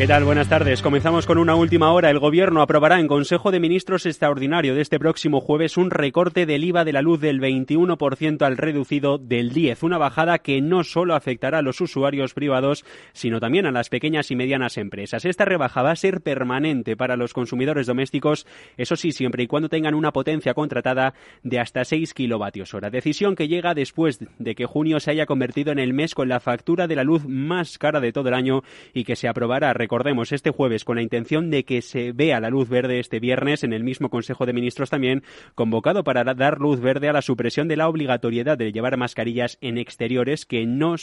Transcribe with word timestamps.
¿Qué 0.00 0.06
tal? 0.06 0.24
Buenas 0.24 0.48
tardes. 0.48 0.80
Comenzamos 0.80 1.26
con 1.26 1.36
una 1.36 1.54
última 1.54 1.92
hora. 1.92 2.08
El 2.08 2.18
Gobierno 2.18 2.62
aprobará 2.62 3.00
en 3.00 3.06
Consejo 3.06 3.50
de 3.50 3.60
Ministros 3.60 4.06
extraordinario 4.06 4.74
de 4.74 4.80
este 4.80 4.98
próximo 4.98 5.42
jueves 5.42 5.76
un 5.76 5.90
recorte 5.90 6.46
del 6.46 6.64
IVA 6.64 6.86
de 6.86 6.94
la 6.94 7.02
luz 7.02 7.20
del 7.20 7.38
21% 7.38 8.40
al 8.40 8.56
reducido 8.56 9.18
del 9.18 9.52
10%, 9.52 9.82
una 9.82 9.98
bajada 9.98 10.38
que 10.38 10.62
no 10.62 10.84
solo 10.84 11.14
afectará 11.14 11.58
a 11.58 11.62
los 11.62 11.82
usuarios 11.82 12.32
privados, 12.32 12.86
sino 13.12 13.40
también 13.40 13.66
a 13.66 13.72
las 13.72 13.90
pequeñas 13.90 14.30
y 14.30 14.36
medianas 14.36 14.78
empresas. 14.78 15.26
Esta 15.26 15.44
rebaja 15.44 15.82
va 15.82 15.90
a 15.90 15.96
ser 15.96 16.22
permanente 16.22 16.96
para 16.96 17.18
los 17.18 17.34
consumidores 17.34 17.86
domésticos, 17.86 18.46
eso 18.78 18.96
sí, 18.96 19.12
siempre 19.12 19.42
y 19.42 19.48
cuando 19.48 19.68
tengan 19.68 19.94
una 19.94 20.12
potencia 20.12 20.54
contratada 20.54 21.12
de 21.42 21.60
hasta 21.60 21.84
6 21.84 22.14
kilovatios 22.14 22.72
hora. 22.72 22.88
Decisión 22.88 23.36
que 23.36 23.48
llega 23.48 23.74
después 23.74 24.18
de 24.38 24.54
que 24.54 24.64
junio 24.64 24.98
se 24.98 25.10
haya 25.10 25.26
convertido 25.26 25.72
en 25.72 25.78
el 25.78 25.92
mes 25.92 26.14
con 26.14 26.30
la 26.30 26.40
factura 26.40 26.86
de 26.86 26.96
la 26.96 27.04
luz 27.04 27.26
más 27.26 27.76
cara 27.76 28.00
de 28.00 28.12
todo 28.12 28.28
el 28.30 28.34
año 28.34 28.62
y 28.94 29.04
que 29.04 29.14
se 29.14 29.28
aprobará 29.28 29.74
recordemos, 29.90 30.30
este 30.30 30.52
jueves 30.52 30.84
con 30.84 30.94
la 30.94 31.02
intención 31.02 31.50
de 31.50 31.64
que 31.64 31.82
se 31.82 32.12
vea 32.12 32.38
la 32.38 32.48
luz 32.48 32.68
verde 32.68 33.00
este 33.00 33.18
viernes 33.18 33.64
en 33.64 33.72
el 33.72 33.82
mismo 33.82 34.08
Consejo 34.08 34.46
de 34.46 34.52
Ministros 34.52 34.88
también, 34.88 35.24
convocado 35.56 36.04
para 36.04 36.22
dar 36.22 36.60
luz 36.60 36.78
verde 36.78 37.08
a 37.08 37.12
la 37.12 37.22
supresión 37.22 37.66
de 37.66 37.76
la 37.76 37.88
obligatoriedad 37.88 38.56
de 38.56 38.70
llevar 38.70 38.96
mascarillas 38.96 39.58
en 39.60 39.78
exteriores 39.78 40.46
que 40.46 40.64
no, 40.64 40.94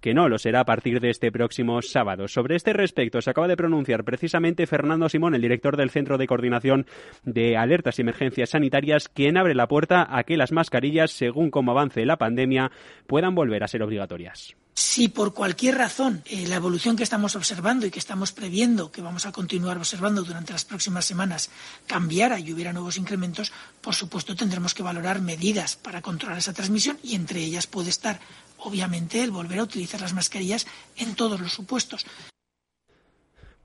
que 0.00 0.12
no 0.12 0.28
lo 0.28 0.38
será 0.38 0.58
a 0.58 0.64
partir 0.64 0.98
de 0.98 1.10
este 1.10 1.30
próximo 1.30 1.82
sábado. 1.82 2.26
Sobre 2.26 2.56
este 2.56 2.72
respecto 2.72 3.20
se 3.22 3.30
acaba 3.30 3.46
de 3.46 3.56
pronunciar 3.56 4.02
precisamente 4.02 4.66
Fernando 4.66 5.08
Simón, 5.08 5.36
el 5.36 5.42
director 5.42 5.76
del 5.76 5.90
Centro 5.90 6.18
de 6.18 6.26
Coordinación 6.26 6.86
de 7.22 7.56
Alertas 7.56 8.00
y 8.00 8.02
Emergencias 8.02 8.50
Sanitarias, 8.50 9.08
quien 9.08 9.36
abre 9.36 9.54
la 9.54 9.68
puerta 9.68 10.08
a 10.10 10.24
que 10.24 10.36
las 10.36 10.50
mascarillas, 10.50 11.12
según 11.12 11.52
cómo 11.52 11.70
avance 11.70 12.04
la 12.04 12.18
pandemia, 12.18 12.72
puedan 13.06 13.36
volver 13.36 13.62
a 13.62 13.68
ser 13.68 13.84
obligatorias. 13.84 14.56
Si 14.74 15.08
por 15.08 15.34
cualquier 15.34 15.76
razón 15.76 16.22
eh, 16.24 16.46
la 16.46 16.56
evolución 16.56 16.96
que 16.96 17.02
estamos 17.02 17.36
observando 17.36 17.86
y 17.86 17.90
que 17.90 17.98
estamos 17.98 18.32
previendo, 18.32 18.90
que 18.90 19.02
vamos 19.02 19.26
a 19.26 19.32
continuar 19.32 19.76
observando 19.76 20.22
durante 20.22 20.52
las 20.52 20.64
próximas 20.64 21.04
semanas, 21.04 21.50
cambiara 21.86 22.38
y 22.38 22.52
hubiera 22.52 22.72
nuevos 22.72 22.96
incrementos, 22.96 23.52
por 23.80 23.94
supuesto 23.94 24.34
tendremos 24.34 24.72
que 24.72 24.82
valorar 24.82 25.20
medidas 25.20 25.76
para 25.76 26.02
controlar 26.02 26.38
esa 26.38 26.52
transmisión 26.52 26.98
y 27.02 27.14
entre 27.14 27.40
ellas 27.40 27.66
puede 27.66 27.90
estar, 27.90 28.20
obviamente, 28.58 29.22
el 29.22 29.30
volver 29.30 29.58
a 29.58 29.64
utilizar 29.64 30.00
las 30.00 30.14
mascarillas 30.14 30.66
en 30.96 31.14
todos 31.14 31.40
los 31.40 31.52
supuestos. 31.52 32.06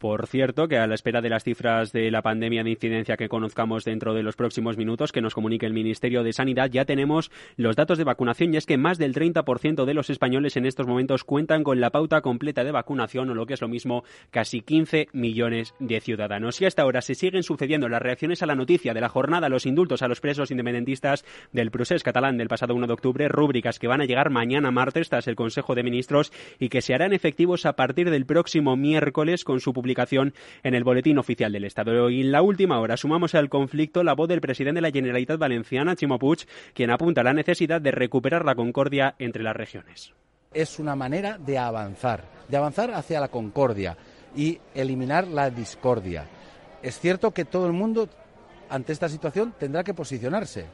Por 0.05 0.27
cierto, 0.27 0.67
que 0.67 0.77
a 0.77 0.85
la 0.85 0.93
espera 0.93 1.19
de 1.19 1.29
las 1.29 1.43
cifras 1.43 1.91
de 1.91 2.11
la 2.11 2.21
pandemia 2.21 2.63
de 2.63 2.69
incidencia 2.69 3.17
que 3.17 3.27
conozcamos 3.27 3.83
dentro 3.83 4.13
de 4.13 4.21
los 4.21 4.35
próximos 4.35 4.77
minutos, 4.77 5.11
que 5.11 5.19
nos 5.19 5.33
comunique 5.33 5.65
el 5.65 5.73
Ministerio 5.73 6.21
de 6.21 6.31
Sanidad, 6.31 6.69
ya 6.69 6.85
tenemos 6.85 7.31
los 7.57 7.75
datos 7.75 7.97
de 7.97 8.03
vacunación 8.03 8.53
y 8.53 8.57
es 8.57 8.67
que 8.67 8.77
más 8.77 8.99
del 8.99 9.15
30% 9.15 9.83
de 9.83 9.93
los 9.95 10.11
españoles 10.11 10.57
en 10.57 10.67
estos 10.67 10.85
momentos 10.85 11.23
cuentan 11.23 11.63
con 11.63 11.81
la 11.81 11.89
pauta 11.89 12.21
completa 12.21 12.63
de 12.63 12.71
vacunación 12.71 13.31
o 13.31 13.33
lo 13.33 13.47
que 13.47 13.55
es 13.55 13.61
lo 13.61 13.67
mismo, 13.67 14.03
casi 14.29 14.61
15 14.61 15.07
millones 15.11 15.73
de 15.79 15.99
ciudadanos. 15.99 16.61
Y 16.61 16.65
hasta 16.65 16.83
ahora 16.83 17.01
se 17.01 17.15
siguen 17.15 17.41
sucediendo 17.41 17.89
las 17.89 18.03
reacciones 18.03 18.43
a 18.43 18.45
la 18.45 18.53
noticia 18.53 18.93
de 18.93 19.01
la 19.01 19.09
jornada, 19.09 19.49
los 19.49 19.65
indultos 19.65 20.03
a 20.03 20.07
los 20.07 20.21
presos 20.21 20.51
independentistas 20.51 21.25
del 21.51 21.71
procés 21.71 22.03
catalán 22.03 22.37
del 22.37 22.47
pasado 22.47 22.75
1 22.75 22.85
de 22.85 22.93
octubre, 22.93 23.27
rúbricas 23.27 23.79
que 23.79 23.87
van 23.87 24.01
a 24.01 24.05
llegar 24.05 24.29
mañana 24.29 24.69
martes 24.69 25.09
tras 25.09 25.27
el 25.27 25.35
Consejo 25.35 25.73
de 25.73 25.81
Ministros 25.81 26.31
y 26.59 26.69
que 26.69 26.83
se 26.83 26.93
harán 26.93 27.11
efectivos 27.11 27.65
a 27.65 27.75
partir 27.75 28.11
del 28.11 28.27
próximo 28.27 28.75
miércoles 28.75 29.43
con 29.43 29.59
su 29.59 29.73
publicación 29.73 29.94
en 30.63 30.75
el 30.75 30.83
Boletín 30.83 31.17
Oficial 31.17 31.51
del 31.51 31.65
Estado. 31.65 32.09
Y 32.09 32.21
en 32.21 32.31
la 32.31 32.41
última 32.41 32.79
hora 32.79 32.97
sumamos 32.97 33.35
al 33.35 33.49
conflicto 33.49 34.03
la 34.03 34.13
voz 34.13 34.27
del 34.27 34.41
presidente 34.41 34.77
de 34.77 34.81
la 34.81 34.91
Generalitat 34.91 35.39
Valenciana, 35.39 35.95
Chimo 35.95 36.19
Puig, 36.19 36.45
quien 36.73 36.91
apunta 36.91 37.21
a 37.21 37.23
la 37.23 37.33
necesidad 37.33 37.81
de 37.81 37.91
recuperar 37.91 38.45
la 38.45 38.55
concordia 38.55 39.15
entre 39.19 39.43
las 39.43 39.55
regiones. 39.55 40.13
Es 40.53 40.79
una 40.79 40.95
manera 40.95 41.37
de 41.37 41.57
avanzar, 41.57 42.23
de 42.47 42.57
avanzar 42.57 42.91
hacia 42.91 43.19
la 43.19 43.27
concordia 43.27 43.97
y 44.35 44.59
eliminar 44.73 45.27
la 45.27 45.49
discordia. 45.49 46.25
Es 46.81 46.99
cierto 46.99 47.31
que 47.31 47.45
todo 47.45 47.67
el 47.67 47.73
mundo 47.73 48.09
ante 48.69 48.93
esta 48.93 49.09
situación 49.09 49.53
tendrá 49.57 49.83
que 49.83 49.93
posicionarse 49.93 50.65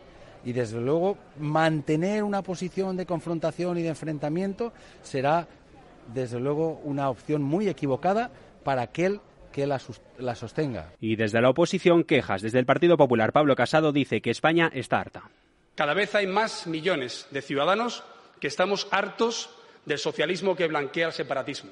y 0.44 0.54
desde 0.54 0.80
luego 0.80 1.18
mantener 1.40 2.24
una 2.24 2.42
posición 2.42 2.98
de 2.98 3.06
confrontación 3.06 3.78
y 3.78 3.84
de 3.84 3.90
enfrentamiento 3.90 4.74
será 5.02 5.48
desde 6.14 6.40
luego 6.40 6.82
una 6.84 7.10
opción 7.10 7.44
muy 7.44 7.70
equivocada 7.70 8.32
para 8.64 8.82
aquel 8.84 9.22
que 9.52 9.68
la, 9.68 9.82
la, 10.18 10.36
sostenga. 10.36 10.94
Y 11.00 11.16
desde 11.16 11.42
la 11.42 11.50
oposición, 11.50 12.04
quejas. 12.04 12.42
Desde 12.42 12.60
el 12.60 12.66
Partido 12.66 12.98
Popular, 12.98 13.34
Pablo 13.34 13.56
Casado 13.56 13.92
dice 13.92 14.22
que 14.22 14.30
España 14.32 14.72
está 14.74 15.00
harta. 15.00 15.30
Cada 15.76 15.94
vez 15.94 16.16
hay 16.16 16.28
más 16.28 16.68
millones 16.68 17.28
de 17.32 17.42
ciudadanos 17.42 18.04
que 18.40 18.48
estamos 18.48 18.88
hartos 18.92 19.50
del 19.86 19.98
socialismo 19.98 20.56
que 20.56 20.68
blanquea 20.68 21.08
el 21.08 21.14
separatismo, 21.14 21.72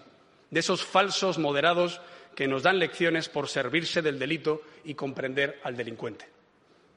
de 0.49 0.59
esos 0.59 0.83
falsos 0.83 1.37
moderados 1.37 2.01
que 2.35 2.47
nos 2.47 2.63
dan 2.63 2.79
lecciones 2.79 3.29
por 3.29 3.47
servirse 3.47 4.01
del 4.01 4.19
delito 4.19 4.61
y 4.83 4.95
comprender 4.95 5.59
al 5.63 5.75
delincuente. 5.75 6.25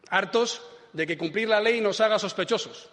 Hartos 0.09 0.63
de 0.93 1.07
que 1.07 1.19
cumplir 1.19 1.49
la 1.49 1.61
ley 1.61 1.81
nos 1.81 2.01
haga 2.01 2.19
sospechosos, 2.19 2.91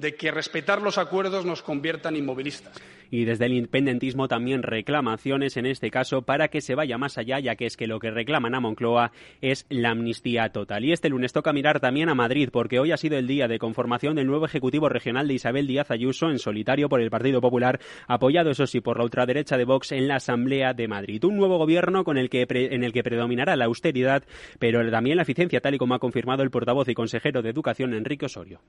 de 0.00 0.14
que 0.14 0.30
respetar 0.30 0.82
los 0.82 0.98
acuerdos 0.98 1.44
nos 1.44 1.62
convierta 1.62 2.08
en 2.08 2.16
inmovilistas 2.16 2.80
y 3.10 3.24
desde 3.24 3.46
el 3.46 3.54
independentismo 3.54 4.28
también 4.28 4.62
reclamaciones 4.62 5.56
en 5.56 5.66
este 5.66 5.90
caso 5.90 6.22
para 6.22 6.48
que 6.48 6.60
se 6.60 6.74
vaya 6.74 6.96
más 6.96 7.18
allá, 7.18 7.40
ya 7.40 7.56
que 7.56 7.66
es 7.66 7.76
que 7.76 7.86
lo 7.86 7.98
que 7.98 8.10
reclaman 8.10 8.54
a 8.54 8.60
Moncloa 8.60 9.12
es 9.40 9.66
la 9.68 9.90
amnistía 9.90 10.50
total. 10.50 10.84
Y 10.84 10.92
este 10.92 11.08
lunes 11.08 11.32
toca 11.32 11.52
mirar 11.52 11.80
también 11.80 12.08
a 12.08 12.14
Madrid, 12.14 12.48
porque 12.52 12.78
hoy 12.78 12.92
ha 12.92 12.96
sido 12.96 13.18
el 13.18 13.26
día 13.26 13.48
de 13.48 13.58
conformación 13.58 14.14
del 14.16 14.26
nuevo 14.26 14.46
Ejecutivo 14.46 14.88
Regional 14.88 15.28
de 15.28 15.34
Isabel 15.34 15.66
Díaz 15.66 15.90
Ayuso 15.90 16.30
en 16.30 16.38
solitario 16.38 16.88
por 16.88 17.00
el 17.00 17.10
Partido 17.10 17.40
Popular, 17.40 17.80
apoyado 18.06 18.50
eso 18.50 18.66
sí 18.66 18.80
por 18.80 18.98
la 18.98 19.04
ultraderecha 19.04 19.56
de 19.56 19.64
Vox 19.64 19.92
en 19.92 20.08
la 20.08 20.16
Asamblea 20.16 20.72
de 20.74 20.88
Madrid. 20.88 21.24
Un 21.24 21.36
nuevo 21.36 21.58
gobierno 21.58 22.04
con 22.04 22.16
el 22.16 22.30
que 22.30 22.46
en 22.50 22.84
el 22.84 22.92
que 22.92 23.02
predominará 23.02 23.56
la 23.56 23.66
austeridad, 23.66 24.24
pero 24.58 24.88
también 24.90 25.16
la 25.16 25.22
eficiencia, 25.22 25.60
tal 25.60 25.74
y 25.74 25.78
como 25.78 25.94
ha 25.94 25.98
confirmado 25.98 26.42
el 26.42 26.50
portavoz 26.50 26.88
y 26.88 26.94
consejero 26.94 27.42
de 27.42 27.50
Educación 27.50 27.94
Enrique 27.94 28.26
Osorio. 28.26 28.60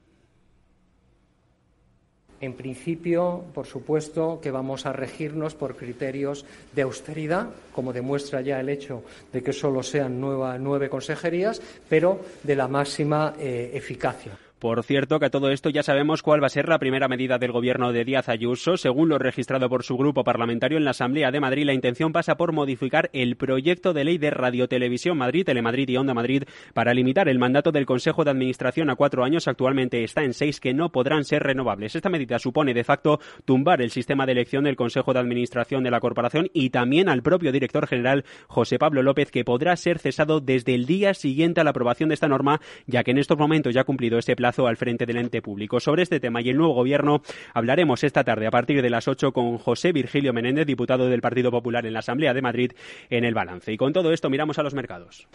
En 2.41 2.53
principio, 2.53 3.44
por 3.53 3.68
supuesto, 3.68 4.40
que 4.41 4.50
vamos 4.50 4.85
a 4.85 4.94
regirnos 4.94 5.53
por 5.53 5.75
criterios 5.75 6.44
de 6.74 6.81
austeridad, 6.81 7.50
como 7.72 7.94
demuestra 7.94 8.41
ya 8.41 8.59
el 8.59 8.69
hecho 8.69 9.03
de 9.31 9.44
que 9.44 9.53
solo 9.53 9.84
sean 9.84 10.19
nueve 10.19 10.90
consejerías, 10.90 11.62
pero 11.88 12.19
de 12.41 12.56
la 12.56 12.68
máxima 12.68 13.35
eh, 13.38 13.72
eficacia. 13.74 14.50
Por 14.61 14.83
cierto, 14.83 15.19
que 15.19 15.25
a 15.25 15.31
todo 15.31 15.49
esto 15.49 15.72
ya 15.72 15.81
sabemos 15.81 16.22
cuál 16.22 16.39
va 16.39 16.45
a 16.45 16.51
ser 16.51 16.69
la 16.69 16.77
primera 16.77 17.07
medida 17.07 17.39
del 17.39 17.51
gobierno 17.51 17.91
de 17.91 18.05
Díaz 18.05 18.29
Ayuso. 18.29 18.77
Según 18.77 19.09
lo 19.09 19.17
registrado 19.17 19.67
por 19.69 19.81
su 19.81 19.97
grupo 19.97 20.23
parlamentario 20.23 20.77
en 20.77 20.85
la 20.85 20.91
Asamblea 20.91 21.31
de 21.31 21.39
Madrid, 21.39 21.66
la 21.66 21.73
intención 21.73 22.11
pasa 22.11 22.38
por 22.38 22.51
modificar 22.51 23.09
el 23.11 23.38
proyecto 23.38 23.91
de 23.91 24.03
ley 24.03 24.19
de 24.19 24.29
Radiotelevisión 24.29 25.17
Madrid, 25.17 25.45
Telemadrid 25.45 25.89
y 25.89 25.97
Onda 25.97 26.13
Madrid 26.13 26.44
para 26.75 26.94
limitar 26.94 27.27
el 27.27 27.39
mandato 27.39 27.72
del 27.72 27.88
Consejo 27.88 28.23
de 28.23 28.29
Administración 28.29 28.91
a 28.91 28.95
cuatro 28.95 29.23
años. 29.23 29.47
Actualmente 29.47 30.03
está 30.03 30.22
en 30.23 30.35
seis 30.35 30.59
que 30.59 30.75
no 30.75 30.91
podrán 30.91 31.23
ser 31.23 31.41
renovables. 31.41 31.95
Esta 31.95 32.09
medida 32.09 32.38
supone 32.38 32.75
de 32.75 32.83
facto 32.83 33.19
tumbar 33.45 33.81
el 33.81 33.89
sistema 33.89 34.28
de 34.28 34.33
elección 34.33 34.66
del 34.66 34.75
Consejo 34.75 35.11
de 35.11 35.22
Administración 35.22 35.81
de 35.83 35.89
la 35.89 35.99
Corporación 35.99 36.49
y 36.53 36.69
también 36.69 37.09
al 37.09 37.23
propio 37.23 37.51
director 37.51 37.88
general 37.88 38.25
José 38.45 38.78
Pablo 38.78 39.01
López, 39.01 39.31
que 39.31 39.43
podrá 39.43 39.75
ser 39.75 39.97
cesado 39.97 40.39
desde 40.39 40.75
el 40.75 40.85
día 40.85 41.16
siguiente 41.16 41.61
a 41.61 41.63
la 41.63 41.72
aprobación 41.72 42.09
de 42.09 42.13
esta 42.13 42.28
norma, 42.28 42.61
ya 42.85 43.03
que 43.03 43.09
en 43.09 43.17
estos 43.17 43.39
momentos 43.39 43.73
ya 43.73 43.81
ha 43.81 43.85
cumplido 43.85 44.19
este 44.19 44.35
al 44.59 44.78
frente 44.78 45.06
del 45.06 45.17
ente 45.17 45.41
público. 45.41 45.79
Sobre 45.79 46.03
este 46.03 46.19
tema 46.19 46.41
y 46.41 46.50
el 46.50 46.57
nuevo 46.57 46.73
gobierno 46.73 47.22
hablaremos 47.53 48.03
esta 48.03 48.23
tarde 48.23 48.47
a 48.47 48.51
partir 48.51 48.81
de 48.81 48.89
las 48.89 49.07
8 49.07 49.31
con 49.31 49.57
José 49.57 49.91
Virgilio 49.91 50.34
Menéndez, 50.34 50.66
diputado 50.66 51.07
del 51.07 51.22
Partido 51.22 51.51
Popular 51.51 51.85
en 51.85 51.94
la 51.94 52.00
Asamblea 52.00 52.34
de 52.34 52.41
Madrid, 52.41 52.72
en 53.09 53.23
el 53.23 53.34
balance. 53.34 53.72
Y 53.72 53.78
con 53.78 53.94
todo 53.94 54.11
esto 54.11 54.29
miramos 54.29 54.59
a 54.59 54.63
los 54.63 54.73
mercados. 54.73 55.28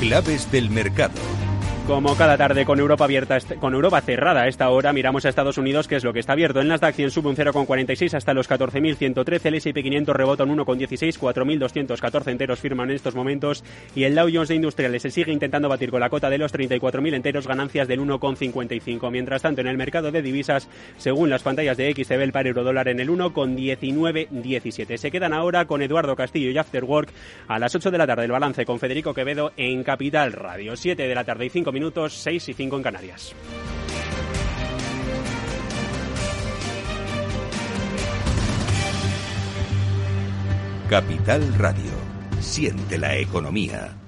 Claves 0.00 0.50
del 0.52 0.70
mercado. 0.70 1.20
Como 1.88 2.14
cada 2.16 2.36
tarde 2.36 2.66
con 2.66 2.78
Europa 2.80 3.04
abierta, 3.04 3.38
con 3.58 3.72
Europa 3.72 4.02
cerrada 4.02 4.42
a 4.42 4.46
esta 4.46 4.68
hora, 4.68 4.92
miramos 4.92 5.24
a 5.24 5.30
Estados 5.30 5.56
Unidos, 5.56 5.88
que 5.88 5.96
es 5.96 6.04
lo 6.04 6.12
que 6.12 6.20
está 6.20 6.34
abierto. 6.34 6.60
En 6.60 6.68
Nasdaq 6.68 6.94
100 6.94 7.10
sube 7.10 7.30
un 7.30 7.36
0,46 7.36 8.12
hasta 8.12 8.34
los 8.34 8.46
14.113, 8.46 9.46
el 9.46 9.54
S&P 9.54 9.82
500 9.82 10.14
rebota 10.14 10.44
un 10.44 10.58
1,16, 10.58 11.18
4.214 11.18 12.30
enteros 12.30 12.60
firman 12.60 12.90
en 12.90 12.96
estos 12.96 13.14
momentos 13.14 13.64
y 13.94 14.04
el 14.04 14.14
Dow 14.14 14.28
Jones 14.30 14.50
de 14.50 14.56
Industriales 14.56 15.00
se 15.00 15.10
sigue 15.10 15.32
intentando 15.32 15.70
batir 15.70 15.90
con 15.90 16.00
la 16.00 16.10
cota 16.10 16.28
de 16.28 16.36
los 16.36 16.52
34.000 16.52 17.14
enteros, 17.14 17.46
ganancias 17.46 17.88
del 17.88 18.00
1,55. 18.00 19.10
Mientras 19.10 19.40
tanto, 19.40 19.62
en 19.62 19.68
el 19.68 19.78
mercado 19.78 20.12
de 20.12 20.20
divisas, 20.20 20.68
según 20.98 21.30
las 21.30 21.42
pantallas 21.42 21.78
de 21.78 21.90
XTB, 21.90 22.20
el 22.20 22.32
par 22.32 22.46
euro 22.46 22.64
dólar 22.64 22.88
en 22.88 23.00
el 23.00 23.08
1,1917. 23.08 24.98
Se 24.98 25.10
quedan 25.10 25.32
ahora 25.32 25.64
con 25.64 25.80
Eduardo 25.80 26.14
Castillo 26.16 26.50
y 26.50 26.58
After 26.58 26.84
Work 26.84 27.08
a 27.48 27.58
las 27.58 27.74
8 27.74 27.90
de 27.90 27.96
la 27.96 28.06
tarde 28.06 28.26
el 28.26 28.30
balance 28.30 28.66
con 28.66 28.78
Federico 28.78 29.14
Quevedo 29.14 29.52
en 29.56 29.82
Capital 29.84 30.34
Radio. 30.34 30.76
7 30.76 31.08
de 31.08 31.14
la 31.14 31.24
tarde 31.24 31.46
y 31.46 31.48
5 31.58 31.72
minutos, 31.72 32.14
6 32.22 32.50
y 32.50 32.54
5 32.54 32.76
en 32.76 32.82
Canarias. 32.84 33.34
Capital 40.88 41.54
Radio. 41.58 41.90
Siente 42.38 42.96
la 42.96 43.16
economía. 43.16 44.07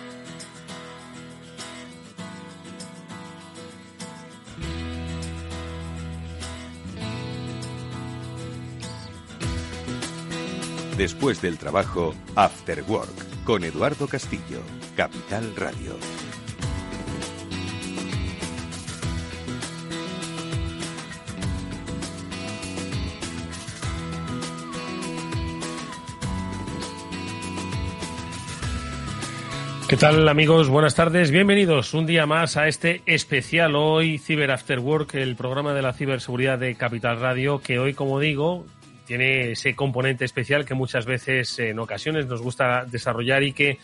Después 10.97 11.41
del 11.41 11.57
trabajo, 11.57 12.13
After 12.35 12.83
Work, 12.87 13.43
con 13.45 13.63
Eduardo 13.63 14.07
Castillo, 14.07 14.61
Capital 14.95 15.55
Radio. 15.55 15.95
¿Qué 29.91 29.97
tal 29.97 30.29
amigos? 30.29 30.69
Buenas 30.69 30.95
tardes. 30.95 31.31
Bienvenidos 31.31 31.93
un 31.93 32.05
día 32.05 32.25
más 32.25 32.55
a 32.55 32.69
este 32.69 33.01
especial 33.05 33.75
hoy, 33.75 34.19
Cyber 34.19 34.51
After 34.51 34.79
Work, 34.79 35.15
el 35.15 35.35
programa 35.35 35.73
de 35.73 35.81
la 35.81 35.91
ciberseguridad 35.91 36.59
de 36.59 36.75
Capital 36.75 37.19
Radio, 37.19 37.59
que 37.59 37.77
hoy, 37.77 37.93
como 37.93 38.19
digo, 38.19 38.65
tiene 39.11 39.51
ese 39.51 39.75
componente 39.75 40.23
especial 40.23 40.63
que 40.63 40.73
muchas 40.73 41.05
veces 41.05 41.59
en 41.59 41.77
ocasiones 41.79 42.27
nos 42.27 42.41
gusta 42.41 42.85
desarrollar 42.85 43.43
y 43.43 43.51
que 43.51 43.77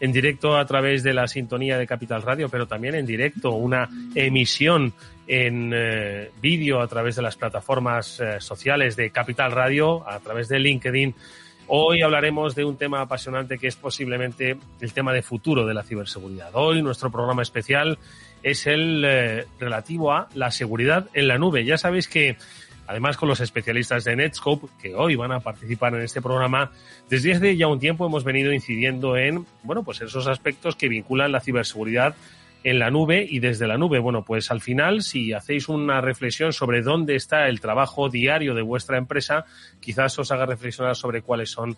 en 0.00 0.10
directo 0.10 0.56
a 0.56 0.64
través 0.64 1.02
de 1.02 1.12
la 1.12 1.28
sintonía 1.28 1.76
de 1.76 1.86
Capital 1.86 2.22
Radio, 2.22 2.48
pero 2.48 2.66
también 2.66 2.94
en 2.94 3.04
directo 3.04 3.50
una 3.50 3.90
emisión 4.14 4.94
en 5.26 5.72
eh, 5.74 6.30
vídeo 6.40 6.80
a 6.80 6.88
través 6.88 7.16
de 7.16 7.20
las 7.20 7.36
plataformas 7.36 8.20
eh, 8.20 8.40
sociales 8.40 8.96
de 8.96 9.10
Capital 9.10 9.52
Radio, 9.52 10.08
a 10.08 10.18
través 10.20 10.48
de 10.48 10.58
LinkedIn. 10.58 11.14
Hoy 11.66 12.00
hablaremos 12.00 12.54
de 12.54 12.64
un 12.64 12.78
tema 12.78 13.02
apasionante 13.02 13.58
que 13.58 13.66
es 13.66 13.76
posiblemente 13.76 14.56
el 14.80 14.92
tema 14.94 15.12
de 15.12 15.20
futuro 15.20 15.66
de 15.66 15.74
la 15.74 15.82
ciberseguridad. 15.82 16.52
Hoy 16.54 16.80
nuestro 16.80 17.10
programa 17.10 17.42
especial 17.42 17.98
es 18.42 18.66
el 18.66 19.04
eh, 19.06 19.44
relativo 19.58 20.10
a 20.10 20.30
la 20.32 20.50
seguridad 20.50 21.10
en 21.12 21.28
la 21.28 21.36
nube. 21.36 21.66
Ya 21.66 21.76
sabéis 21.76 22.08
que 22.08 22.38
Además, 22.90 23.16
con 23.16 23.28
los 23.28 23.38
especialistas 23.38 24.02
de 24.02 24.16
Netscope, 24.16 24.66
que 24.82 24.96
hoy 24.96 25.14
van 25.14 25.30
a 25.30 25.38
participar 25.38 25.94
en 25.94 26.02
este 26.02 26.20
programa, 26.20 26.72
desde 27.08 27.34
hace 27.34 27.56
ya 27.56 27.68
un 27.68 27.78
tiempo 27.78 28.04
hemos 28.04 28.24
venido 28.24 28.52
incidiendo 28.52 29.16
en, 29.16 29.46
bueno, 29.62 29.84
pues 29.84 30.00
esos 30.00 30.26
aspectos 30.26 30.74
que 30.74 30.88
vinculan 30.88 31.30
la 31.30 31.38
ciberseguridad 31.38 32.16
en 32.64 32.80
la 32.80 32.90
nube 32.90 33.24
y 33.30 33.38
desde 33.38 33.68
la 33.68 33.78
nube. 33.78 34.00
Bueno, 34.00 34.24
pues 34.24 34.50
al 34.50 34.60
final, 34.60 35.02
si 35.02 35.32
hacéis 35.32 35.68
una 35.68 36.00
reflexión 36.00 36.52
sobre 36.52 36.82
dónde 36.82 37.14
está 37.14 37.46
el 37.46 37.60
trabajo 37.60 38.08
diario 38.08 38.56
de 38.56 38.62
vuestra 38.62 38.98
empresa, 38.98 39.44
quizás 39.78 40.18
os 40.18 40.32
haga 40.32 40.46
reflexionar 40.46 40.96
sobre 40.96 41.22
cuáles 41.22 41.52
son 41.52 41.76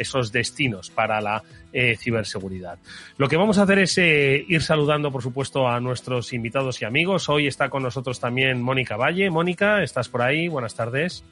esos 0.00 0.32
destinos 0.32 0.90
para 0.90 1.20
la 1.20 1.42
eh, 1.72 1.96
ciberseguridad. 1.96 2.78
Lo 3.16 3.28
que 3.28 3.36
vamos 3.36 3.58
a 3.58 3.62
hacer 3.62 3.78
es 3.78 3.98
eh, 3.98 4.44
ir 4.48 4.62
saludando, 4.62 5.12
por 5.12 5.22
supuesto, 5.22 5.68
a 5.68 5.80
nuestros 5.80 6.32
invitados 6.32 6.80
y 6.82 6.84
amigos. 6.84 7.28
Hoy 7.28 7.46
está 7.46 7.68
con 7.68 7.82
nosotros 7.82 8.18
también 8.18 8.60
Mónica 8.62 8.96
Valle. 8.96 9.30
Mónica, 9.30 9.82
¿estás 9.82 10.08
por 10.08 10.22
ahí? 10.22 10.48
Buenas 10.48 10.74
tardes. 10.74 11.24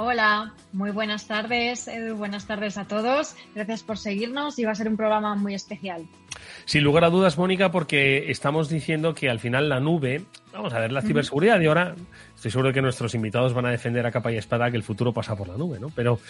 Hola, 0.00 0.54
muy 0.72 0.92
buenas 0.92 1.26
tardes, 1.26 1.88
Edu, 1.88 2.14
buenas 2.14 2.46
tardes 2.46 2.78
a 2.78 2.86
todos. 2.86 3.34
Gracias 3.52 3.82
por 3.82 3.98
seguirnos 3.98 4.56
y 4.60 4.64
va 4.64 4.70
a 4.70 4.74
ser 4.76 4.86
un 4.86 4.96
programa 4.96 5.34
muy 5.34 5.54
especial. 5.54 6.06
Sin 6.66 6.84
lugar 6.84 7.02
a 7.02 7.10
dudas, 7.10 7.36
Mónica, 7.36 7.72
porque 7.72 8.30
estamos 8.30 8.68
diciendo 8.68 9.12
que 9.12 9.28
al 9.28 9.40
final 9.40 9.68
la 9.68 9.80
nube, 9.80 10.22
vamos 10.52 10.72
a 10.72 10.78
ver, 10.78 10.92
la 10.92 11.02
ciberseguridad 11.02 11.60
y 11.60 11.66
ahora 11.66 11.96
estoy 12.38 12.52
seguro 12.52 12.72
que 12.72 12.80
nuestros 12.80 13.16
invitados 13.16 13.52
van 13.52 13.66
a 13.66 13.70
defender 13.72 14.06
a 14.06 14.12
capa 14.12 14.30
y 14.30 14.36
espada 14.36 14.70
que 14.70 14.76
el 14.76 14.84
futuro 14.84 15.12
pasa 15.12 15.34
por 15.34 15.48
la 15.48 15.56
nube, 15.56 15.80
¿no? 15.80 15.90
Pero 15.92 16.20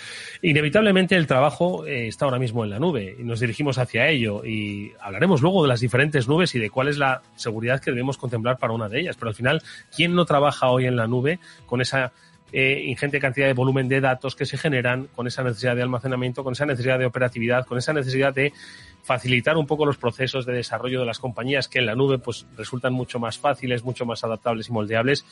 inevitablemente 0.40 1.14
el 1.16 1.26
trabajo 1.26 1.84
eh, 1.84 2.08
está 2.08 2.24
ahora 2.24 2.38
mismo 2.38 2.64
en 2.64 2.70
la 2.70 2.78
nube 2.78 3.14
y 3.18 3.24
nos 3.24 3.40
dirigimos 3.40 3.76
hacia 3.76 4.08
ello 4.08 4.42
y 4.42 4.92
hablaremos 5.00 5.42
luego 5.42 5.62
de 5.62 5.68
las 5.68 5.80
diferentes 5.80 6.26
nubes 6.26 6.54
y 6.54 6.58
de 6.58 6.70
cuál 6.70 6.88
es 6.88 6.96
la 6.96 7.20
seguridad 7.36 7.82
que 7.82 7.90
debemos 7.90 8.16
contemplar 8.16 8.56
para 8.56 8.72
una 8.72 8.88
de 8.88 9.00
ellas. 9.00 9.16
Pero 9.18 9.28
al 9.28 9.34
final, 9.34 9.62
¿quién 9.94 10.14
no 10.14 10.24
trabaja 10.24 10.70
hoy 10.70 10.86
en 10.86 10.96
la 10.96 11.06
nube 11.06 11.40
con 11.66 11.82
esa 11.82 12.10
eh, 12.52 12.84
ingente 12.86 13.20
cantidad 13.20 13.46
de 13.46 13.52
volumen 13.52 13.86
de 13.88 14.00
datos 14.00 14.34
que 14.34 14.46
se 14.46 14.56
generan 14.56 15.08
con 15.14 15.26
esa 15.26 15.42
necesidad 15.42 15.76
de 15.76 15.82
almacenamiento, 15.82 16.42
con 16.42 16.54
esa 16.54 16.64
necesidad 16.64 16.98
de 16.98 17.04
operatividad, 17.04 17.66
con 17.66 17.76
esa 17.76 17.92
necesidad 17.92 18.32
de 18.32 18.54
facilitar 19.02 19.58
un 19.58 19.66
poco 19.66 19.84
los 19.84 19.98
procesos 19.98 20.46
de 20.46 20.54
desarrollo 20.54 21.00
de 21.00 21.06
las 21.06 21.18
compañías 21.18 21.68
que 21.68 21.80
en 21.80 21.86
la 21.86 21.94
nube 21.94 22.18
pues 22.18 22.46
resultan 22.56 22.94
mucho 22.94 23.18
más 23.18 23.38
fáciles, 23.38 23.84
mucho 23.84 24.06
más 24.06 24.24
adaptables 24.24 24.68
y 24.68 24.72
moldeables. 24.72 25.26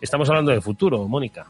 Estamos 0.00 0.28
hablando 0.28 0.52
de 0.52 0.60
futuro, 0.60 1.06
Mónica. 1.08 1.46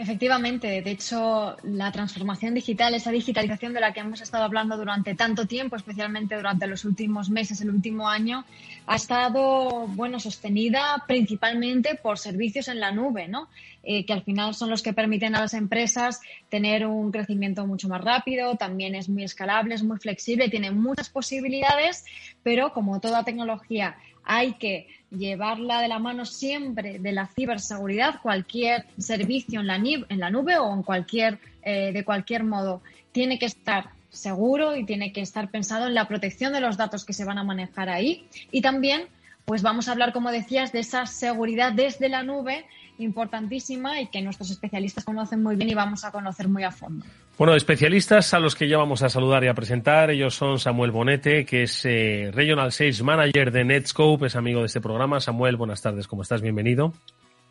Efectivamente, 0.00 0.80
de 0.80 0.90
hecho, 0.92 1.56
la 1.64 1.90
transformación 1.90 2.54
digital, 2.54 2.94
esa 2.94 3.10
digitalización 3.10 3.72
de 3.72 3.80
la 3.80 3.92
que 3.92 3.98
hemos 3.98 4.20
estado 4.20 4.44
hablando 4.44 4.76
durante 4.76 5.16
tanto 5.16 5.46
tiempo, 5.46 5.74
especialmente 5.74 6.36
durante 6.36 6.68
los 6.68 6.84
últimos 6.84 7.30
meses, 7.30 7.60
el 7.62 7.70
último 7.70 8.08
año, 8.08 8.44
ha 8.86 8.94
estado, 8.94 9.88
bueno, 9.88 10.20
sostenida 10.20 11.02
principalmente 11.08 11.96
por 12.00 12.16
servicios 12.16 12.68
en 12.68 12.78
la 12.78 12.92
nube, 12.92 13.26
¿no? 13.26 13.48
Eh, 13.82 14.06
que 14.06 14.12
al 14.12 14.22
final 14.22 14.54
son 14.54 14.70
los 14.70 14.84
que 14.84 14.92
permiten 14.92 15.34
a 15.34 15.40
las 15.40 15.54
empresas 15.54 16.20
tener 16.48 16.86
un 16.86 17.10
crecimiento 17.10 17.66
mucho 17.66 17.88
más 17.88 18.00
rápido, 18.00 18.54
también 18.54 18.94
es 18.94 19.08
muy 19.08 19.24
escalable, 19.24 19.74
es 19.74 19.82
muy 19.82 19.98
flexible, 19.98 20.48
tiene 20.48 20.70
muchas 20.70 21.08
posibilidades, 21.08 22.04
pero 22.44 22.72
como 22.72 23.00
toda 23.00 23.24
tecnología 23.24 23.96
hay 24.22 24.52
que 24.54 24.86
llevarla 25.10 25.80
de 25.80 25.88
la 25.88 25.98
mano 25.98 26.24
siempre 26.24 26.98
de 26.98 27.12
la 27.12 27.26
ciberseguridad, 27.26 28.20
cualquier 28.20 28.86
servicio 28.98 29.60
en 29.60 29.66
la, 29.66 30.30
nube 30.30 30.58
o 30.58 30.72
en 30.74 30.82
cualquier, 30.82 31.38
eh, 31.62 31.92
de 31.92 32.04
cualquier 32.04 32.44
modo, 32.44 32.82
tiene 33.12 33.38
que 33.38 33.46
estar 33.46 33.90
seguro 34.10 34.76
y 34.76 34.84
tiene 34.84 35.12
que 35.12 35.20
estar 35.20 35.50
pensado 35.50 35.86
en 35.86 35.94
la 35.94 36.08
protección 36.08 36.52
de 36.52 36.60
los 36.60 36.76
datos 36.76 37.04
que 37.04 37.12
se 37.12 37.24
van 37.24 37.38
a 37.38 37.44
manejar 37.44 37.88
ahí. 37.88 38.26
Y 38.50 38.60
también, 38.60 39.08
pues 39.44 39.62
vamos 39.62 39.88
a 39.88 39.92
hablar, 39.92 40.12
como 40.12 40.30
decías, 40.30 40.72
de 40.72 40.80
esa 40.80 41.06
seguridad 41.06 41.72
desde 41.72 42.08
la 42.08 42.22
nube 42.22 42.66
importantísima 42.98 44.00
y 44.00 44.06
que 44.08 44.20
nuestros 44.22 44.50
especialistas 44.50 45.04
conocen 45.04 45.42
muy 45.42 45.56
bien 45.56 45.70
y 45.70 45.74
vamos 45.74 46.04
a 46.04 46.10
conocer 46.10 46.48
muy 46.48 46.64
a 46.64 46.70
fondo. 46.70 47.04
Bueno, 47.38 47.54
especialistas 47.54 48.34
a 48.34 48.40
los 48.40 48.54
que 48.54 48.68
ya 48.68 48.78
vamos 48.78 49.02
a 49.02 49.08
saludar 49.08 49.44
y 49.44 49.48
a 49.48 49.54
presentar, 49.54 50.10
ellos 50.10 50.34
son 50.34 50.58
Samuel 50.58 50.90
Bonete, 50.90 51.44
que 51.44 51.62
es 51.62 51.84
eh, 51.84 52.30
Regional 52.32 52.72
Sales 52.72 53.02
Manager 53.02 53.52
de 53.52 53.64
Netscope, 53.64 54.26
es 54.26 54.36
amigo 54.36 54.60
de 54.60 54.66
este 54.66 54.80
programa. 54.80 55.20
Samuel, 55.20 55.56
buenas 55.56 55.80
tardes, 55.80 56.08
¿cómo 56.08 56.22
estás? 56.22 56.42
Bienvenido. 56.42 56.92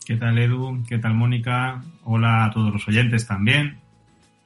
¿Qué 0.06 0.16
tal, 0.16 0.38
Edu? 0.38 0.84
¿Qué 0.88 0.98
tal, 0.98 1.14
Mónica? 1.14 1.82
Hola 2.04 2.46
a 2.46 2.52
todos 2.52 2.74
los 2.74 2.88
oyentes 2.88 3.28
también. 3.28 3.80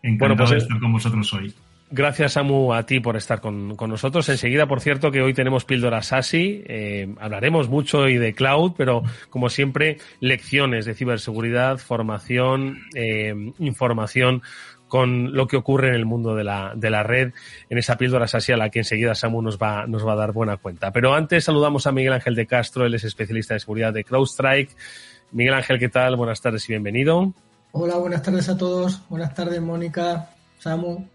Encantado 0.03 0.38
pues, 0.38 0.50
de 0.51 0.58
estar 0.58 0.79
con 0.79 0.91
vosotros 0.91 1.34
hoy. 1.34 1.53
Gracias, 1.93 2.33
Samu, 2.33 2.74
a 2.74 2.86
ti 2.86 3.01
por 3.01 3.17
estar 3.17 3.41
con, 3.41 3.75
nosotros. 3.75 4.29
Enseguida, 4.29 4.65
por 4.65 4.79
cierto, 4.79 5.12
que 5.12 5.21
hoy 5.21 5.33
tenemos 5.33 5.65
píldoras 5.65 6.13
ASI. 6.13 6.63
Eh, 6.65 7.13
hablaremos 7.19 7.67
mucho 7.67 8.00
hoy 8.00 8.17
de 8.17 8.33
cloud, 8.33 8.74
pero 8.77 9.03
como 9.29 9.50
siempre, 9.50 9.98
lecciones 10.21 10.86
de 10.86 10.93
ciberseguridad, 10.93 11.79
formación, 11.79 12.79
eh, 12.95 13.36
información 13.60 14.41
con 14.88 15.33
lo 15.33 15.48
que 15.48 15.57
ocurre 15.57 15.89
en 15.89 15.95
el 15.95 16.05
mundo 16.05 16.33
de 16.33 16.45
la, 16.45 16.71
de 16.75 16.89
la 16.89 17.03
red, 17.03 17.33
en 17.69 17.77
esa 17.77 17.98
píldora 17.98 18.25
a 18.25 18.57
la 18.57 18.69
que 18.69 18.79
enseguida 18.79 19.13
Samu 19.13 19.41
nos 19.41 19.57
va, 19.57 19.86
nos 19.86 20.07
va 20.07 20.13
a 20.13 20.17
dar 20.17 20.31
buena 20.31 20.55
cuenta. 20.57 20.91
Pero 20.91 21.13
antes 21.13 21.43
saludamos 21.43 21.88
a 21.88 21.91
Miguel 21.91 22.13
Ángel 22.13 22.36
de 22.36 22.48
Castro, 22.48 22.86
él 22.86 22.93
es 22.93 23.03
especialista 23.03 23.53
de 23.53 23.60
seguridad 23.60 23.91
de 23.91 24.05
CrowdStrike. 24.05 24.75
Miguel 25.31 25.55
Ángel, 25.55 25.77
¿qué 25.77 25.89
tal? 25.89 26.15
Buenas 26.15 26.39
tardes 26.39 26.69
y 26.69 26.74
bienvenido. 26.74 27.33
Hola, 27.74 27.98
buenas 27.98 28.21
tardes 28.21 28.48
a 28.48 28.57
todos. 28.57 29.01
Buenas 29.10 29.33
tardes, 29.33 29.62
Mónica, 29.62 30.29
Samu. 30.60 31.05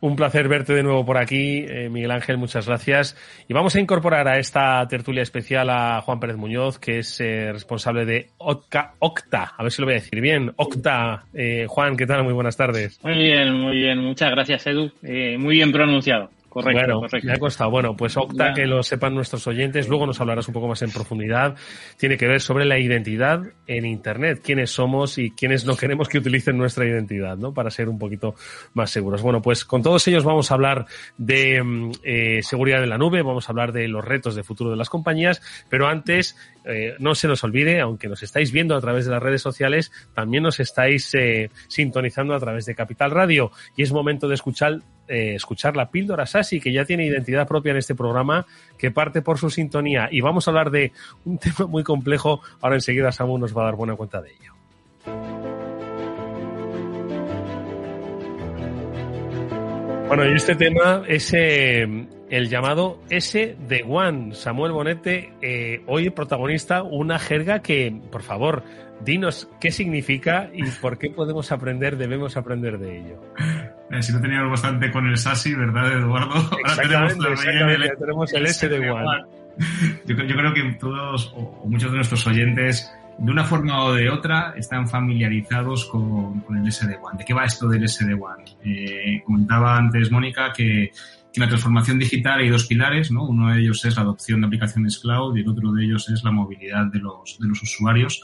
Un 0.00 0.14
placer 0.14 0.46
verte 0.48 0.74
de 0.74 0.82
nuevo 0.82 1.06
por 1.06 1.16
aquí, 1.16 1.64
eh, 1.66 1.88
Miguel 1.88 2.10
Ángel, 2.10 2.36
muchas 2.36 2.66
gracias. 2.66 3.16
Y 3.48 3.54
vamos 3.54 3.74
a 3.76 3.80
incorporar 3.80 4.28
a 4.28 4.38
esta 4.38 4.86
tertulia 4.88 5.22
especial 5.22 5.70
a 5.70 6.02
Juan 6.02 6.20
Pérez 6.20 6.36
Muñoz, 6.36 6.78
que 6.78 6.98
es 6.98 7.18
eh, 7.20 7.50
responsable 7.50 8.04
de 8.04 8.28
Octa, 8.36 8.92
Octa, 8.98 9.54
a 9.56 9.62
ver 9.62 9.72
si 9.72 9.80
lo 9.80 9.86
voy 9.86 9.94
a 9.94 10.00
decir 10.00 10.20
bien, 10.20 10.52
Octa. 10.56 11.24
Eh, 11.32 11.64
Juan, 11.66 11.96
¿qué 11.96 12.06
tal? 12.06 12.24
Muy 12.24 12.34
buenas 12.34 12.58
tardes. 12.58 13.00
Muy 13.02 13.14
bien, 13.14 13.54
muy 13.54 13.76
bien, 13.78 13.98
muchas 13.98 14.30
gracias 14.30 14.66
Edu, 14.66 14.92
muy 15.02 15.54
bien 15.56 15.72
pronunciado. 15.72 16.30
Correcto, 16.56 16.80
bueno, 16.80 17.00
correcto. 17.00 17.26
Me 17.26 17.34
ha 17.34 17.38
costado. 17.38 17.70
Bueno, 17.70 17.94
pues 17.94 18.16
Octa, 18.16 18.54
que 18.54 18.64
lo 18.64 18.82
sepan 18.82 19.14
nuestros 19.14 19.46
oyentes, 19.46 19.88
luego 19.88 20.06
nos 20.06 20.18
hablarás 20.22 20.48
un 20.48 20.54
poco 20.54 20.68
más 20.68 20.80
en 20.80 20.90
profundidad. 20.90 21.54
Tiene 21.98 22.16
que 22.16 22.26
ver 22.26 22.40
sobre 22.40 22.64
la 22.64 22.78
identidad 22.78 23.42
en 23.66 23.84
Internet, 23.84 24.40
quiénes 24.42 24.70
somos 24.70 25.18
y 25.18 25.32
quiénes 25.32 25.66
no 25.66 25.76
queremos 25.76 26.08
que 26.08 26.16
utilicen 26.16 26.56
nuestra 26.56 26.86
identidad, 26.86 27.36
¿no? 27.36 27.52
Para 27.52 27.70
ser 27.70 27.90
un 27.90 27.98
poquito 27.98 28.36
más 28.72 28.90
seguros. 28.90 29.20
Bueno, 29.20 29.42
pues 29.42 29.66
con 29.66 29.82
todos 29.82 30.08
ellos 30.08 30.24
vamos 30.24 30.50
a 30.50 30.54
hablar 30.54 30.86
de 31.18 31.62
mm, 31.62 31.90
eh, 32.02 32.42
seguridad 32.42 32.82
en 32.82 32.88
la 32.88 32.96
nube, 32.96 33.20
vamos 33.20 33.50
a 33.50 33.52
hablar 33.52 33.72
de 33.72 33.86
los 33.88 34.02
retos 34.02 34.34
de 34.34 34.42
futuro 34.42 34.70
de 34.70 34.76
las 34.76 34.88
compañías, 34.88 35.42
pero 35.68 35.88
antes, 35.88 36.38
eh, 36.66 36.94
no 36.98 37.14
se 37.14 37.28
nos 37.28 37.44
olvide, 37.44 37.80
aunque 37.80 38.08
nos 38.08 38.22
estáis 38.22 38.50
viendo 38.50 38.74
a 38.74 38.80
través 38.80 39.04
de 39.04 39.12
las 39.12 39.22
redes 39.22 39.40
sociales, 39.40 39.92
también 40.14 40.42
nos 40.42 40.58
estáis 40.58 41.14
eh, 41.14 41.50
sintonizando 41.68 42.34
a 42.34 42.40
través 42.40 42.66
de 42.66 42.74
Capital 42.74 43.12
Radio 43.12 43.52
y 43.76 43.82
es 43.82 43.92
momento 43.92 44.28
de 44.28 44.34
escuchar 44.34 44.80
eh, 45.08 45.36
escuchar 45.36 45.76
la 45.76 45.88
píldora 45.88 46.26
Sasi, 46.26 46.60
que 46.60 46.72
ya 46.72 46.84
tiene 46.84 47.06
identidad 47.06 47.46
propia 47.46 47.70
en 47.70 47.76
este 47.76 47.94
programa, 47.94 48.44
que 48.76 48.90
parte 48.90 49.22
por 49.22 49.38
su 49.38 49.50
sintonía. 49.50 50.08
Y 50.10 50.20
vamos 50.20 50.48
a 50.48 50.50
hablar 50.50 50.72
de 50.72 50.90
un 51.24 51.38
tema 51.38 51.68
muy 51.68 51.84
complejo. 51.84 52.40
Ahora 52.60 52.74
enseguida 52.74 53.12
Samu 53.12 53.38
nos 53.38 53.56
va 53.56 53.62
a 53.62 53.64
dar 53.66 53.76
buena 53.76 53.94
cuenta 53.94 54.20
de 54.20 54.30
ello. 54.30 54.52
Bueno, 60.08 60.24
y 60.28 60.34
este 60.34 60.54
tema 60.56 61.04
es 61.06 61.32
el 62.30 62.48
llamado 62.48 63.00
S 63.10 63.56
de 63.68 63.84
One. 63.86 64.34
Samuel 64.34 64.72
Bonete, 64.72 65.32
eh, 65.40 65.82
hoy 65.86 66.10
protagonista, 66.10 66.82
una 66.82 67.18
jerga 67.18 67.60
que, 67.60 67.94
por 68.10 68.22
favor, 68.22 68.64
dinos 69.04 69.48
qué 69.60 69.70
significa 69.70 70.50
y 70.52 70.64
por 70.80 70.98
qué 70.98 71.10
podemos 71.10 71.52
aprender, 71.52 71.96
debemos 71.96 72.36
aprender 72.36 72.78
de 72.78 72.98
ello. 72.98 73.22
Eh, 73.90 74.02
si 74.02 74.12
no 74.12 74.20
teníamos 74.20 74.50
bastante 74.50 74.90
con 74.90 75.06
el 75.06 75.16
SASI, 75.16 75.54
¿verdad, 75.54 75.92
Eduardo? 75.92 76.34
Ahora 76.34 76.82
tenemos, 76.82 78.32
el, 78.32 78.46
S 78.46 78.68
de 78.68 78.90
One. 78.90 79.22
Yo, 80.06 80.16
creo 80.16 80.52
que 80.52 80.76
todos 80.80 81.32
o 81.36 81.64
muchos 81.66 81.90
de 81.90 81.96
nuestros 81.96 82.26
oyentes 82.26 82.92
de 83.18 83.32
una 83.32 83.44
forma 83.44 83.84
o 83.84 83.94
de 83.94 84.10
otra 84.10 84.54
están 84.56 84.88
familiarizados 84.88 85.86
con, 85.86 86.44
el 86.50 86.70
SD-WAN. 86.70 87.16
¿De 87.16 87.24
qué 87.24 87.32
va 87.32 87.44
esto 87.44 87.68
del 87.68 87.88
SD-WAN? 87.88 88.38
Eh, 88.64 89.22
comentaba 89.24 89.76
antes 89.76 90.10
Mónica 90.10 90.52
que, 90.52 90.90
en 91.36 91.42
la 91.42 91.48
transformación 91.48 91.98
digital 91.98 92.40
hay 92.40 92.48
dos 92.48 92.66
pilares, 92.66 93.10
¿no? 93.10 93.24
Uno 93.24 93.52
de 93.52 93.60
ellos 93.60 93.84
es 93.84 93.96
la 93.96 94.02
adopción 94.02 94.40
de 94.40 94.46
aplicaciones 94.46 94.98
cloud 94.98 95.36
y 95.36 95.40
el 95.40 95.48
otro 95.48 95.72
de 95.72 95.84
ellos 95.84 96.08
es 96.08 96.24
la 96.24 96.30
movilidad 96.30 96.86
de 96.86 96.98
los, 96.98 97.38
de 97.38 97.48
los 97.48 97.62
usuarios. 97.62 98.22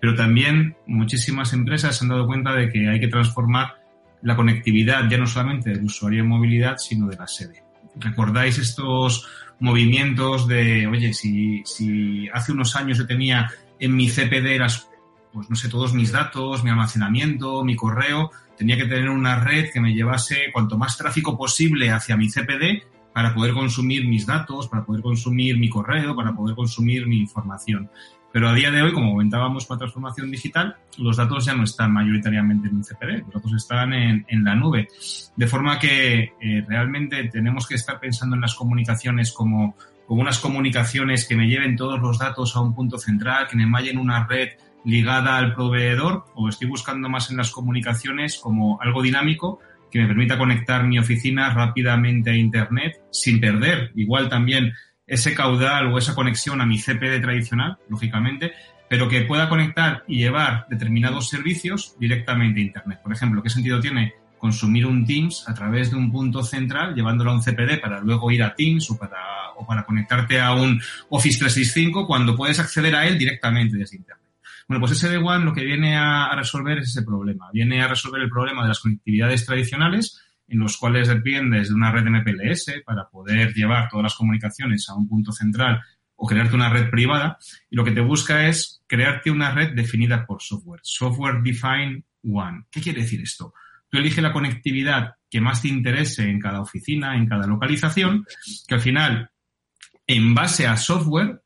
Pero 0.00 0.14
también 0.14 0.76
muchísimas 0.86 1.52
empresas 1.52 1.96
se 1.96 2.04
han 2.04 2.10
dado 2.10 2.26
cuenta 2.26 2.54
de 2.54 2.70
que 2.70 2.88
hay 2.88 2.98
que 2.98 3.08
transformar 3.08 3.74
la 4.22 4.36
conectividad 4.36 5.08
ya 5.08 5.18
no 5.18 5.26
solamente 5.26 5.70
del 5.70 5.84
usuario 5.84 6.22
en 6.22 6.28
movilidad, 6.28 6.78
sino 6.78 7.08
de 7.08 7.16
la 7.16 7.26
sede. 7.26 7.62
¿Recordáis 7.96 8.58
estos 8.58 9.26
movimientos 9.60 10.48
de, 10.48 10.86
oye, 10.86 11.12
si, 11.14 11.62
si 11.64 12.28
hace 12.32 12.52
unos 12.52 12.74
años 12.76 12.98
yo 12.98 13.06
tenía 13.06 13.50
en 13.78 13.94
mi 13.94 14.08
CPD 14.08 14.58
las, 14.58 14.88
pues 15.36 15.50
no 15.50 15.56
sé, 15.56 15.68
todos 15.68 15.92
mis 15.92 16.12
datos, 16.12 16.64
mi 16.64 16.70
almacenamiento, 16.70 17.62
mi 17.62 17.76
correo, 17.76 18.30
tenía 18.56 18.78
que 18.78 18.86
tener 18.86 19.10
una 19.10 19.38
red 19.38 19.70
que 19.70 19.82
me 19.82 19.92
llevase 19.92 20.50
cuanto 20.50 20.78
más 20.78 20.96
tráfico 20.96 21.36
posible 21.36 21.90
hacia 21.90 22.16
mi 22.16 22.30
CPD 22.30 22.84
para 23.12 23.34
poder 23.34 23.52
consumir 23.52 24.08
mis 24.08 24.24
datos, 24.24 24.66
para 24.66 24.86
poder 24.86 25.02
consumir 25.02 25.58
mi 25.58 25.68
correo, 25.68 26.16
para 26.16 26.34
poder 26.34 26.56
consumir 26.56 27.06
mi 27.06 27.18
información. 27.18 27.90
Pero 28.32 28.48
a 28.48 28.54
día 28.54 28.70
de 28.70 28.80
hoy, 28.80 28.94
como 28.94 29.10
comentábamos 29.10 29.66
con 29.66 29.74
la 29.74 29.80
transformación 29.80 30.30
digital, 30.30 30.76
los 30.96 31.18
datos 31.18 31.44
ya 31.44 31.54
no 31.54 31.64
están 31.64 31.92
mayoritariamente 31.92 32.68
en 32.68 32.76
un 32.76 32.82
CPD, 32.82 33.24
los 33.26 33.34
datos 33.34 33.52
están 33.52 33.92
en, 33.92 34.24
la 34.42 34.54
nube. 34.54 34.88
De 35.36 35.46
forma 35.46 35.78
que 35.78 36.32
eh, 36.40 36.64
realmente 36.66 37.24
tenemos 37.24 37.66
que 37.66 37.74
estar 37.74 38.00
pensando 38.00 38.36
en 38.36 38.40
las 38.40 38.54
comunicaciones 38.54 39.32
como 39.32 39.76
con 40.06 40.18
unas 40.18 40.38
comunicaciones 40.38 41.28
que 41.28 41.36
me 41.36 41.46
lleven 41.46 41.76
todos 41.76 42.00
los 42.00 42.18
datos 42.18 42.56
a 42.56 42.60
un 42.60 42.74
punto 42.74 42.96
central, 42.96 43.48
que 43.48 43.56
me 43.56 43.66
mallen 43.66 43.98
una 43.98 44.26
red 44.26 44.48
ligada 44.86 45.36
al 45.36 45.52
proveedor, 45.54 46.24
o 46.34 46.48
estoy 46.48 46.68
buscando 46.68 47.08
más 47.08 47.30
en 47.30 47.36
las 47.36 47.50
comunicaciones 47.50 48.38
como 48.38 48.80
algo 48.80 49.02
dinámico 49.02 49.58
que 49.90 49.98
me 49.98 50.06
permita 50.06 50.38
conectar 50.38 50.84
mi 50.84 50.98
oficina 50.98 51.52
rápidamente 51.52 52.30
a 52.30 52.36
Internet 52.36 53.02
sin 53.10 53.40
perder 53.40 53.90
igual 53.96 54.28
también 54.28 54.72
ese 55.06 55.34
caudal 55.34 55.92
o 55.92 55.98
esa 55.98 56.14
conexión 56.14 56.60
a 56.60 56.66
mi 56.66 56.78
CPD 56.78 57.20
tradicional, 57.20 57.78
lógicamente, 57.88 58.52
pero 58.88 59.08
que 59.08 59.22
pueda 59.22 59.48
conectar 59.48 60.04
y 60.06 60.18
llevar 60.18 60.66
determinados 60.70 61.28
servicios 61.28 61.96
directamente 61.98 62.60
a 62.60 62.64
Internet. 62.64 63.00
Por 63.02 63.12
ejemplo, 63.12 63.42
¿qué 63.42 63.50
sentido 63.50 63.80
tiene 63.80 64.14
consumir 64.38 64.86
un 64.86 65.04
Teams 65.04 65.48
a 65.48 65.54
través 65.54 65.90
de 65.90 65.96
un 65.96 66.12
punto 66.12 66.42
central, 66.42 66.94
llevándolo 66.94 67.32
a 67.32 67.34
un 67.34 67.42
CPD 67.42 67.80
para 67.80 68.00
luego 68.00 68.30
ir 68.30 68.42
a 68.42 68.54
Teams 68.54 68.88
o 68.90 68.96
para, 68.96 69.50
o 69.56 69.66
para 69.66 69.84
conectarte 69.84 70.40
a 70.40 70.52
un 70.52 70.80
Office 71.08 71.38
365 71.38 72.06
cuando 72.06 72.36
puedes 72.36 72.60
acceder 72.60 72.94
a 72.94 73.06
él 73.06 73.18
directamente 73.18 73.76
desde 73.76 73.96
Internet. 73.96 74.25
Bueno, 74.68 74.80
pues 74.80 75.00
SD-WAN 75.00 75.44
lo 75.44 75.54
que 75.54 75.64
viene 75.64 75.96
a, 75.96 76.34
resolver 76.34 76.78
es 76.78 76.88
ese 76.88 77.02
problema. 77.02 77.50
Viene 77.52 77.82
a 77.82 77.88
resolver 77.88 78.20
el 78.20 78.28
problema 78.28 78.62
de 78.62 78.68
las 78.68 78.80
conectividades 78.80 79.46
tradicionales 79.46 80.20
en 80.48 80.58
los 80.58 80.76
cuales 80.76 81.08
dependes 81.08 81.68
de 81.68 81.74
una 81.74 81.92
red 81.92 82.04
MPLS 82.04 82.82
para 82.84 83.08
poder 83.08 83.52
llevar 83.52 83.88
todas 83.88 84.04
las 84.04 84.14
comunicaciones 84.14 84.88
a 84.88 84.94
un 84.94 85.08
punto 85.08 85.32
central 85.32 85.80
o 86.16 86.26
crearte 86.26 86.56
una 86.56 86.70
red 86.70 86.90
privada. 86.90 87.38
Y 87.70 87.76
lo 87.76 87.84
que 87.84 87.92
te 87.92 88.00
busca 88.00 88.48
es 88.48 88.82
crearte 88.86 89.30
una 89.30 89.52
red 89.52 89.74
definida 89.74 90.26
por 90.26 90.42
software. 90.42 90.80
Software 90.82 91.42
Defined 91.42 92.02
One. 92.24 92.64
¿Qué 92.70 92.80
quiere 92.80 93.02
decir 93.02 93.20
esto? 93.20 93.54
Tú 93.88 93.98
eliges 93.98 94.22
la 94.22 94.32
conectividad 94.32 95.14
que 95.30 95.40
más 95.40 95.62
te 95.62 95.68
interese 95.68 96.28
en 96.28 96.40
cada 96.40 96.60
oficina, 96.60 97.16
en 97.16 97.28
cada 97.28 97.46
localización, 97.46 98.26
que 98.66 98.74
al 98.74 98.80
final, 98.80 99.30
en 100.06 100.34
base 100.34 100.66
a 100.66 100.76
software, 100.76 101.40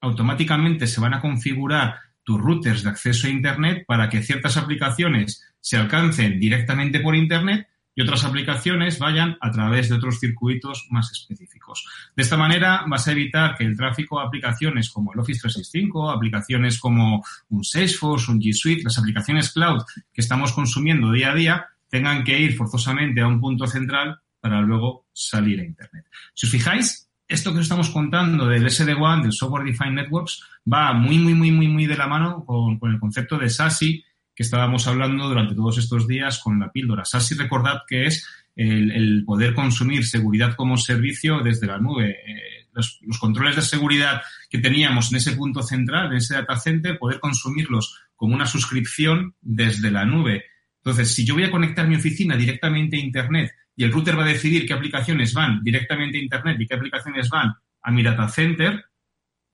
automáticamente 0.00 0.86
se 0.86 1.00
van 1.00 1.14
a 1.14 1.20
configurar 1.20 1.96
tus 2.24 2.40
routers 2.40 2.82
de 2.82 2.90
acceso 2.90 3.26
a 3.26 3.30
Internet 3.30 3.84
para 3.86 4.08
que 4.08 4.22
ciertas 4.22 4.56
aplicaciones 4.56 5.44
se 5.60 5.76
alcancen 5.76 6.40
directamente 6.40 7.00
por 7.00 7.14
Internet 7.14 7.68
y 7.94 8.02
otras 8.02 8.24
aplicaciones 8.24 8.98
vayan 8.98 9.36
a 9.40 9.50
través 9.50 9.88
de 9.88 9.94
otros 9.94 10.18
circuitos 10.18 10.88
más 10.90 11.12
específicos. 11.12 11.86
De 12.16 12.22
esta 12.22 12.36
manera 12.36 12.84
vas 12.88 13.06
a 13.06 13.12
evitar 13.12 13.56
que 13.56 13.64
el 13.64 13.76
tráfico 13.76 14.18
de 14.18 14.26
aplicaciones 14.26 14.90
como 14.90 15.12
el 15.12 15.20
Office 15.20 15.40
365, 15.40 16.10
aplicaciones 16.10 16.80
como 16.80 17.24
un 17.50 17.64
Salesforce, 17.64 18.32
un 18.32 18.40
G 18.40 18.52
Suite, 18.52 18.82
las 18.82 18.98
aplicaciones 18.98 19.52
cloud 19.52 19.82
que 20.12 20.20
estamos 20.20 20.52
consumiendo 20.52 21.12
día 21.12 21.30
a 21.30 21.34
día, 21.34 21.66
tengan 21.88 22.24
que 22.24 22.38
ir 22.38 22.56
forzosamente 22.56 23.20
a 23.20 23.28
un 23.28 23.40
punto 23.40 23.66
central 23.66 24.18
para 24.40 24.60
luego 24.60 25.06
salir 25.12 25.60
a 25.60 25.64
Internet. 25.64 26.06
Si 26.34 26.46
os 26.46 26.52
fijáis, 26.52 27.03
esto 27.28 27.52
que 27.52 27.58
os 27.58 27.64
estamos 27.64 27.90
contando 27.90 28.46
del 28.46 28.70
SD-WAN, 28.70 29.22
del 29.22 29.32
Software 29.32 29.64
Defined 29.64 29.94
Networks, 29.94 30.42
va 30.70 30.92
muy, 30.92 31.18
muy, 31.18 31.34
muy, 31.34 31.50
muy, 31.50 31.68
muy 31.68 31.86
de 31.86 31.96
la 31.96 32.06
mano 32.06 32.44
con, 32.44 32.78
el 32.82 33.00
concepto 33.00 33.38
de 33.38 33.48
SASI 33.48 34.04
que 34.34 34.42
estábamos 34.42 34.86
hablando 34.86 35.28
durante 35.28 35.54
todos 35.54 35.78
estos 35.78 36.06
días 36.06 36.38
con 36.40 36.58
la 36.58 36.70
píldora. 36.70 37.04
SASI, 37.04 37.36
recordad 37.36 37.82
que 37.86 38.06
es 38.06 38.26
el, 38.56 39.24
poder 39.24 39.54
consumir 39.54 40.04
seguridad 40.04 40.54
como 40.54 40.76
servicio 40.76 41.40
desde 41.40 41.66
la 41.66 41.78
nube. 41.78 42.10
Eh, 42.10 42.68
los, 42.72 42.98
los, 43.02 43.18
controles 43.18 43.56
de 43.56 43.62
seguridad 43.62 44.22
que 44.50 44.58
teníamos 44.58 45.12
en 45.12 45.18
ese 45.18 45.32
punto 45.32 45.62
central, 45.62 46.10
en 46.10 46.18
ese 46.18 46.34
data 46.34 46.56
center, 46.56 46.98
poder 46.98 47.20
consumirlos 47.20 48.00
como 48.16 48.34
una 48.34 48.46
suscripción 48.46 49.34
desde 49.40 49.90
la 49.90 50.04
nube. 50.04 50.44
Entonces, 50.78 51.14
si 51.14 51.24
yo 51.24 51.34
voy 51.34 51.44
a 51.44 51.50
conectar 51.50 51.88
mi 51.88 51.96
oficina 51.96 52.36
directamente 52.36 52.96
a 52.96 53.00
Internet 53.00 53.52
y 53.76 53.84
el 53.84 53.92
router 53.92 54.18
va 54.18 54.24
a 54.24 54.28
decidir 54.28 54.66
qué 54.66 54.74
aplicaciones 54.74 55.32
van 55.34 55.62
directamente 55.62 56.18
a 56.18 56.22
Internet 56.22 56.60
y 56.60 56.66
qué 56.66 56.74
aplicaciones 56.74 57.28
van 57.28 57.54
a 57.82 57.90
mi 57.90 58.02
data 58.02 58.28
center, 58.28 58.84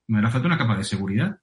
me 0.09 0.19
hará 0.19 0.31
falta 0.31 0.47
una 0.47 0.59
capa 0.59 0.77
de 0.77 0.85
seguridad. 0.85 1.39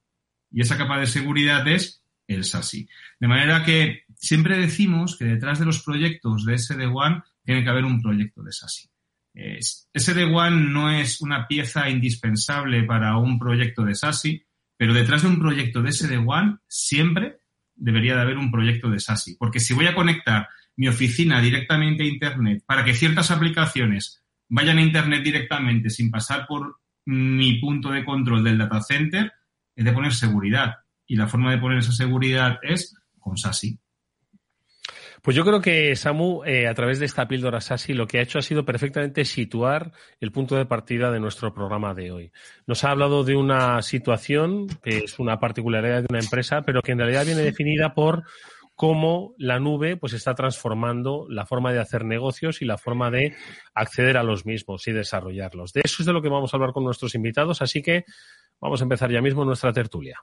Y 0.51 0.61
esa 0.61 0.77
capa 0.77 0.99
de 0.99 1.07
seguridad 1.07 1.67
es 1.67 2.03
el 2.27 2.43
SASI. 2.43 2.87
De 3.19 3.27
manera 3.27 3.63
que 3.63 4.03
siempre 4.15 4.57
decimos 4.57 5.17
que 5.17 5.25
detrás 5.25 5.59
de 5.59 5.65
los 5.65 5.83
proyectos 5.83 6.45
de 6.45 6.57
SD-WAN 6.57 7.23
tiene 7.43 7.63
que 7.63 7.69
haber 7.69 7.85
un 7.85 8.01
proyecto 8.01 8.43
de 8.43 8.51
SASI. 8.51 8.89
SD-WAN 9.93 10.73
no 10.73 10.91
es 10.91 11.21
una 11.21 11.47
pieza 11.47 11.89
indispensable 11.89 12.83
para 12.83 13.17
un 13.17 13.37
proyecto 13.37 13.83
de 13.83 13.95
SASI, 13.95 14.43
pero 14.75 14.93
detrás 14.93 15.23
de 15.23 15.29
un 15.29 15.39
proyecto 15.39 15.81
de 15.81 15.91
SD-WAN 15.91 16.61
siempre 16.67 17.39
debería 17.75 18.15
de 18.15 18.21
haber 18.21 18.37
un 18.37 18.51
proyecto 18.51 18.89
de 18.89 18.99
SASI. 18.99 19.35
Porque 19.37 19.59
si 19.59 19.73
voy 19.73 19.87
a 19.87 19.95
conectar 19.95 20.47
mi 20.77 20.87
oficina 20.87 21.41
directamente 21.41 22.03
a 22.03 22.07
Internet 22.07 22.63
para 22.65 22.85
que 22.85 22.93
ciertas 22.93 23.31
aplicaciones 23.31 24.23
vayan 24.47 24.77
a 24.77 24.83
Internet 24.83 25.23
directamente 25.23 25.89
sin 25.89 26.09
pasar 26.09 26.47
por 26.47 26.77
mi 27.05 27.59
punto 27.59 27.89
de 27.91 28.05
control 28.05 28.43
del 28.43 28.57
data 28.57 28.81
center, 28.81 29.31
he 29.75 29.83
de 29.83 29.93
poner 29.93 30.13
seguridad. 30.13 30.75
Y 31.05 31.15
la 31.15 31.27
forma 31.27 31.51
de 31.51 31.57
poner 31.57 31.79
esa 31.79 31.93
seguridad 31.93 32.59
es 32.61 32.95
con 33.17 33.37
SASI. 33.37 33.79
Pues 35.21 35.35
yo 35.35 35.43
creo 35.43 35.61
que 35.61 35.95
Samu, 35.95 36.43
eh, 36.45 36.67
a 36.67 36.73
través 36.73 36.99
de 36.99 37.05
esta 37.05 37.27
píldora 37.27 37.59
SASI, 37.59 37.93
lo 37.93 38.07
que 38.07 38.19
ha 38.19 38.21
hecho 38.21 38.39
ha 38.39 38.41
sido 38.41 38.65
perfectamente 38.65 39.25
situar 39.25 39.91
el 40.19 40.31
punto 40.31 40.55
de 40.55 40.65
partida 40.65 41.11
de 41.11 41.19
nuestro 41.19 41.53
programa 41.53 41.93
de 41.93 42.11
hoy. 42.11 42.31
Nos 42.65 42.83
ha 42.83 42.91
hablado 42.91 43.23
de 43.23 43.35
una 43.35 43.81
situación 43.81 44.67
que 44.83 44.99
es 44.99 45.17
una 45.19 45.39
particularidad 45.39 46.01
de 46.01 46.07
una 46.09 46.19
empresa, 46.19 46.61
pero 46.61 46.81
que 46.81 46.91
en 46.91 46.99
realidad 46.99 47.25
viene 47.25 47.41
definida 47.41 47.93
por 47.93 48.23
cómo 48.77 49.33
la 49.39 49.59
nube 49.59 49.97
pues 49.97 50.13
está 50.13 50.35
transformando 50.35 51.25
la 51.29 51.47
forma 51.47 51.73
de 51.73 51.79
hacer 51.79 52.05
negocios 52.05 52.61
y 52.61 52.65
la 52.65 52.77
forma 52.77 53.09
de 53.09 53.35
acceder 53.73 54.17
a 54.17 54.23
los 54.23 54.45
mismos 54.45 54.87
y 54.87 54.91
desarrollarlos. 54.91 55.73
De 55.73 55.81
eso 55.83 56.03
es 56.03 56.05
de 56.05 56.13
lo 56.13 56.21
que 56.21 56.29
vamos 56.29 56.53
a 56.53 56.57
hablar 56.57 56.73
con 56.73 56.83
nuestros 56.83 57.15
invitados, 57.15 57.63
así 57.63 57.81
que 57.81 58.05
vamos 58.61 58.79
a 58.79 58.83
empezar 58.83 59.11
ya 59.11 59.19
mismo 59.19 59.43
nuestra 59.43 59.73
tertulia. 59.73 60.21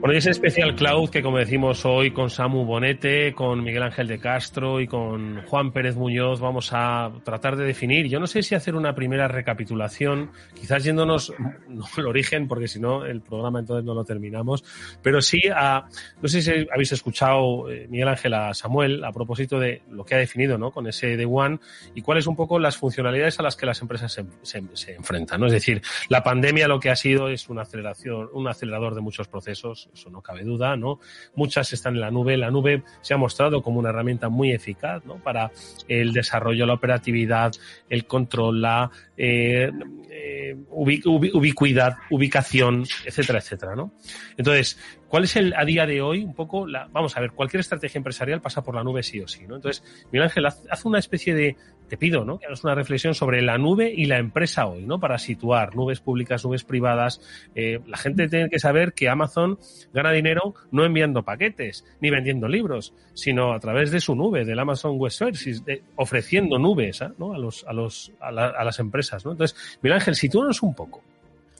Bueno, 0.00 0.14
y 0.14 0.16
ese 0.16 0.30
especial 0.30 0.74
cloud 0.74 1.10
que, 1.10 1.20
como 1.22 1.36
decimos 1.36 1.84
hoy, 1.84 2.10
con 2.10 2.30
Samu 2.30 2.64
Bonete, 2.64 3.34
con 3.34 3.62
Miguel 3.62 3.82
Ángel 3.82 4.08
de 4.08 4.18
Castro 4.18 4.80
y 4.80 4.86
con 4.86 5.42
Juan 5.42 5.72
Pérez 5.72 5.94
Muñoz, 5.94 6.40
vamos 6.40 6.70
a 6.72 7.12
tratar 7.22 7.54
de 7.54 7.66
definir. 7.66 8.08
Yo 8.08 8.18
no 8.18 8.26
sé 8.26 8.42
si 8.42 8.54
hacer 8.54 8.76
una 8.76 8.94
primera 8.94 9.28
recapitulación, 9.28 10.30
quizás 10.58 10.84
yéndonos 10.84 11.34
no 11.68 11.84
al 11.98 12.06
origen, 12.06 12.48
porque 12.48 12.66
si 12.66 12.80
no, 12.80 13.04
el 13.04 13.20
programa 13.20 13.60
entonces 13.60 13.84
no 13.84 13.92
lo 13.92 14.02
terminamos, 14.02 14.64
pero 15.02 15.20
sí 15.20 15.42
a. 15.54 15.84
No 16.22 16.28
sé 16.28 16.40
si 16.40 16.50
habéis 16.72 16.92
escuchado, 16.92 17.70
eh, 17.70 17.86
Miguel 17.90 18.08
Ángel, 18.08 18.32
a 18.32 18.54
Samuel, 18.54 19.04
a 19.04 19.12
propósito 19.12 19.60
de 19.60 19.82
lo 19.90 20.06
que 20.06 20.14
ha 20.14 20.18
definido 20.18 20.56
¿no? 20.56 20.70
con 20.70 20.86
ese 20.86 21.18
de 21.18 21.26
One 21.26 21.58
y 21.94 22.00
cuáles 22.00 22.26
un 22.26 22.36
poco 22.36 22.58
las 22.58 22.78
funcionalidades 22.78 23.38
a 23.38 23.42
las 23.42 23.54
que 23.54 23.66
las 23.66 23.82
empresas 23.82 24.18
se, 24.42 24.58
enfrentan. 24.94 25.40
¿no? 25.40 25.46
Es 25.46 25.52
decir, 25.52 25.82
la 26.08 26.22
pandemia 26.22 26.68
lo 26.68 26.80
que 26.80 26.88
ha 26.88 26.96
sido 26.96 27.28
es 27.28 27.50
una 27.50 27.62
aceleración, 27.62 28.30
un 28.32 28.48
acelerador 28.48 28.94
de 28.94 29.02
muchos 29.02 29.28
procesos 29.28 29.89
eso 29.92 30.10
no 30.10 30.20
cabe 30.20 30.44
duda, 30.44 30.76
¿no? 30.76 31.00
Muchas 31.34 31.72
están 31.72 31.94
en 31.94 32.00
la 32.00 32.10
nube. 32.10 32.36
La 32.36 32.50
nube 32.50 32.82
se 33.00 33.14
ha 33.14 33.16
mostrado 33.16 33.62
como 33.62 33.78
una 33.78 33.90
herramienta 33.90 34.28
muy 34.28 34.52
eficaz, 34.52 35.04
¿no? 35.04 35.16
Para 35.16 35.50
el 35.88 36.12
desarrollo, 36.12 36.66
la 36.66 36.74
operatividad, 36.74 37.52
el 37.88 38.06
control, 38.06 38.62
la 38.62 38.90
eh, 39.22 39.70
eh, 40.08 40.56
ubicuidad, 40.70 41.98
ubicación, 42.08 42.84
etcétera, 43.04 43.40
etcétera, 43.40 43.76
¿no? 43.76 43.92
Entonces, 44.38 44.78
¿cuál 45.08 45.24
es 45.24 45.36
el 45.36 45.52
a 45.54 45.66
día 45.66 45.84
de 45.84 46.00
hoy 46.00 46.24
un 46.24 46.34
poco 46.34 46.66
la, 46.66 46.88
vamos 46.90 47.14
a 47.18 47.20
ver, 47.20 47.32
cualquier 47.32 47.60
estrategia 47.60 47.98
empresarial 47.98 48.40
pasa 48.40 48.64
por 48.64 48.74
la 48.74 48.82
nube 48.82 49.02
sí 49.02 49.20
o 49.20 49.28
sí, 49.28 49.46
¿no? 49.46 49.56
Entonces, 49.56 49.84
Miguel 50.10 50.22
Ángel, 50.22 50.46
haz 50.46 50.84
una 50.86 50.98
especie 50.98 51.34
de 51.34 51.56
te 51.90 51.98
pido 51.98 52.24
¿no? 52.24 52.38
que 52.38 52.46
hagas 52.46 52.64
una 52.64 52.74
reflexión 52.74 53.14
sobre 53.14 53.42
la 53.42 53.58
nube 53.58 53.92
y 53.94 54.06
la 54.06 54.18
empresa 54.18 54.66
hoy, 54.66 54.86
¿no? 54.86 55.00
Para 55.00 55.18
situar 55.18 55.74
nubes 55.74 56.00
públicas, 56.00 56.44
nubes 56.44 56.64
privadas. 56.64 57.20
Eh, 57.54 57.80
la 57.86 57.98
gente 57.98 58.28
tiene 58.28 58.48
que 58.48 58.60
saber 58.60 58.94
que 58.94 59.08
Amazon 59.08 59.58
gana 59.92 60.12
dinero 60.12 60.54
no 60.70 60.84
enviando 60.84 61.24
paquetes 61.24 61.84
ni 62.00 62.08
vendiendo 62.10 62.48
libros, 62.48 62.94
sino 63.12 63.52
a 63.52 63.58
través 63.58 63.90
de 63.90 64.00
su 64.00 64.14
nube, 64.14 64.44
del 64.44 64.60
Amazon 64.60 64.98
Web 64.98 65.10
Services, 65.10 65.62
ofreciendo 65.96 66.58
nubes. 66.58 67.02
¿no? 67.18 67.34
a, 67.34 67.38
los, 67.38 67.64
a, 67.66 67.72
los, 67.72 68.12
a, 68.20 68.30
las 68.30 68.78
empresas. 68.78 69.09
¿No? 69.24 69.32
Entonces, 69.32 69.56
Miguel 69.82 69.98
Ángel, 69.98 70.14
sitúanos 70.14 70.62
un 70.62 70.74
poco. 70.74 71.02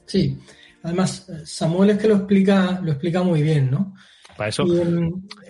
Sí, 0.07 0.39
además 0.83 1.31
Samuel 1.45 1.91
es 1.91 1.99
que 1.99 2.09
lo 2.09 2.17
explica, 2.17 2.81
lo 2.83 2.93
explica 2.93 3.23
muy 3.23 3.43
bien, 3.43 3.71
¿no? 3.71 3.95
Para 4.37 4.49
eso, 4.49 4.65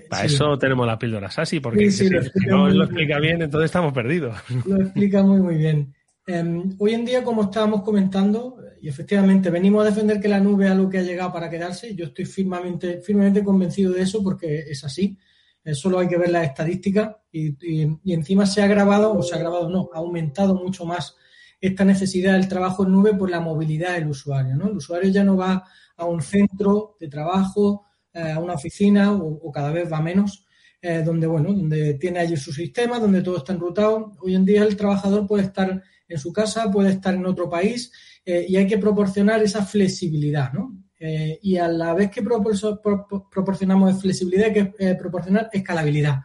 para 0.09 0.25
eso 0.25 0.59
tenemos 0.59 0.87
la 0.87 0.99
píldora 0.99 1.31
Sasi, 1.31 1.61
porque 1.61 1.91
si, 1.93 2.11
no 2.47 2.69
lo 2.69 2.85
explica 2.85 3.21
bien. 3.21 3.41
entonces 3.41 3.67
estamos 3.67 3.93
perdidos. 3.93 4.37
Lo 4.67 4.83
explica 4.83 5.23
muy, 5.23 5.41
muy 5.41 5.55
bien. 5.57 5.95
Em, 6.27 6.75
hoy 6.79 6.95
en 6.95 7.05
día, 7.05 7.23
como 7.23 7.45
estábamos 7.45 7.83
comentando, 7.83 8.57
y 8.81 8.89
efectivamente 8.89 9.51
venimos 9.51 9.83
a 9.83 9.91
defender 9.91 10.21
que 10.21 10.29
la 10.29 10.41
nube 10.41 10.65
es 10.65 10.73
algo 10.73 10.89
que 10.89 10.99
ha 10.99 11.03
llegado 11.03 11.33
para 11.33 11.49
quedarse, 11.49 11.95
yo 11.95 12.07
estoy 12.07 12.25
firmemente, 12.25 13.01
firmemente 13.01 13.45
convencido 13.45 13.93
de 13.93 14.03
eso 14.03 14.23
porque 14.23 14.59
es 14.69 14.83
así. 14.85 15.17
Eh, 15.63 15.75
solo 15.75 15.99
hay 15.99 16.09
que 16.09 16.17
ver 16.17 16.31
las 16.31 16.47
estadísticas 16.47 17.17
y, 17.31 17.55
y, 17.61 18.13
encima 18.13 18.47
se 18.47 18.63
ha 18.63 18.65
agravado, 18.65 19.13
o 19.13 19.23
se 19.23 19.35
ha 19.35 19.39
agravado, 19.39 19.69
no, 19.69 19.91
ha 19.93 19.99
aumentado 19.99 20.55
mucho 20.55 20.85
más 20.87 21.17
esta 21.61 21.85
necesidad 21.85 22.35
del 22.35 22.49
trabajo 22.49 22.85
en 22.85 22.93
nube 22.93 23.15
por 23.15 23.31
la 23.31 23.41
movilidad 23.41 23.95
del 23.95 24.09
usuario. 24.09 24.57
¿no? 24.57 24.69
El 24.69 24.77
usuario 24.77 25.11
ya 25.11 25.25
no 25.25 25.37
va 25.37 25.65
a 25.97 26.05
un 26.07 26.23
centro 26.23 26.97
de 26.99 27.09
trabajo 27.09 27.87
eh, 28.13 28.33
a 28.33 28.41
una 28.41 28.55
oficina 28.55 29.13
o, 29.13 29.53
cada 29.53 29.71
vez 29.71 29.91
va 29.91 30.01
menos, 30.01 30.47
eh, 30.81 31.03
donde, 31.05 31.27
bueno, 31.27 31.53
donde 31.53 31.95
tiene 31.95 32.21
allí 32.21 32.37
su 32.37 32.53
sistema, 32.53 32.99
donde 32.99 33.23
todo 33.23 33.37
está 33.37 33.53
enrutado. 33.53 34.17
Hoy 34.21 34.35
en 34.35 34.45
día 34.45 34.65
el 34.65 34.77
trabajador 34.77 35.27
puede 35.27 35.45
estar 35.45 35.83
en 36.09 36.19
su 36.19 36.33
casa, 36.33 36.71
puede 36.71 36.91
estar 36.91 37.15
en 37.15 37.27
otro 37.27 37.49
país 37.49 37.93
eh, 38.25 38.47
y 38.49 38.57
hay 38.57 38.67
que 38.67 38.79
proporcionar 38.79 39.43
esa 39.43 39.65
flexibilidad, 39.65 40.53
¿no? 40.53 40.77
y 41.03 41.57
a 41.57 41.67
la 41.67 41.95
vez 41.95 42.11
que 42.11 42.21
proporcionamos 42.21 44.03
flexibilidad 44.03 44.49
hay 44.49 44.53
que 44.53 44.95
proporcionar 44.97 45.49
escalabilidad. 45.51 46.19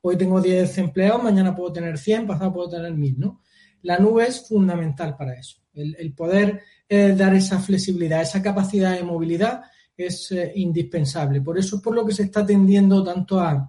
Hoy 0.00 0.16
tengo 0.16 0.40
10 0.40 0.78
empleados, 0.78 1.22
mañana 1.22 1.54
puedo 1.54 1.70
tener 1.70 1.98
100, 1.98 2.26
pasado 2.26 2.50
puedo 2.50 2.70
tener 2.70 2.94
1000, 2.94 3.18
¿no? 3.18 3.42
La 3.82 3.98
nube 3.98 4.26
es 4.26 4.46
fundamental 4.46 5.16
para 5.16 5.34
eso. 5.34 5.58
El, 5.74 6.12
poder 6.12 6.62
dar 6.88 7.34
esa 7.34 7.58
flexibilidad, 7.58 8.20
esa 8.20 8.42
capacidad 8.42 8.94
de 8.94 9.02
movilidad 9.02 9.62
es 9.96 10.32
eh, 10.32 10.52
indispensable. 10.56 11.40
Por 11.40 11.58
eso 11.58 11.76
es 11.76 11.82
por 11.82 11.94
lo 11.94 12.04
que 12.04 12.14
se 12.14 12.24
está 12.24 12.44
tendiendo 12.44 13.02
tanto 13.02 13.40
a, 13.40 13.68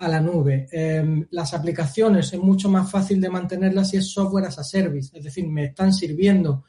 la 0.00 0.20
nube. 0.20 0.66
Em, 0.72 1.26
las 1.30 1.52
aplicaciones 1.52 2.32
es 2.32 2.38
mucho 2.38 2.70
más 2.70 2.90
fácil 2.90 3.20
de 3.20 3.28
mantenerlas 3.28 3.90
si 3.90 3.98
es 3.98 4.10
software 4.10 4.46
as 4.46 4.58
a 4.58 4.64
service, 4.64 5.10
es 5.14 5.22
decir, 5.22 5.46
me 5.46 5.66
están 5.66 5.92
sirviendo 5.92 6.64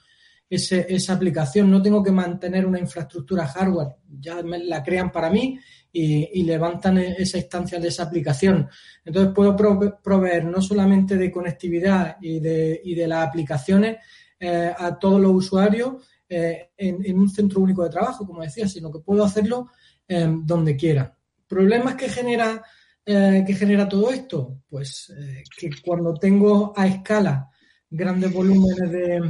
esa 0.49 1.13
aplicación, 1.13 1.71
no 1.71 1.81
tengo 1.81 2.03
que 2.03 2.11
mantener 2.11 2.65
una 2.65 2.77
infraestructura 2.77 3.47
hardware, 3.47 3.95
ya 4.19 4.43
me 4.43 4.59
la 4.59 4.83
crean 4.83 5.09
para 5.09 5.29
mí 5.29 5.57
y, 5.91 6.43
levantan 6.43 6.97
e, 6.97 7.15
esa 7.19 7.37
instancia 7.37 7.79
de 7.79 7.89
esa 7.89 8.03
aplicación. 8.03 8.69
Entonces 9.03 9.33
puedo 9.33 9.55
proveer 9.55 10.45
no 10.45 10.61
solamente 10.61 11.17
de 11.17 11.31
conectividad 11.31 12.17
y 12.21 12.39
de, 12.39 12.81
y 12.83 12.95
de 12.95 13.07
las 13.07 13.27
aplicaciones 13.27 13.97
eh, 14.39 14.73
a 14.77 14.97
todos 14.97 15.19
los 15.19 15.31
usuarios, 15.33 15.95
eh, 16.33 16.69
en, 16.77 17.19
un 17.19 17.27
centro 17.27 17.59
único 17.59 17.83
de 17.83 17.89
trabajo, 17.89 18.25
como 18.25 18.41
decía, 18.41 18.65
sino 18.65 18.89
que 18.89 18.99
puedo 18.99 19.21
hacerlo 19.21 19.67
eh, 20.07 20.33
donde 20.45 20.77
quiera. 20.77 21.13
¿Problemas 21.45 21.95
que 21.95 22.07
genera, 22.07 22.63
eh, 23.05 23.43
que 23.45 23.53
genera 23.53 23.89
todo 23.89 24.11
esto? 24.11 24.61
Pues 24.69 25.13
que 25.57 25.71
cuando 25.83 26.13
tengo 26.13 26.71
a 26.73 26.87
escala 26.87 27.49
grandes 27.89 28.33
volúmenes 28.33 28.89
de, 28.89 29.29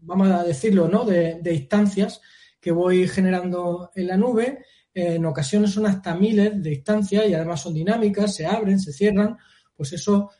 vamos 0.00 0.28
a 0.30 0.42
decirlo, 0.44 0.88
¿no? 0.88 1.04
De, 1.04 1.42
instancias 1.52 2.22
que 2.58 2.72
voy 2.72 3.06
generando 3.06 3.90
en 3.94 4.06
la 4.06 4.16
nube, 4.16 4.64
en 4.94 5.24
ocasiones 5.24 5.70
son 5.70 5.86
hasta 5.86 6.14
miles 6.14 6.62
de 6.62 6.74
instancias 6.74 7.26
y 7.28 7.34
además 7.34 7.60
son 7.60 7.74
dinámicas, 7.74 8.34
se 8.34 8.46
abren, 8.46 8.78
se 8.78 8.92
cierran, 8.92 9.36
pues 9.74 9.92
eso 9.92 10.30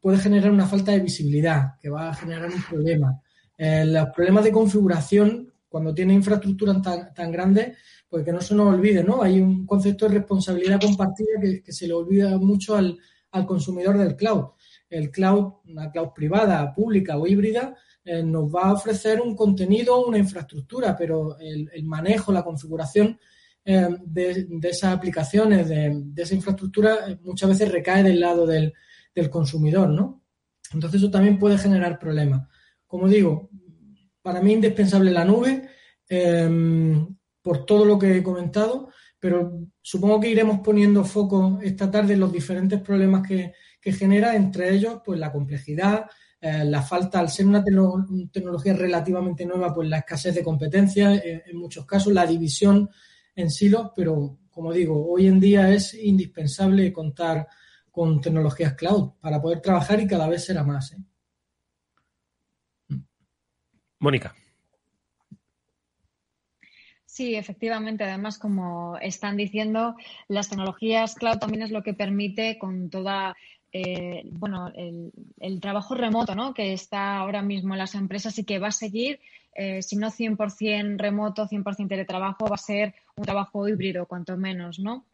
puede 0.00 0.18
generar 0.18 0.52
una 0.52 0.64
falta 0.64 0.92
de 0.92 1.00
visibilidad 1.00 1.76
que 1.80 1.90
va 1.90 2.10
a 2.10 2.14
generar 2.14 2.48
un 2.48 2.62
problema. 2.62 3.20
Eh, 3.56 3.84
los 3.86 4.08
problemas 4.10 4.44
de 4.44 4.52
configuración, 4.52 5.52
cuando 5.68 5.94
tiene 5.94 6.14
infraestructura 6.14 6.80
tan, 6.80 7.14
tan 7.14 7.30
grande, 7.30 7.76
pues 8.08 8.24
que 8.24 8.32
no 8.32 8.40
se 8.40 8.54
nos 8.54 8.72
olvide, 8.72 9.02
¿no? 9.02 9.22
Hay 9.22 9.40
un 9.40 9.66
concepto 9.66 10.08
de 10.08 10.14
responsabilidad 10.14 10.80
compartida 10.80 11.40
que, 11.40 11.72
se 11.72 11.86
le 11.86 11.94
olvida 11.94 12.36
mucho 12.38 12.76
al, 12.76 12.98
consumidor 13.46 13.98
del 13.98 14.14
cloud. 14.14 14.50
El 14.88 15.10
cloud, 15.10 15.54
una 15.66 15.90
cloud 15.90 16.10
privada, 16.14 16.72
pública 16.72 17.18
o 17.18 17.26
híbrida, 17.26 17.74
eh, 18.04 18.22
nos 18.22 18.44
va 18.54 18.68
a 18.68 18.72
ofrecer 18.74 19.20
un 19.20 19.34
contenido, 19.34 20.06
una 20.06 20.18
infraestructura, 20.18 20.96
pero 20.96 21.36
el, 21.40 21.84
manejo, 21.84 22.30
la 22.30 22.44
configuración 22.44 23.18
eh, 23.64 23.88
de, 24.04 24.46
esas 24.62 24.92
aplicaciones, 24.92 25.68
de, 25.68 26.04
esa 26.16 26.34
infraestructura, 26.34 27.18
muchas 27.22 27.48
veces 27.48 27.72
recae 27.72 28.02
del 28.02 28.20
lado 28.20 28.46
del, 28.46 28.72
consumidor, 29.30 29.88
¿no? 29.88 30.24
Entonces 30.72 31.00
eso 31.00 31.10
también 31.10 31.38
puede 31.38 31.56
generar 31.56 32.00
problemas 32.00 32.48
como 32.94 33.08
digo, 33.08 33.50
para 34.22 34.40
mí 34.40 34.52
indispensable 34.52 35.10
la 35.10 35.24
nube 35.24 35.68
em, 36.08 37.12
por 37.42 37.66
todo 37.66 37.84
lo 37.84 37.98
que 37.98 38.18
he 38.18 38.22
comentado, 38.22 38.88
pero 39.18 39.66
supongo 39.82 40.20
que 40.20 40.28
iremos 40.28 40.60
poniendo 40.60 41.04
foco 41.04 41.58
esta 41.60 41.90
tarde 41.90 42.14
en 42.14 42.20
los 42.20 42.30
diferentes 42.30 42.80
problemas 42.80 43.26
que, 43.26 43.52
genera, 43.82 44.36
entre 44.36 44.72
ellos, 44.72 45.00
pues 45.04 45.18
la 45.18 45.32
complejidad, 45.32 46.06
eh, 46.40 46.64
la 46.64 46.82
falta, 46.82 47.18
al 47.18 47.30
ser 47.30 47.48
una 47.48 47.64
tecnología 47.64 48.74
relativamente 48.74 49.44
nueva, 49.44 49.74
pues 49.74 49.88
la 49.88 49.98
escasez 49.98 50.32
de 50.36 50.44
competencias, 50.44 51.20
eh, 51.24 51.42
en 51.46 51.56
muchos 51.58 51.84
casos 51.84 52.12
la 52.12 52.24
división 52.24 52.88
en 53.34 53.50
silos, 53.50 53.90
pero 53.94 54.38
como 54.50 54.72
digo, 54.72 55.10
hoy 55.10 55.26
en 55.26 55.40
día 55.40 55.70
es 55.70 55.94
indispensable 55.94 56.92
contar 56.92 57.48
con 57.90 58.20
tecnologías 58.20 58.74
cloud 58.74 59.12
para 59.20 59.40
poder 59.40 59.60
trabajar 59.60 60.00
y 60.00 60.06
cada 60.06 60.28
vez 60.28 60.44
será 60.44 60.62
más. 60.62 60.92
¿eh? 60.92 60.98
Mónica. 63.98 64.34
Sí, 67.04 67.36
efectivamente. 67.36 68.02
Además, 68.02 68.38
como 68.38 68.96
están 68.98 69.36
diciendo, 69.36 69.94
las 70.28 70.48
tecnologías 70.48 71.14
cloud 71.14 71.38
también 71.38 71.62
es 71.62 71.70
lo 71.70 71.82
que 71.82 71.94
permite 71.94 72.58
con 72.58 72.90
toda 72.90 73.36
eh, 73.76 74.22
bueno, 74.26 74.70
el, 74.74 75.60
trabajo 75.60 75.96
remoto, 75.96 76.36
¿no? 76.36 76.54
Que 76.54 76.72
está 76.72 77.16
ahora 77.16 77.42
mismo 77.42 77.74
en 77.74 77.78
las 77.78 77.96
empresas 77.96 78.38
y 78.38 78.44
que 78.44 78.60
va 78.60 78.68
a 78.68 78.72
seguir, 78.72 79.18
eh, 79.54 79.82
si 79.82 79.96
no 79.96 80.10
100% 80.10 80.98
remoto, 80.98 81.46
100% 81.46 81.88
teletrabajo, 81.88 82.46
va 82.46 82.56
a 82.56 82.58
ser 82.58 82.94
un 83.16 83.24
trabajo 83.24 83.68
híbrido, 83.68 84.06
cuanto 84.06 84.36
menos, 84.36 84.78
¿no? 84.78 85.06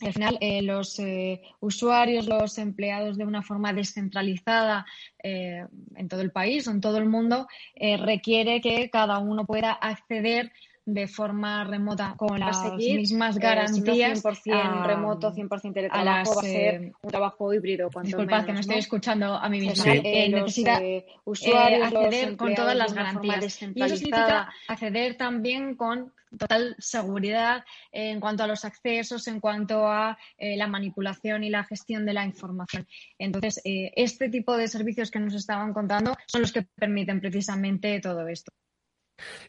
al 0.00 0.12
final 0.12 0.38
eh, 0.40 0.62
los 0.62 0.96
eh, 1.00 1.42
usuarios, 1.58 2.28
los 2.28 2.56
empleados 2.58 3.16
de 3.16 3.24
una 3.24 3.42
forma 3.42 3.72
descentralizada 3.72 4.86
en 5.24 6.08
todo 6.08 6.20
el 6.20 6.30
país 6.30 6.68
o 6.68 6.70
en 6.70 6.80
todo 6.80 6.98
el 6.98 7.06
mundo 7.06 7.48
requiere 7.74 8.60
que 8.60 8.90
cada 8.90 9.18
uno 9.18 9.44
pueda 9.44 9.72
acceder 9.72 10.52
de 10.88 11.06
forma 11.06 11.64
remota 11.64 12.14
con 12.16 12.40
las 12.40 12.72
mismas 12.76 13.38
garantías. 13.38 14.24
100% 14.24 14.86
remoto, 14.86 15.34
100% 15.34 15.74
teletrabajo, 15.74 16.34
va 16.34 16.40
a 16.40 16.44
ser 16.44 16.92
un 17.02 17.10
trabajo 17.10 17.52
híbrido. 17.52 17.90
Disculpad 18.02 18.46
que 18.46 18.54
me 18.54 18.60
estoy 18.60 18.78
escuchando 18.78 19.34
a 19.34 19.48
mí 19.50 19.60
misma. 19.60 19.92
Eh, 19.92 20.30
necesita 20.30 20.80
usuarios, 21.24 21.92
acceder 21.92 22.36
con 22.38 22.54
todas 22.54 22.74
las 22.74 22.94
garantías. 22.94 23.62
Y 23.74 23.82
eso 23.82 23.96
significa 23.96 24.50
acceder 24.66 25.16
también 25.18 25.76
con 25.76 26.14
total 26.38 26.74
seguridad 26.78 27.64
en 27.92 28.18
cuanto 28.18 28.44
a 28.44 28.46
los 28.46 28.64
accesos, 28.64 29.28
en 29.28 29.40
cuanto 29.40 29.86
a 29.86 30.16
eh, 30.38 30.56
la 30.56 30.68
manipulación 30.68 31.44
y 31.44 31.50
la 31.50 31.64
gestión 31.64 32.06
de 32.06 32.14
la 32.14 32.24
información. 32.24 32.86
Entonces, 33.18 33.60
eh, 33.64 33.92
este 33.94 34.30
tipo 34.30 34.56
de 34.56 34.68
servicios 34.68 35.10
que 35.10 35.20
nos 35.20 35.34
estaban 35.34 35.74
contando 35.74 36.16
son 36.26 36.40
los 36.40 36.52
que 36.52 36.62
permiten 36.62 37.20
precisamente 37.20 38.00
todo 38.00 38.26
esto. 38.28 38.52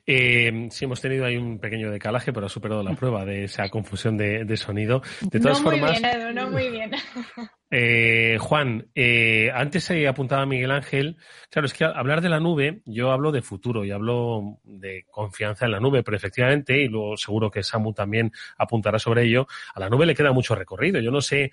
Eh, 0.06 0.68
sí, 0.72 0.86
hemos 0.86 1.02
tenido 1.02 1.26
ahí 1.26 1.38
un 1.38 1.60
pequeño 1.60 1.92
decalaje, 1.92 2.34
pero 2.34 2.48
ha 2.48 2.50
superado 2.50 2.84
la 2.84 2.96
prueba 2.96 3.26
de 3.26 3.46
esa 3.46 3.70
confusión 3.70 4.18
de, 4.18 4.58
sonido. 4.58 5.02
De 5.22 5.40
todas 5.40 5.62
no 5.62 5.70
muy 5.70 5.80
formas. 5.80 6.02
Bien, 6.02 6.36
no 6.36 6.50
muy 6.50 6.70
bien. 6.70 6.92
Eh, 7.72 8.38
Juan, 8.40 8.88
eh, 8.96 9.52
antes 9.54 9.84
se 9.84 10.08
apuntaba 10.08 10.46
Miguel 10.46 10.72
Ángel. 10.72 11.18
Claro, 11.52 11.68
es 11.68 11.74
que 11.74 11.86
hablar 11.86 12.22
de 12.22 12.30
la 12.30 12.40
nube, 12.40 12.82
yo 12.86 13.12
hablo 13.12 13.32
de 13.32 13.42
futuro 13.42 13.86
y 13.86 13.92
hablo 13.92 14.60
de 14.64 15.06
confianza 15.12 15.66
en 15.66 15.72
la 15.72 15.80
nube, 15.80 16.02
pero 16.02 16.18
efectivamente, 16.18 16.82
y 16.82 16.88
luego 16.88 17.16
seguro 17.16 17.52
que 17.52 17.62
Samu 17.62 17.94
también 17.94 18.32
apuntará 18.58 18.98
sobre 18.98 19.26
ello, 19.26 19.48
a 19.76 19.80
la 19.80 19.90
nube 19.90 20.06
le 20.08 20.16
queda 20.16 20.32
mucho 20.32 20.56
recorrido. 20.56 21.00
Yo 21.00 21.12
no 21.12 21.22
sé 21.22 21.52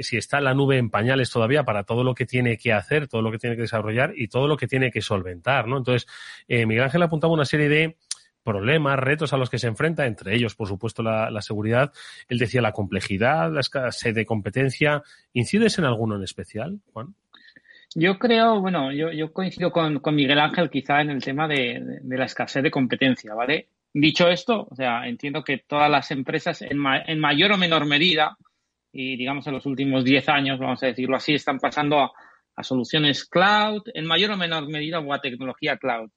si 0.00 0.16
está 0.16 0.40
la 0.40 0.54
nube 0.54 0.78
en 0.78 0.88
pañales 0.90 1.30
todavía 1.30 1.62
para 1.64 1.84
todo 1.84 2.04
lo 2.04 2.14
que 2.14 2.26
tiene 2.26 2.56
que 2.56 2.72
hacer, 2.72 3.06
todo 3.06 3.20
lo 3.20 3.30
que 3.30 3.38
tiene 3.38 3.56
que 3.56 3.62
desarrollar 3.62 4.12
y 4.16 4.28
todo 4.28 4.48
lo 4.48 4.56
que 4.56 4.66
tiene 4.66 4.90
que 4.90 5.02
solventar, 5.02 5.66
¿no? 5.66 5.76
Entonces, 5.76 6.08
eh, 6.48 6.64
Miguel 6.64 6.84
Ángel 6.84 7.02
apuntaba 7.02 7.32
una 7.32 7.44
serie 7.44 7.68
de 7.68 7.96
problemas, 8.50 8.98
retos 8.98 9.32
a 9.32 9.36
los 9.36 9.48
que 9.48 9.58
se 9.58 9.68
enfrenta, 9.68 10.06
entre 10.06 10.34
ellos, 10.34 10.56
por 10.56 10.66
supuesto, 10.66 11.04
la, 11.04 11.40
seguridad. 11.40 11.92
Él 12.28 12.38
decía 12.38 12.60
la 12.60 12.72
complejidad, 12.72 13.52
la 13.52 13.60
escasez 13.60 14.12
de 14.12 14.26
competencia. 14.26 15.02
¿Incides 15.32 15.78
en 15.78 15.84
alguno 15.84 16.16
en 16.16 16.24
especial, 16.24 16.80
Juan? 16.92 17.14
Yo 17.94 18.18
creo, 18.18 18.60
bueno, 18.60 18.92
yo, 18.92 19.32
coincido 19.32 19.70
con, 19.70 20.00
Miguel 20.14 20.40
Ángel 20.40 20.68
quizá 20.68 21.00
en 21.00 21.10
el 21.10 21.22
tema 21.22 21.46
de, 21.46 22.00
la 22.04 22.24
escasez 22.24 22.62
de 22.62 22.72
competencia, 22.72 23.34
¿vale? 23.34 23.68
Dicho 23.92 24.28
esto, 24.28 24.66
o 24.68 24.74
sea, 24.74 25.06
entiendo 25.06 25.44
que 25.44 25.58
todas 25.58 25.90
las 25.90 26.10
empresas 26.10 26.62
en, 26.62 26.78
mayor 26.78 27.52
o 27.52 27.56
menor 27.56 27.86
medida, 27.86 28.36
y 28.92 29.16
digamos 29.16 29.46
en 29.46 29.54
los 29.54 29.66
últimos 29.66 30.04
10 30.04 30.28
años, 30.28 30.58
vamos 30.58 30.82
a 30.82 30.86
decirlo 30.86 31.16
así, 31.16 31.34
están 31.34 31.60
pasando 31.60 32.00
a, 32.00 32.12
a 32.56 32.62
soluciones 32.64 33.24
cloud, 33.24 33.82
en 33.94 34.06
mayor 34.06 34.32
o 34.32 34.36
menor 34.36 34.68
medida 34.68 34.98
o 34.98 35.12
a 35.12 35.20
tecnología 35.20 35.76
cloud 35.76 36.10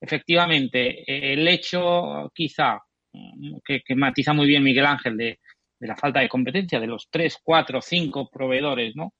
efectivamente, 0.00 1.04
el 1.06 1.46
hecho 1.48 2.30
quizá 2.34 2.78
mm, 3.12 3.58
que, 3.64 3.94
matiza 3.94 4.32
muy 4.32 4.46
bien 4.46 4.64
Miguel 4.64 4.86
Ángel 4.86 5.16
de, 5.16 5.38
la 5.80 5.96
falta 5.96 6.20
de 6.20 6.28
competencia 6.28 6.80
de 6.80 6.86
los 6.86 7.08
tres, 7.10 7.38
cuatro, 7.42 7.80
cinco 7.80 8.28
proveedores 8.30 8.94
¿no? 8.96 9.14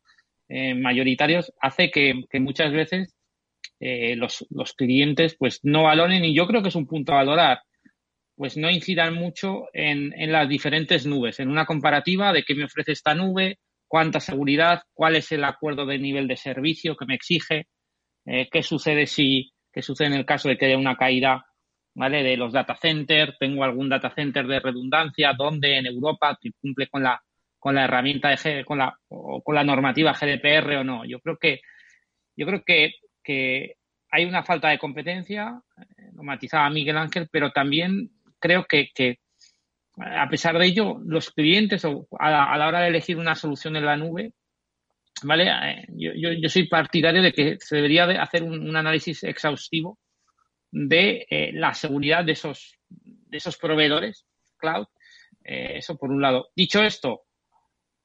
Eh, 0.49 0.75
mayoritarios 0.75 1.53
hace 1.61 1.91
que, 1.91 2.15
muchas 2.41 2.73
veces 2.73 3.15
eh, 3.79 4.17
los, 4.17 4.47
clientes 4.77 5.37
pues 5.39 5.61
no 5.63 5.85
valoren 5.85 6.25
y 6.25 6.35
yo 6.35 6.47
creo 6.47 6.63
que 6.63 6.69
es 6.69 6.75
un 6.75 6.87
punto 6.87 7.13
a 7.13 7.17
valorar 7.17 7.61
pues 8.41 8.57
no 8.57 8.71
incidan 8.71 9.13
mucho 9.13 9.67
en, 9.75 10.15
las 10.33 10.49
diferentes 10.49 11.05
nubes, 11.05 11.41
en 11.41 11.51
una 11.51 11.67
comparativa 11.67 12.33
de 12.33 12.43
qué 12.43 12.55
me 12.55 12.65
ofrece 12.65 12.93
esta 12.93 13.15
nube, 13.15 13.59
cuánta 13.87 14.19
seguridad, 14.19 14.81
cuál 14.95 15.17
es 15.17 15.31
el 15.33 15.45
acuerdo 15.45 15.85
de 15.85 15.99
nivel 15.99 16.27
de 16.27 16.39
servicio 16.39 16.97
que 16.97 17.05
me 17.05 17.17
exige, 17.17 17.67
eh, 18.25 18.49
qué 18.51 18.63
sucede 18.63 19.07
si, 19.07 19.53
que 19.73 19.83
sucede 19.83 20.09
en 20.09 20.15
el 20.15 20.27
caso 20.27 20.49
de 20.49 20.57
que 20.57 20.67
haya 20.67 20.79
una 20.79 20.97
caída 20.97 21.47
¿vale? 21.95 22.23
de 22.23 22.37
los 22.37 22.53
data 22.53 22.77
centers, 22.77 23.37
tengo 23.39 23.65
algún 23.65 23.89
data 23.89 24.11
center 24.11 24.47
de 24.47 24.61
redundancia, 24.61 25.33
donde 25.33 25.79
en 25.79 25.87
Europa 25.87 26.39
cumple 26.61 26.89
con 26.89 27.03
la 27.03 27.23
con 27.59 27.75
la 27.75 27.85
herramienta 27.85 28.31
de 28.31 28.65
con 28.65 28.79
la 28.79 28.97
con 29.09 29.55
la 29.55 29.65
normativa 29.65 30.15
GDPR 30.15 30.77
o 30.77 30.85
no. 30.85 31.05
Yo 31.05 31.21
creo 31.21 31.37
que 31.37 31.61
yo 32.37 32.47
creo 32.47 32.63
que, 32.65 32.95
que 33.23 33.75
hay 34.11 34.25
una 34.25 34.43
falta 34.43 34.69
de 34.71 34.79
competencia, 34.79 35.61
eh, 35.77 36.11
lo 36.15 36.23
matizaba 36.23 36.71
Miguel 36.71 36.97
Ángel, 36.97 37.29
pero 37.31 37.51
también 37.53 38.11
creo 38.39 38.65
que, 38.65 38.89
que 38.95 39.19
a 39.99 40.29
pesar 40.31 40.59
de 40.59 40.67
ello, 40.67 40.99
los 41.05 41.31
clientes 41.31 41.85
a 41.85 42.31
la, 42.31 42.45
a 42.45 42.57
la 42.57 42.69
hora 42.69 42.81
de 42.81 42.89
elegir 42.89 43.19
una 43.19 43.35
solución 43.35 43.77
en 43.77 43.85
la 43.85 43.99
nube 43.99 44.33
¿vale? 45.23 45.49
Eh, 45.49 45.87
yo, 45.97 46.49
soy 46.49 46.69
partidario 46.69 47.23
de 47.23 47.33
que 47.33 47.57
se 47.59 47.77
debería 47.77 48.07
de 48.07 48.19
hacer 48.19 48.43
un, 48.43 48.77
análisis 48.77 49.23
exhaustivo 49.25 49.99
de 50.71 51.27
eh, 51.29 51.51
la 51.53 51.75
seguridad 51.75 52.25
de 52.25 52.33
esos, 52.33 52.79
de 52.89 53.37
esos 53.37 53.57
proveedores 53.57 54.27
cloud. 54.57 54.87
Eh, 55.45 55.79
eso 55.79 55.97
por 55.97 56.11
un 56.11 56.21
lado. 56.21 56.49
Dicho 56.55 56.83
esto, 56.83 57.23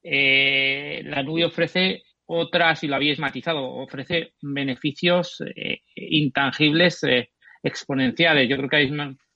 la 0.04 1.24
nube 1.24 1.46
ofrece 1.46 2.04
otras, 2.28 2.84
y 2.84 2.88
lo 2.88 2.96
habéis 2.96 3.20
matizado, 3.20 3.64
ofrece 3.64 4.34
beneficios 4.42 5.44
intangibles 5.96 7.02
exponenciales. 7.64 8.48
Yo 8.48 8.58
creo 8.58 8.70
que 8.70 8.76
habéis 8.76 8.94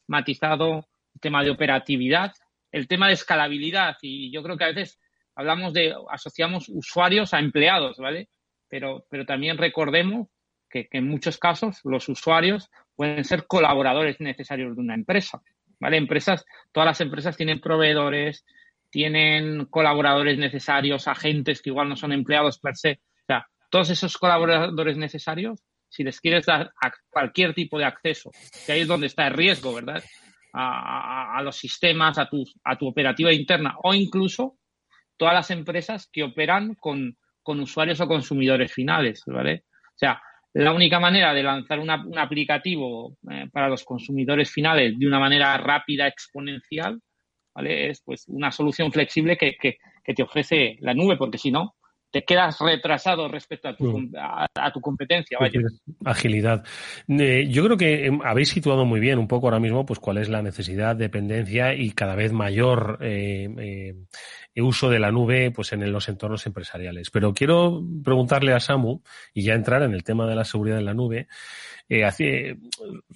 matizado 0.08 0.88
el 1.14 1.20
tema 1.20 1.44
de 1.44 1.50
operatividad, 1.50 2.34
el 2.72 2.88
tema 2.88 3.08
de 3.08 3.14
escalabilidad, 3.14 3.98
y 4.02 4.32
yo 4.32 4.44
creo 4.44 4.58
que 4.58 4.64
a 4.64 4.72
veces 4.72 5.00
hablamos 5.40 5.72
de, 5.72 5.96
asociamos 6.10 6.68
usuarios 6.68 7.34
a 7.34 7.40
empleados, 7.40 7.98
¿vale? 7.98 8.28
Pero, 8.68 9.06
pero 9.10 9.26
también 9.26 9.58
recordemos 9.58 10.28
que, 10.70 10.90
en 10.92 11.08
muchos 11.08 11.38
casos 11.38 11.80
los 11.86 12.10
usuarios 12.10 12.70
pueden 12.94 13.24
ser 13.24 13.48
colaboradores 13.48 14.20
necesarios 14.20 14.76
de 14.76 14.82
una 14.82 14.96
empresa, 14.96 15.42
¿vale? 15.80 15.96
Empresas, 15.96 16.44
todas 16.74 16.88
las 16.88 17.00
empresas 17.00 17.38
tienen 17.38 17.62
proveedores, 17.62 18.46
tienen 18.90 19.66
colaboradores 19.68 20.38
necesarios, 20.38 21.08
agentes 21.08 21.62
que 21.62 21.70
igual 21.70 21.88
no 21.88 21.96
son 21.96 22.12
empleados 22.12 22.60
per 22.60 22.76
se. 22.76 23.00
O 23.22 23.26
sea, 23.26 23.48
todos 23.70 23.90
esos 23.92 24.18
colaboradores 24.18 24.98
necesarios, 24.98 25.64
si 25.88 26.04
les 26.04 26.20
quieres 26.20 26.48
dar 26.48 26.74
cualquier 27.10 27.54
tipo 27.54 27.80
de 27.80 27.86
acceso, 27.86 28.30
que 28.66 28.74
ahí 28.74 28.82
es 28.82 28.88
donde 28.90 29.08
está 29.08 29.28
el 29.28 29.36
riesgo, 29.36 29.74
¿verdad? 29.74 30.04
A, 30.52 31.38
a, 31.38 31.42
los 31.44 31.56
sistemas, 31.56 32.18
a 32.18 32.28
tu, 32.28 32.44
a 32.66 32.78
tu 32.78 32.88
operativa 32.88 33.32
interna 33.32 33.78
o 33.84 33.94
incluso 33.94 34.59
todas 35.20 35.34
las 35.36 35.52
empresas 35.52 36.10
que 36.12 36.24
operan 36.24 36.76
con, 36.76 37.16
usuarios 37.46 38.00
o 38.00 38.08
consumidores 38.08 38.72
finales, 38.72 39.24
¿vale? 39.26 39.64
O 39.88 39.98
sea, 39.98 40.22
la 40.54 40.72
única 40.72 41.00
manera 41.00 41.34
de 41.34 41.42
lanzar 41.42 41.80
un 41.80 41.90
aplicativo 41.90 43.18
eh, 43.28 43.48
para 43.52 43.70
los 43.70 43.84
consumidores 43.84 44.52
finales 44.52 44.98
de 45.00 45.08
una 45.08 45.20
manera 45.20 45.58
rápida, 45.58 46.08
exponencial, 46.08 47.02
¿vale? 47.56 47.90
Es 47.90 48.04
pues 48.06 48.26
una 48.28 48.52
solución 48.52 48.92
flexible 48.92 49.36
que, 49.36 49.58
que 49.60 50.14
te 50.14 50.24
ofrece 50.24 50.78
la 50.82 50.94
nube, 50.94 51.18
porque 51.18 51.40
si 51.40 51.50
no, 51.50 51.76
te 52.12 52.24
quedas 52.24 52.60
retrasado 52.60 53.28
respecto 53.28 53.70
a 53.70 53.76
tu, 53.76 54.10
a, 54.18 54.72
tu 54.72 54.82
competencia. 54.82 55.38
Agilidad. 56.04 56.66
Eh, 57.08 57.48
yo 57.50 57.64
creo 57.64 57.78
que 57.78 58.08
em, 58.08 58.20
habéis 58.24 58.50
situado 58.50 58.86
muy 58.86 59.00
bien 59.00 59.20
un 59.20 59.28
poco 59.28 59.48
ahora 59.48 59.60
mismo 59.60 59.86
pues 59.86 60.00
cuál 60.00 60.18
es 60.18 60.30
la 60.30 60.42
necesidad, 60.42 60.96
dependencia 60.96 61.74
y 61.76 61.92
cada 61.92 62.16
vez 62.16 62.32
mayor 62.32 62.98
eh, 63.02 63.96
eh, 64.56 64.62
uso 64.62 64.90
de 64.90 65.00
la 65.00 65.12
nube 65.12 65.52
pues 65.52 65.72
en 65.72 65.92
los 65.92 66.10
entornos 66.10 66.46
empresariales. 66.48 67.12
Pero 67.12 67.34
quiero 67.34 67.84
preguntarle 68.04 68.54
a 68.54 68.60
Samu 68.60 69.02
y 69.34 69.44
ya 69.44 69.54
entrar 69.54 69.84
en 69.84 69.94
el 69.94 70.04
tema 70.04 70.26
de 70.28 70.36
la 70.36 70.46
seguridad 70.46 70.80
en 70.80 70.86
la 70.86 70.94
nube. 70.94 71.28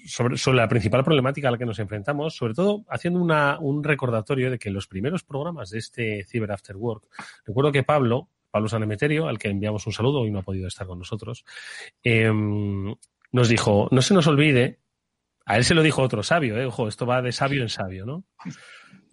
sobre, 0.06 0.38
sobre, 0.38 0.58
la 0.58 0.68
principal 0.68 1.04
problemática 1.04 1.48
a 1.48 1.52
la 1.52 1.58
que 1.58 1.66
nos 1.66 1.80
enfrentamos, 1.80 2.36
sobre 2.36 2.54
todo 2.54 2.86
haciendo 2.90 3.20
una, 3.22 3.58
un 3.60 3.84
recordatorio 3.84 4.52
de 4.52 4.60
que 4.60 4.70
en 4.70 4.76
los 4.76 4.88
primeros 4.88 5.24
programas 5.24 5.72
de 5.72 5.80
este 5.80 6.24
Cyber 6.26 6.52
After 6.52 6.76
Work, 6.76 7.08
recuerdo 7.46 7.72
que 7.72 7.84
Pablo, 7.84 8.30
Pablo 8.54 8.70
Sanemeterio, 8.70 9.28
al 9.28 9.40
que 9.40 9.50
enviamos 9.50 9.88
un 9.88 9.94
saludo 9.94 10.28
y 10.28 10.32
no 10.32 10.38
ha 10.38 10.44
podido 10.44 10.68
estar 10.68 10.86
con 10.86 11.00
nosotros, 11.00 11.44
em, 12.04 12.94
nos 13.32 13.50
dijo, 13.50 13.88
no 13.90 14.04
se 14.04 14.14
nos 14.14 14.28
olvide, 14.28 14.80
a 15.44 15.58
él 15.58 15.66
se 15.66 15.74
lo 15.74 15.82
dijo 15.82 16.04
otro 16.04 16.22
sabio, 16.22 16.56
eh, 16.60 16.68
ojo, 16.68 16.88
esto 16.88 17.08
va 17.08 17.24
de 17.24 17.32
sabio 17.32 17.64
en 17.64 17.70
sabio, 17.70 18.06
¿no? 18.06 18.26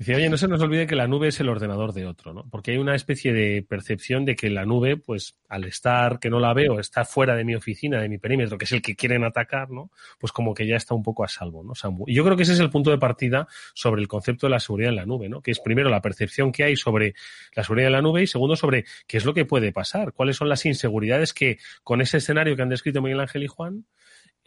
Dice, 0.01 0.17
oye, 0.17 0.31
no 0.31 0.39
se 0.39 0.49
nos 0.49 0.63
olvide 0.63 0.87
que 0.87 0.97
la 0.97 1.07
nube 1.07 1.29
es 1.29 1.41
el 1.41 1.51
ordenador 1.51 1.93
de 1.93 2.07
otro, 2.07 2.33
¿no? 2.33 2.49
Porque 2.49 2.71
hay 2.71 2.79
una 2.79 2.95
especie 2.95 3.35
de 3.35 3.63
percepción 3.63 4.25
de 4.25 4.35
que 4.35 4.49
la 4.49 4.65
nube, 4.65 4.97
pues 4.97 5.37
al 5.47 5.65
estar 5.65 6.19
que 6.19 6.31
no 6.31 6.41
la 6.41 6.55
veo, 6.55 6.81
está 6.81 7.05
fuera 7.05 7.37
de 7.37 7.45
mi 7.45 7.55
oficina, 7.55 8.01
de 8.01 8.09
mi 8.09 8.17
perímetro, 8.17 8.57
que 8.57 8.65
es 8.65 8.73
el 8.73 8.81
que 8.81 8.97
quieren 8.97 9.25
atacar, 9.25 9.69
¿no? 9.69 9.91
Pues 10.19 10.33
como 10.33 10.55
que 10.55 10.67
ya 10.67 10.77
está 10.77 10.95
un 10.95 11.03
poco 11.03 11.23
a 11.23 11.29
salvo, 11.29 11.63
¿no? 11.63 11.75
Y 12.07 12.15
yo 12.15 12.25
creo 12.25 12.35
que 12.35 12.45
ese 12.45 12.55
es 12.55 12.61
el 12.61 12.71
punto 12.71 12.91
de 12.91 12.97
partida 12.97 13.47
sobre 13.75 14.01
el 14.01 14.09
concepto 14.09 14.47
de 14.47 14.53
la 14.53 14.61
seguridad 14.61 14.89
en 14.89 14.97
la 14.97 15.05
nube, 15.05 15.29
¿no? 15.29 15.43
Que 15.43 15.51
es 15.51 15.61
primero 15.61 15.91
la 15.91 16.01
percepción 16.01 16.51
que 16.51 16.65
hay 16.65 16.77
sobre 16.77 17.13
la 17.55 17.63
seguridad 17.63 17.89
en 17.89 17.93
la 17.93 18.01
nube 18.01 18.23
y 18.23 18.27
segundo 18.27 18.57
sobre 18.57 18.87
qué 19.07 19.19
es 19.19 19.27
lo 19.27 19.35
que 19.35 19.45
puede 19.45 19.71
pasar, 19.71 20.15
cuáles 20.15 20.35
son 20.35 20.49
las 20.49 20.65
inseguridades 20.65 21.35
que 21.35 21.59
con 21.85 22.01
ese 22.01 22.17
escenario 22.17 22.57
que 22.57 22.63
han 22.63 22.71
descrito 22.71 23.03
Miguel 23.03 23.21
Ángel 23.21 23.43
y 23.43 23.49
Juan 23.49 23.85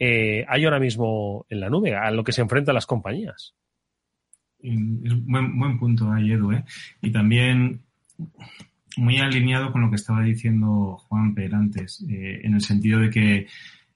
eh, 0.00 0.44
hay 0.48 0.64
ahora 0.64 0.80
mismo 0.80 1.46
en 1.48 1.60
la 1.60 1.70
nube, 1.70 1.94
a 1.94 2.10
lo 2.10 2.24
que 2.24 2.32
se 2.32 2.40
enfrentan 2.40 2.74
las 2.74 2.86
compañías. 2.86 3.54
Es 4.64 5.12
un 5.12 5.26
buen, 5.26 5.58
buen 5.58 5.78
punto 5.78 6.10
ahí, 6.10 6.32
Edu. 6.32 6.52
¿eh? 6.52 6.64
Y 7.02 7.12
también 7.12 7.82
muy 8.96 9.18
alineado 9.18 9.72
con 9.72 9.82
lo 9.82 9.90
que 9.90 9.96
estaba 9.96 10.22
diciendo 10.22 10.96
Juan 11.08 11.34
Per 11.34 11.54
antes, 11.54 12.04
eh, 12.08 12.40
en 12.44 12.54
el 12.54 12.60
sentido 12.60 13.00
de 13.00 13.10
que 13.10 13.46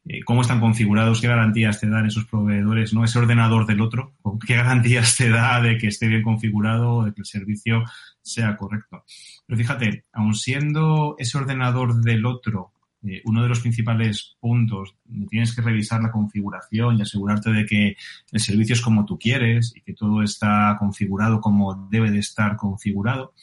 eh, 0.04 0.24
cómo 0.24 0.42
están 0.42 0.60
configurados, 0.60 1.20
qué 1.20 1.28
garantías 1.28 1.80
te 1.80 1.88
dan 1.88 2.06
esos 2.06 2.26
proveedores, 2.26 2.92
¿no? 2.92 3.04
Ese 3.04 3.18
ordenador 3.18 3.66
del 3.66 3.80
otro, 3.80 4.14
qué 4.46 4.56
garantías 4.56 5.16
te 5.16 5.30
da 5.30 5.60
de 5.62 5.78
que 5.78 5.88
esté 5.88 6.08
bien 6.08 6.22
configurado, 6.22 7.04
de 7.04 7.12
que 7.12 7.22
el 7.22 7.26
servicio 7.26 7.84
sea 8.20 8.56
correcto. 8.56 9.04
Pero 9.46 9.58
fíjate, 9.58 10.04
aun 10.12 10.34
siendo 10.34 11.14
ese 11.18 11.38
ordenador 11.38 12.02
del 12.02 12.26
otro 12.26 12.72
eh, 13.04 13.22
uno 13.24 13.42
de 13.42 13.48
los 13.48 13.60
principales 13.60 14.36
puntos, 14.40 14.96
tienes 15.30 15.54
que 15.54 15.62
revisar 15.62 16.02
la 16.02 16.10
configuración 16.10 16.98
y 16.98 17.02
asegurarte 17.02 17.50
de 17.50 17.64
que 17.64 17.96
el 18.32 18.40
servicio 18.40 18.74
es 18.74 18.80
como 18.80 19.04
tú 19.04 19.18
quieres 19.18 19.72
y 19.76 19.82
que 19.82 19.94
todo 19.94 20.22
está 20.22 20.76
configurado 20.78 21.40
como 21.40 21.88
debe 21.90 22.10
de 22.10 22.18
estar 22.18 22.56
configurado. 22.56 23.34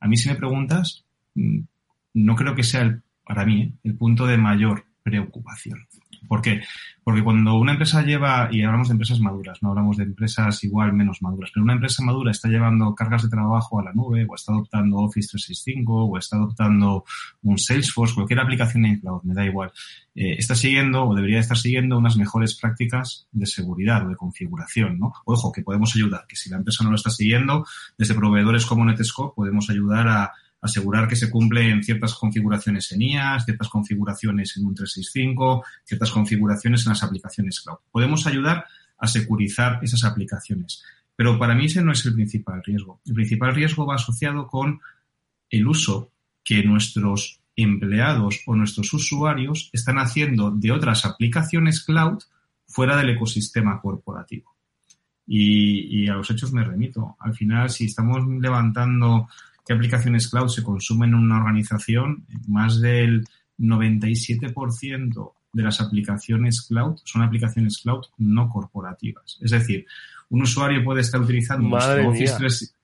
A 0.00 0.08
mí 0.08 0.16
si 0.16 0.28
me 0.28 0.36
preguntas, 0.36 1.04
mm, 1.34 1.60
no 2.14 2.34
creo 2.36 2.54
que 2.54 2.62
sea 2.62 2.82
el, 2.82 3.02
para 3.24 3.44
mí 3.44 3.74
el 3.84 3.96
punto 3.96 4.26
de 4.26 4.38
mayor 4.38 4.86
preocupación. 5.02 5.86
¿Por 6.28 6.42
qué? 6.42 6.62
Porque 7.02 7.22
cuando 7.22 7.56
una 7.56 7.72
empresa 7.72 8.02
lleva, 8.02 8.48
y 8.50 8.62
hablamos 8.62 8.88
de 8.88 8.92
empresas 8.92 9.20
maduras, 9.20 9.62
no 9.62 9.70
hablamos 9.70 9.98
de 9.98 10.04
empresas 10.04 10.64
igual 10.64 10.94
menos 10.94 11.20
maduras, 11.20 11.50
pero 11.52 11.62
una 11.62 11.74
empresa 11.74 12.02
madura 12.02 12.30
está 12.30 12.48
llevando 12.48 12.94
cargas 12.94 13.22
de 13.22 13.28
trabajo 13.28 13.78
a 13.78 13.84
la 13.84 13.92
nube, 13.92 14.26
o 14.26 14.34
está 14.34 14.52
adoptando 14.52 14.96
Office 14.96 15.28
365, 15.32 16.06
o 16.06 16.18
está 16.18 16.36
adoptando 16.36 17.04
un 17.42 17.58
Salesforce, 17.58 18.14
cualquier 18.14 18.40
aplicación 18.40 18.86
en 18.86 19.00
cloud, 19.00 19.22
me 19.22 19.34
da 19.34 19.44
igual. 19.44 19.70
Eh, 20.14 20.36
está 20.38 20.54
siguiendo, 20.54 21.04
o 21.04 21.14
debería 21.14 21.40
estar 21.40 21.58
siguiendo, 21.58 21.98
unas 21.98 22.16
mejores 22.16 22.58
prácticas 22.58 23.28
de 23.32 23.46
seguridad 23.46 24.06
o 24.06 24.08
de 24.08 24.16
configuración, 24.16 24.98
¿no? 24.98 25.12
Ojo, 25.26 25.52
que 25.52 25.62
podemos 25.62 25.94
ayudar, 25.96 26.24
que 26.26 26.36
si 26.36 26.48
la 26.48 26.56
empresa 26.56 26.84
no 26.84 26.90
lo 26.90 26.96
está 26.96 27.10
siguiendo, 27.10 27.66
desde 27.98 28.14
proveedores 28.14 28.64
como 28.64 28.84
Netscope 28.84 29.34
podemos 29.36 29.68
ayudar 29.68 30.08
a 30.08 30.32
asegurar 30.64 31.06
que 31.06 31.14
se 31.14 31.30
cumplen 31.30 31.84
ciertas 31.84 32.14
configuraciones 32.14 32.90
en 32.92 33.02
IAS, 33.02 33.44
ciertas 33.44 33.68
configuraciones 33.68 34.56
en 34.56 34.64
un 34.64 34.74
365, 34.74 35.62
ciertas 35.84 36.10
configuraciones 36.10 36.86
en 36.86 36.90
las 36.90 37.02
aplicaciones 37.02 37.60
cloud. 37.60 37.76
Podemos 37.92 38.26
ayudar 38.26 38.64
a 38.96 39.06
securizar 39.06 39.80
esas 39.82 40.04
aplicaciones. 40.04 40.82
Pero 41.14 41.38
para 41.38 41.54
mí 41.54 41.66
ese 41.66 41.82
no 41.82 41.92
es 41.92 42.04
el 42.06 42.14
principal 42.14 42.62
riesgo. 42.64 42.98
El 43.04 43.12
principal 43.12 43.54
riesgo 43.54 43.84
va 43.84 43.96
asociado 43.96 44.46
con 44.46 44.80
el 45.50 45.66
uso 45.66 46.10
que 46.42 46.64
nuestros 46.64 47.40
empleados 47.56 48.40
o 48.46 48.56
nuestros 48.56 48.90
usuarios 48.94 49.68
están 49.74 49.98
haciendo 49.98 50.50
de 50.50 50.72
otras 50.72 51.04
aplicaciones 51.04 51.84
cloud 51.84 52.22
fuera 52.66 52.96
del 52.96 53.10
ecosistema 53.10 53.82
corporativo. 53.82 54.56
Y, 55.26 56.04
y, 56.04 56.08
a 56.08 56.14
los 56.14 56.30
hechos 56.30 56.52
me 56.52 56.64
remito. 56.64 57.16
Al 57.20 57.34
final, 57.34 57.68
si 57.68 57.84
estamos 57.84 58.26
levantando 58.40 59.28
qué 59.64 59.72
aplicaciones 59.72 60.28
cloud 60.28 60.48
se 60.48 60.62
consumen 60.62 61.10
en 61.10 61.16
una 61.16 61.38
organización, 61.38 62.26
más 62.46 62.80
del 62.80 63.24
97% 63.58 65.32
de 65.52 65.62
las 65.62 65.80
aplicaciones 65.80 66.62
cloud 66.62 66.98
son 67.04 67.22
aplicaciones 67.22 67.78
cloud 67.78 68.04
no 68.18 68.48
corporativas. 68.48 69.38
Es 69.40 69.52
decir, 69.52 69.86
un 70.30 70.42
usuario 70.42 70.84
puede 70.84 71.00
estar 71.00 71.20
utilizando 71.20 71.68
nuestro 71.68 72.08
Office 72.08 72.34
3, 72.36 72.74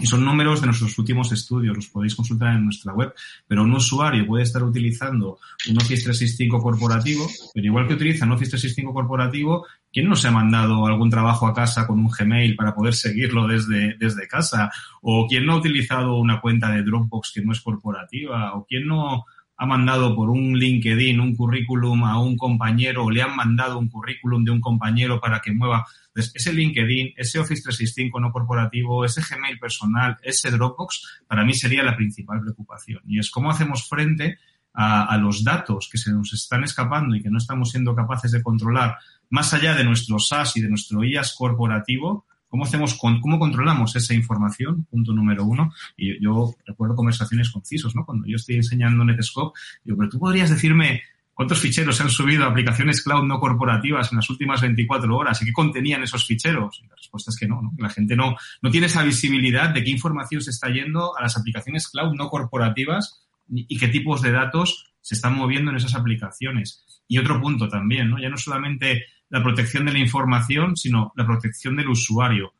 y 0.00 0.06
son 0.06 0.24
números 0.24 0.60
de 0.60 0.66
nuestros 0.66 0.98
últimos 0.98 1.30
estudios, 1.32 1.76
los 1.76 1.88
podéis 1.88 2.14
consultar 2.14 2.54
en 2.54 2.64
nuestra 2.64 2.92
web, 2.94 3.12
pero 3.46 3.62
un 3.62 3.72
usuario 3.72 4.26
puede 4.26 4.44
estar 4.44 4.62
utilizando 4.62 5.38
un 5.68 5.76
Office 5.76 6.04
365 6.04 6.60
corporativo, 6.60 7.28
pero 7.54 7.66
igual 7.66 7.86
que 7.86 7.94
utiliza 7.94 8.24
un 8.24 8.32
Office 8.32 8.50
365 8.50 8.92
corporativo, 8.92 9.66
¿quién 9.92 10.08
no 10.08 10.16
se 10.16 10.28
ha 10.28 10.30
mandado 10.30 10.86
algún 10.86 11.10
trabajo 11.10 11.46
a 11.46 11.54
casa 11.54 11.86
con 11.86 11.98
un 11.98 12.08
Gmail 12.08 12.56
para 12.56 12.74
poder 12.74 12.94
seguirlo 12.94 13.46
desde, 13.46 13.96
desde 13.98 14.26
casa? 14.26 14.70
¿O 15.02 15.26
quién 15.28 15.44
no 15.44 15.54
ha 15.54 15.58
utilizado 15.58 16.16
una 16.16 16.40
cuenta 16.40 16.70
de 16.70 16.82
Dropbox 16.82 17.32
que 17.34 17.42
no 17.42 17.52
es 17.52 17.60
corporativa? 17.60 18.54
¿O 18.54 18.64
quién 18.64 18.86
no 18.86 19.26
ha 19.60 19.66
mandado 19.66 20.16
por 20.16 20.30
un 20.30 20.58
LinkedIn 20.58 21.20
un 21.20 21.36
currículum 21.36 22.04
a 22.04 22.18
un 22.18 22.34
compañero 22.38 23.04
o 23.04 23.10
le 23.10 23.20
han 23.20 23.36
mandado 23.36 23.78
un 23.78 23.90
currículum 23.90 24.42
de 24.42 24.52
un 24.52 24.60
compañero 24.62 25.20
para 25.20 25.40
que 25.40 25.52
mueva 25.52 25.86
ese 26.14 26.54
LinkedIn, 26.54 27.12
ese 27.14 27.38
Office 27.38 27.62
365 27.64 28.20
no 28.20 28.32
corporativo, 28.32 29.04
ese 29.04 29.20
Gmail 29.20 29.58
personal, 29.58 30.16
ese 30.22 30.50
Dropbox, 30.50 31.24
para 31.26 31.44
mí 31.44 31.52
sería 31.52 31.82
la 31.82 31.94
principal 31.94 32.40
preocupación. 32.40 33.02
Y 33.06 33.18
es 33.18 33.30
cómo 33.30 33.50
hacemos 33.50 33.86
frente 33.86 34.38
a, 34.72 35.14
los 35.18 35.44
datos 35.44 35.90
que 35.92 35.98
se 35.98 36.10
nos 36.10 36.32
están 36.32 36.64
escapando 36.64 37.14
y 37.14 37.22
que 37.22 37.28
no 37.28 37.36
estamos 37.36 37.70
siendo 37.70 37.94
capaces 37.94 38.32
de 38.32 38.42
controlar 38.42 38.96
más 39.28 39.52
allá 39.52 39.74
de 39.74 39.84
nuestro 39.84 40.18
SaaS 40.18 40.56
y 40.56 40.62
de 40.62 40.70
nuestro 40.70 41.04
IaaS 41.04 41.34
corporativo, 41.36 42.24
¿Cómo 42.50 42.64
hacemos, 42.64 42.98
cómo 42.98 43.38
controlamos 43.38 43.94
esa 43.96 44.12
información? 44.12 44.84
Punto 44.90 45.14
número 45.14 45.44
uno. 45.44 45.72
Y 45.96 46.22
yo, 46.22 46.52
recuerdo 46.66 46.96
conversaciones 46.96 47.48
con 47.50 47.64
CISOs, 47.64 47.94
¿no? 47.94 48.04
Cuando 48.04 48.26
yo 48.26 48.36
estoy 48.36 48.56
enseñando 48.56 49.04
Netscope, 49.04 49.58
digo, 49.84 49.96
pero 49.96 50.10
tú 50.10 50.18
podrías 50.18 50.50
decirme 50.50 51.00
¿Cuántos 51.40 51.60
ficheros 51.60 51.96
se 51.96 52.02
han 52.02 52.10
subido 52.10 52.44
a 52.44 52.48
aplicaciones 52.48 53.02
cloud 53.02 53.24
no 53.24 53.40
corporativas 53.40 54.12
en 54.12 54.16
las 54.16 54.28
últimas 54.28 54.60
24 54.60 55.16
horas? 55.16 55.40
¿Y 55.40 55.46
qué 55.46 55.54
contenían 55.54 56.02
esos 56.02 56.26
ficheros? 56.26 56.82
Y 56.84 56.86
la 56.86 56.94
respuesta 56.94 57.30
es 57.30 57.38
que 57.38 57.48
no, 57.48 57.62
¿no? 57.62 57.72
La 57.78 57.88
gente 57.88 58.14
no, 58.14 58.36
no 58.60 58.70
tiene 58.70 58.88
esa 58.88 59.02
visibilidad 59.02 59.70
de 59.70 59.82
qué 59.82 59.90
información 59.90 60.42
se 60.42 60.50
está 60.50 60.68
yendo 60.68 61.16
a 61.16 61.22
las 61.22 61.38
aplicaciones 61.38 61.88
cloud 61.88 62.14
no 62.14 62.28
corporativas 62.28 63.26
y 63.48 63.78
qué 63.78 63.88
tipos 63.88 64.20
de 64.20 64.32
datos 64.32 64.92
se 65.00 65.14
están 65.14 65.34
moviendo 65.34 65.70
en 65.70 65.78
esas 65.78 65.94
aplicaciones. 65.94 66.84
Y 67.08 67.16
otro 67.16 67.40
punto 67.40 67.70
también, 67.70 68.10
¿no? 68.10 68.20
Ya 68.20 68.28
no 68.28 68.36
solamente 68.36 69.06
la 69.30 69.42
protección 69.42 69.86
de 69.86 69.92
la 69.92 69.98
información, 69.98 70.76
sino 70.76 71.12
la 71.16 71.26
protección 71.26 71.76
del 71.76 71.88
usuario. 71.88 72.52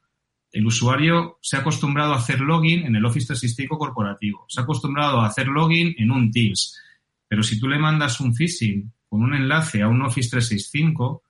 El 0.52 0.66
usuario 0.66 1.38
se 1.42 1.56
ha 1.56 1.60
acostumbrado 1.60 2.12
a 2.12 2.16
hacer 2.16 2.40
login 2.40 2.86
en 2.86 2.96
el 2.96 3.04
Office 3.04 3.26
365 3.26 3.78
corporativo, 3.78 4.46
se 4.48 4.60
ha 4.60 4.64
acostumbrado 4.64 5.20
a 5.20 5.26
hacer 5.26 5.46
login 5.46 5.94
en 5.98 6.10
un 6.10 6.30
Teams, 6.30 6.80
pero 7.28 7.42
si 7.42 7.60
tú 7.60 7.68
le 7.68 7.78
mandas 7.78 8.20
un 8.20 8.34
phishing 8.34 8.92
con 9.08 9.22
un 9.22 9.34
enlace 9.34 9.82
a 9.82 9.88
un 9.88 10.02
Office 10.02 10.30
365, 10.30 11.22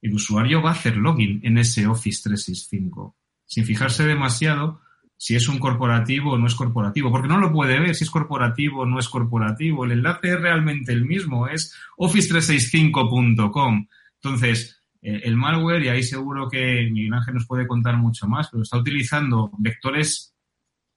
el 0.00 0.14
usuario 0.14 0.62
va 0.62 0.70
a 0.70 0.74
hacer 0.74 0.96
login 0.96 1.40
en 1.42 1.58
ese 1.58 1.86
Office 1.86 2.22
365, 2.22 3.16
sin 3.44 3.64
fijarse 3.64 4.06
demasiado 4.06 4.80
si 5.18 5.34
es 5.34 5.48
un 5.48 5.58
corporativo 5.58 6.32
o 6.32 6.38
no 6.38 6.46
es 6.46 6.54
corporativo, 6.54 7.10
porque 7.10 7.26
no 7.28 7.38
lo 7.38 7.52
puede 7.52 7.80
ver 7.80 7.94
si 7.94 8.04
es 8.04 8.10
corporativo 8.10 8.82
o 8.82 8.86
no 8.86 9.00
es 9.00 9.08
corporativo. 9.08 9.84
El 9.84 9.92
enlace 9.92 10.28
es 10.28 10.40
realmente 10.40 10.92
el 10.92 11.04
mismo, 11.04 11.48
es 11.48 11.74
office365.com. 11.96 13.88
Entonces, 14.22 14.82
eh, 15.00 15.20
el 15.24 15.36
malware, 15.36 15.84
y 15.84 15.88
ahí 15.88 16.02
seguro 16.02 16.48
que 16.48 16.88
Miguel 16.90 17.14
Ángel 17.14 17.34
nos 17.34 17.46
puede 17.46 17.66
contar 17.66 17.96
mucho 17.96 18.26
más, 18.26 18.48
pero 18.50 18.62
está 18.62 18.78
utilizando 18.78 19.50
vectores 19.58 20.34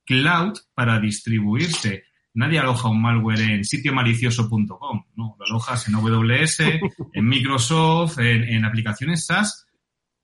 cloud 0.06 0.54
para 0.74 1.00
distribuirse. 1.00 2.04
Nadie 2.34 2.60
aloja 2.60 2.90
un 2.90 3.02
malware 3.02 3.42
en 3.42 3.64
sitiomalicioso.com, 3.66 5.06
no, 5.16 5.36
lo 5.38 5.46
alojas 5.46 5.88
en 5.88 5.96
AWS, 5.96 6.60
en 7.14 7.26
Microsoft, 7.26 8.20
en, 8.20 8.64
aplicaciones 8.66 9.26
SaaS 9.26 9.68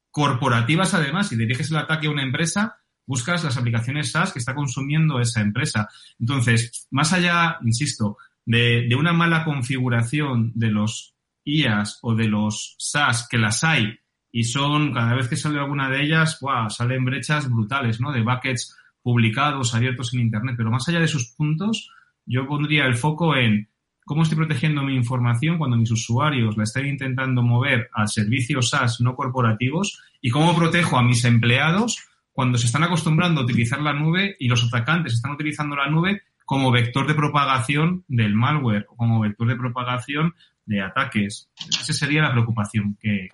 corporativas 0.10 0.94
además. 0.94 1.28
Si 1.28 1.36
diriges 1.36 1.70
el 1.70 1.78
ataque 1.78 2.08
a 2.08 2.12
una 2.12 2.24
empresa, 2.24 2.78
buscas 3.06 3.44
las 3.44 3.58
aplicaciones 3.58 4.12
SaaS 4.12 4.32
que 4.32 4.40
está 4.40 4.56
consumiendo 4.56 5.20
esa 5.20 5.42
empresa. 5.42 5.90
Entonces, 6.20 6.88
más 6.92 7.12
allá, 7.14 7.58
insisto, 7.64 8.18
de, 8.46 8.90
una 8.98 9.12
mala 9.12 9.44
configuración 9.44 10.54
de 10.56 10.72
los 10.72 11.17
IAS 11.48 12.00
o 12.02 12.14
de 12.14 12.28
los 12.28 12.76
SaaS, 12.78 13.28
que 13.30 13.38
las 13.38 13.64
hay, 13.64 13.98
y 14.32 14.44
son, 14.44 14.94
cada 14.94 15.16
vez 15.16 15.28
que 15.28 15.36
sale 15.36 15.60
alguna 15.60 15.90
de 15.90 16.04
ellas, 16.04 16.40
salen 16.70 17.06
brechas 17.06 17.50
brutales, 17.50 18.00
¿no? 18.00 18.12
De 18.12 18.22
buckets 18.22 18.78
publicados, 19.02 19.74
abiertos 19.74 20.14
en 20.14 20.20
Internet. 20.20 20.56
Pero 20.58 20.70
más 20.70 20.88
allá 20.88 21.00
de 21.00 21.08
sus 21.08 21.34
puntos, 21.34 21.90
yo 22.26 22.46
pondría 22.46 22.86
el 22.86 22.96
foco 22.96 23.36
en 23.36 23.70
cómo 24.06 24.24
estoy 24.24 24.38
protegiendo 24.38 24.84
mi 24.84 24.96
información 24.96 25.58
cuando 25.58 25.78
mis 25.78 25.92
usuarios 25.92 26.58
la 26.58 26.64
estén 26.64 26.88
intentando 26.88 27.42
mover 27.42 27.90
a 27.94 28.08
servicios 28.08 28.70
SaaS 28.70 29.02
no 29.02 29.16
corporativos 29.16 30.02
y 30.22 30.30
cómo 30.30 30.56
protejo 30.56 30.98
a 30.98 31.04
mis 31.04 31.26
empleados 31.26 32.08
cuando 32.32 32.58
se 32.58 32.68
están 32.68 32.84
acostumbrando 32.84 33.42
a 33.42 33.44
utilizar 33.44 33.82
la 33.82 33.94
nube 33.94 34.36
y 34.40 34.48
los 34.48 34.64
atacantes 34.64 35.14
están 35.14 35.32
utilizando 35.32 35.76
la 35.76 35.90
nube 35.90 36.22
como 36.46 36.72
vector 36.72 37.08
de 37.08 37.16
propagación 37.16 38.06
del 38.08 38.34
malware 38.34 38.86
o 38.90 38.96
como 38.96 39.20
vector 39.20 39.48
de 39.48 39.56
propagación 39.56 40.36
de 40.68 40.82
ataques. 40.82 41.50
Esa 41.68 41.94
sería 41.94 42.22
la 42.22 42.32
preocupación 42.32 42.96
que, 43.02 43.30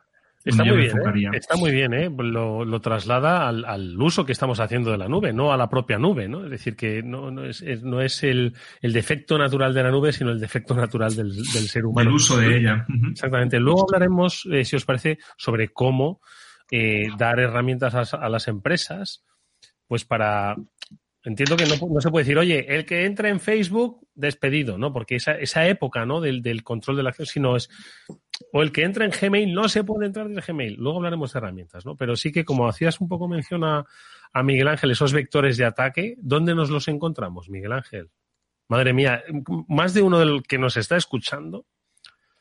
Está 0.46 0.66
muy, 0.66 0.76
bien, 0.76 1.34
¿eh? 1.34 1.38
está 1.38 1.56
muy 1.56 1.72
bien, 1.72 1.94
¿eh? 1.94 2.10
Lo, 2.10 2.82
traslada 2.82 3.48
al, 3.48 4.02
uso 4.02 4.26
que 4.26 4.34
estamos 4.34 4.60
haciendo 4.60 4.92
de 4.92 4.98
la 4.98 5.08
nube, 5.08 5.32
no 5.32 5.54
a 5.54 5.58
la 5.58 5.70
propia 5.70 5.98
nube, 5.98 6.28
¿no? 6.28 6.44
Es 6.44 6.52
decir, 6.52 6.76
que 6.76 7.02
no, 7.02 7.32
no 7.32 7.46
es, 7.46 7.64
no 7.82 8.02
es 8.02 8.24
el, 8.24 8.54
el, 8.82 8.92
defecto 8.92 9.38
natural 9.38 9.74
de 9.74 9.84
la 9.84 9.92
nube, 9.92 10.12
sino 10.12 10.32
el 10.32 10.42
defecto 10.42 10.76
natural 10.76 11.16
del, 11.16 11.34
del 11.34 11.70
ser 11.70 11.86
humano. 11.86 12.10
El 12.10 12.16
uso 12.16 12.38
de 12.38 12.58
ella. 12.58 12.86
Exactamente. 13.12 13.58
Luego 13.58 13.86
hablaremos, 13.88 14.46
eh, 14.52 14.66
si 14.66 14.76
os 14.76 14.84
parece, 14.84 15.18
sobre 15.38 15.70
cómo 15.70 16.20
eh, 16.70 17.08
dar 17.18 17.40
herramientas 17.40 18.14
a, 18.14 18.18
a, 18.18 18.28
las 18.28 18.50
empresas, 18.50 19.24
pues 19.88 20.04
para 20.04 20.58
Entiendo 21.26 21.56
que 21.56 21.66
no, 21.66 22.02
se 22.02 22.10
puede 22.10 22.26
decir, 22.26 22.38
oye, 22.38 22.66
el 22.76 22.86
que 22.86 23.06
entra 23.06 23.30
en 23.30 23.40
Facebook, 23.40 24.06
despedido, 24.14 24.78
¿no? 24.78 24.92
Porque 24.92 25.16
esa, 25.16 25.34
esa 25.34 25.66
época, 25.68 26.06
¿no? 26.06 26.20
Del, 26.20 26.42
del 26.42 26.64
control 26.64 26.98
de 26.98 27.04
la 27.04 27.10
acción, 27.10 27.26
sino 27.26 27.56
es, 27.56 27.70
o 28.52 28.62
el 28.62 28.74
que 28.74 28.84
entra 28.84 29.06
en 29.06 29.12
Gmail, 29.12 29.54
no 29.54 29.70
se 29.70 29.86
puede 29.86 30.06
entrar 30.06 30.28
desde 30.28 30.42
Gmail. 30.52 30.76
Luego 30.76 30.98
hablaremos 30.98 31.32
de 31.32 31.40
herramientas, 31.40 31.86
¿no? 31.86 31.96
Pero 31.96 32.18
sí 32.18 32.34
que, 32.34 32.44
como 32.44 32.68
hacías 32.68 33.00
un 33.00 33.08
poco 33.08 33.30
mención 33.30 33.64
a, 33.64 33.86
a 34.34 34.44
Miguel 34.44 34.68
Ángel, 34.68 34.92
esos 34.92 35.14
vectores 35.14 35.56
de 35.56 35.64
ataque, 35.64 36.16
¿dónde 36.18 36.56
nos 36.56 36.70
los 36.70 36.90
encontramos, 36.90 37.50
Miguel 37.50 37.72
Ángel? 37.72 38.10
Madre 38.68 38.92
mía, 38.92 39.24
más 39.68 39.94
de 39.94 40.02
uno 40.02 40.20
del 40.20 40.44
que 40.44 40.58
nos 40.58 40.76
está 40.76 40.98
escuchando 40.98 41.66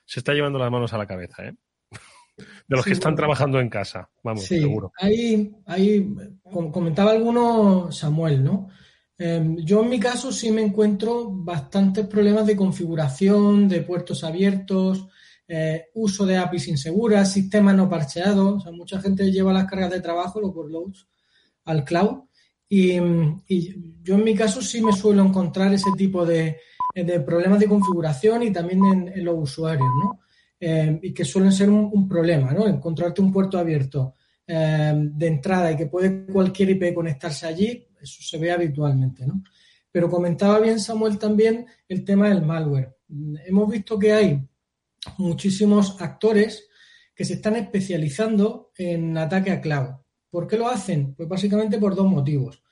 se 0.05 0.21
está 0.21 0.35
llevando 0.35 0.59
las 0.59 0.71
manos 0.71 0.93
a 0.93 0.99
la 0.99 1.07
cabeza, 1.07 1.47
¿eh? 1.47 1.55
De 2.37 2.77
los 2.77 2.85
que 2.85 2.93
están 2.93 3.15
trabajando 3.15 3.61
en 3.61 3.69
casa, 3.69 4.09
vamos, 4.23 4.45
sí, 4.45 4.61
seguro. 4.61 4.93
Ahí, 4.99 5.55
ahí 5.67 6.15
comentaba 6.73 7.13
alguno 7.13 7.93
Samuel, 7.93 8.43
¿no? 8.43 8.69
Em, 9.19 9.57
yo 9.59 9.83
en 9.83 9.91
mi 9.91 10.01
caso 10.01 10.33
sí 10.33 10.51
me 10.51 10.63
encuentro 10.63 11.31
bastantes 11.31 12.07
problemas 12.07 12.47
de 12.47 12.57
configuración, 12.57 13.69
de 13.69 13.83
puertos 13.83 14.25
abiertos, 14.25 15.07
eh, 15.47 15.91
uso 15.95 16.25
de 16.25 16.39
APIs 16.39 16.69
inseguras, 16.69 17.33
sistemas 17.33 17.77
no 17.77 17.89
parcheados. 17.89 18.55
O 18.55 18.61
sea, 18.61 18.73
mucha 18.73 19.01
gente 19.01 19.31
lleva 19.31 19.53
las 19.53 19.67
cargas 19.67 19.91
de 19.91 20.01
trabajo, 20.01 20.41
los 20.41 20.55
workloads, 20.55 21.07
al 21.67 21.85
cloud. 21.85 22.23
Y, 22.69 22.97
yo 24.03 24.15
en 24.15 24.25
mi 24.25 24.35
caso 24.35 24.63
sí 24.63 24.81
me 24.83 24.95
suelo 24.95 25.23
encontrar 25.23 25.75
ese 25.75 25.91
tipo 25.97 26.25
de, 26.25 26.57
problemas 27.27 27.61
de 27.61 27.69
configuración 27.69 28.43
y 28.43 28.51
también 28.51 29.13
en, 29.15 29.25
los 29.25 29.37
usuarios, 29.39 29.89
¿no? 30.03 30.19
Em, 30.65 31.01
y 31.03 31.13
que 31.13 31.25
suelen 31.25 31.51
ser 31.51 31.69
un, 31.69 32.09
problema, 32.09 32.53
¿no? 32.53 32.69
Encontrarte 32.69 33.21
un 33.21 33.33
puerto 33.33 33.59
abierto 33.59 34.15
em, 34.47 35.11
de 35.13 35.27
entrada 35.27 35.73
y 35.73 35.77
que 35.77 35.87
puede 35.87 36.25
cualquier 36.25 36.71
IP 36.71 36.95
conectarse 36.95 37.49
allí, 37.49 37.85
eso 38.01 38.23
se 38.23 38.39
ve 38.39 38.53
habitualmente, 38.53 39.27
¿no? 39.27 39.43
Pero 39.91 40.09
comentaba 40.09 40.61
bien 40.61 40.79
Samuel 40.79 41.19
también 41.19 41.67
el 41.89 42.05
tema 42.05 42.29
del 42.29 42.43
malware. 42.43 42.97
Hemos 43.45 43.69
visto 43.73 43.99
que 43.99 44.13
hay 44.13 44.41
muchísimos 45.19 46.01
actores 46.01 46.69
que 47.13 47.25
se 47.25 47.35
están 47.35 47.57
especializando 47.57 48.71
en 48.77 49.19
ataque 49.19 49.51
a 49.51 49.61
cloud. 49.61 49.97
¿Por 50.31 50.47
qué 50.47 50.59
lo 50.59 50.69
hacen? 50.69 51.13
Pues 51.17 51.29
básicamente 51.29 51.77
por 51.77 51.97
dos 51.97 52.07
motivos. 52.07 52.63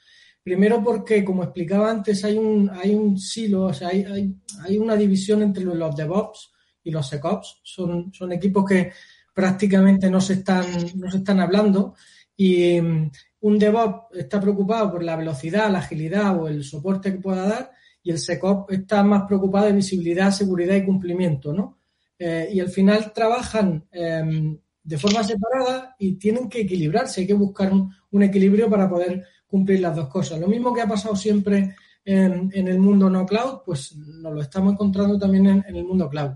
Primero 0.45 0.81
porque, 0.85 1.25
como 1.25 1.43
explicaba 1.43 1.91
antes, 1.91 2.25
hay 2.25 2.39
un, 2.39 2.71
hay 2.71 2.95
un 2.95 3.19
silo, 3.19 3.65
o 3.65 3.75
sea, 3.75 3.89
hay, 3.89 4.33
hay, 4.65 4.79
una 4.79 4.95
división 4.95 5.43
entre 5.43 5.65
los 5.65 5.97
DevOps 5.97 6.53
y 6.83 6.91
los 6.91 7.09
SecOps. 7.09 7.61
Son, 7.63 8.13
son 8.13 8.33
equipos 8.33 8.65
que 8.65 8.93
prácticamente 9.35 10.11
no 10.11 10.21
se 10.21 10.35
están, 10.35 10.65
no 10.97 11.11
se 11.11 11.19
están 11.19 11.41
hablando 11.41 11.95
y 12.37 12.81
mm, 12.81 13.11
un 13.43 13.59
DevOps 13.59 14.17
está 14.17 14.41
preocupado 14.41 14.93
por 14.93 15.03
la 15.03 15.17
velocidad, 15.17 15.71
la 15.71 15.81
agilidad 15.81 16.41
o 16.41 16.49
el 16.49 16.65
soporte 16.65 17.13
que 17.13 17.19
pueda 17.19 17.47
dar 17.47 17.71
y 18.03 18.11
el 18.11 18.19
SecOps 18.19 18.73
está 18.73 19.03
más 19.03 19.25
preocupado 19.27 19.67
de 19.67 19.73
visibilidad, 19.73 20.31
seguridad 20.31 20.75
y 20.75 20.85
cumplimiento, 20.85 21.53
¿no? 21.53 21.79
Eh, 22.19 22.51
y 22.53 22.61
al 22.61 22.69
final 22.69 23.13
trabajan 23.15 23.87
em, 23.91 24.59
de 24.83 24.99
forma 24.99 25.23
separada 25.25 25.97
y 25.99 26.15
tienen 26.15 26.49
que 26.49 26.63
equilibrarse, 26.63 27.23
hay 27.23 27.27
que 27.27 27.35
buscar 27.35 27.73
un, 27.73 28.23
equilibrio 28.23 28.69
para 28.69 28.89
poder 28.89 29.25
cumplir 29.47 29.81
las 29.81 29.97
dos 29.97 30.09
cosas. 30.09 30.39
Lo 30.39 30.49
mismo 30.49 30.75
que 30.75 30.83
ha 30.83 30.89
pasado 30.89 31.17
siempre 31.17 31.77
en, 32.05 32.51
el 32.53 32.79
mundo 32.79 33.09
no 33.09 33.25
cloud, 33.25 33.61
pues 33.65 33.95
nos 33.97 34.35
lo 34.35 34.41
estamos 34.43 34.73
encontrando 34.73 35.19
también 35.19 35.47
en, 35.47 35.77
el 35.77 35.85
mundo 35.85 36.09
cloud. 36.09 36.33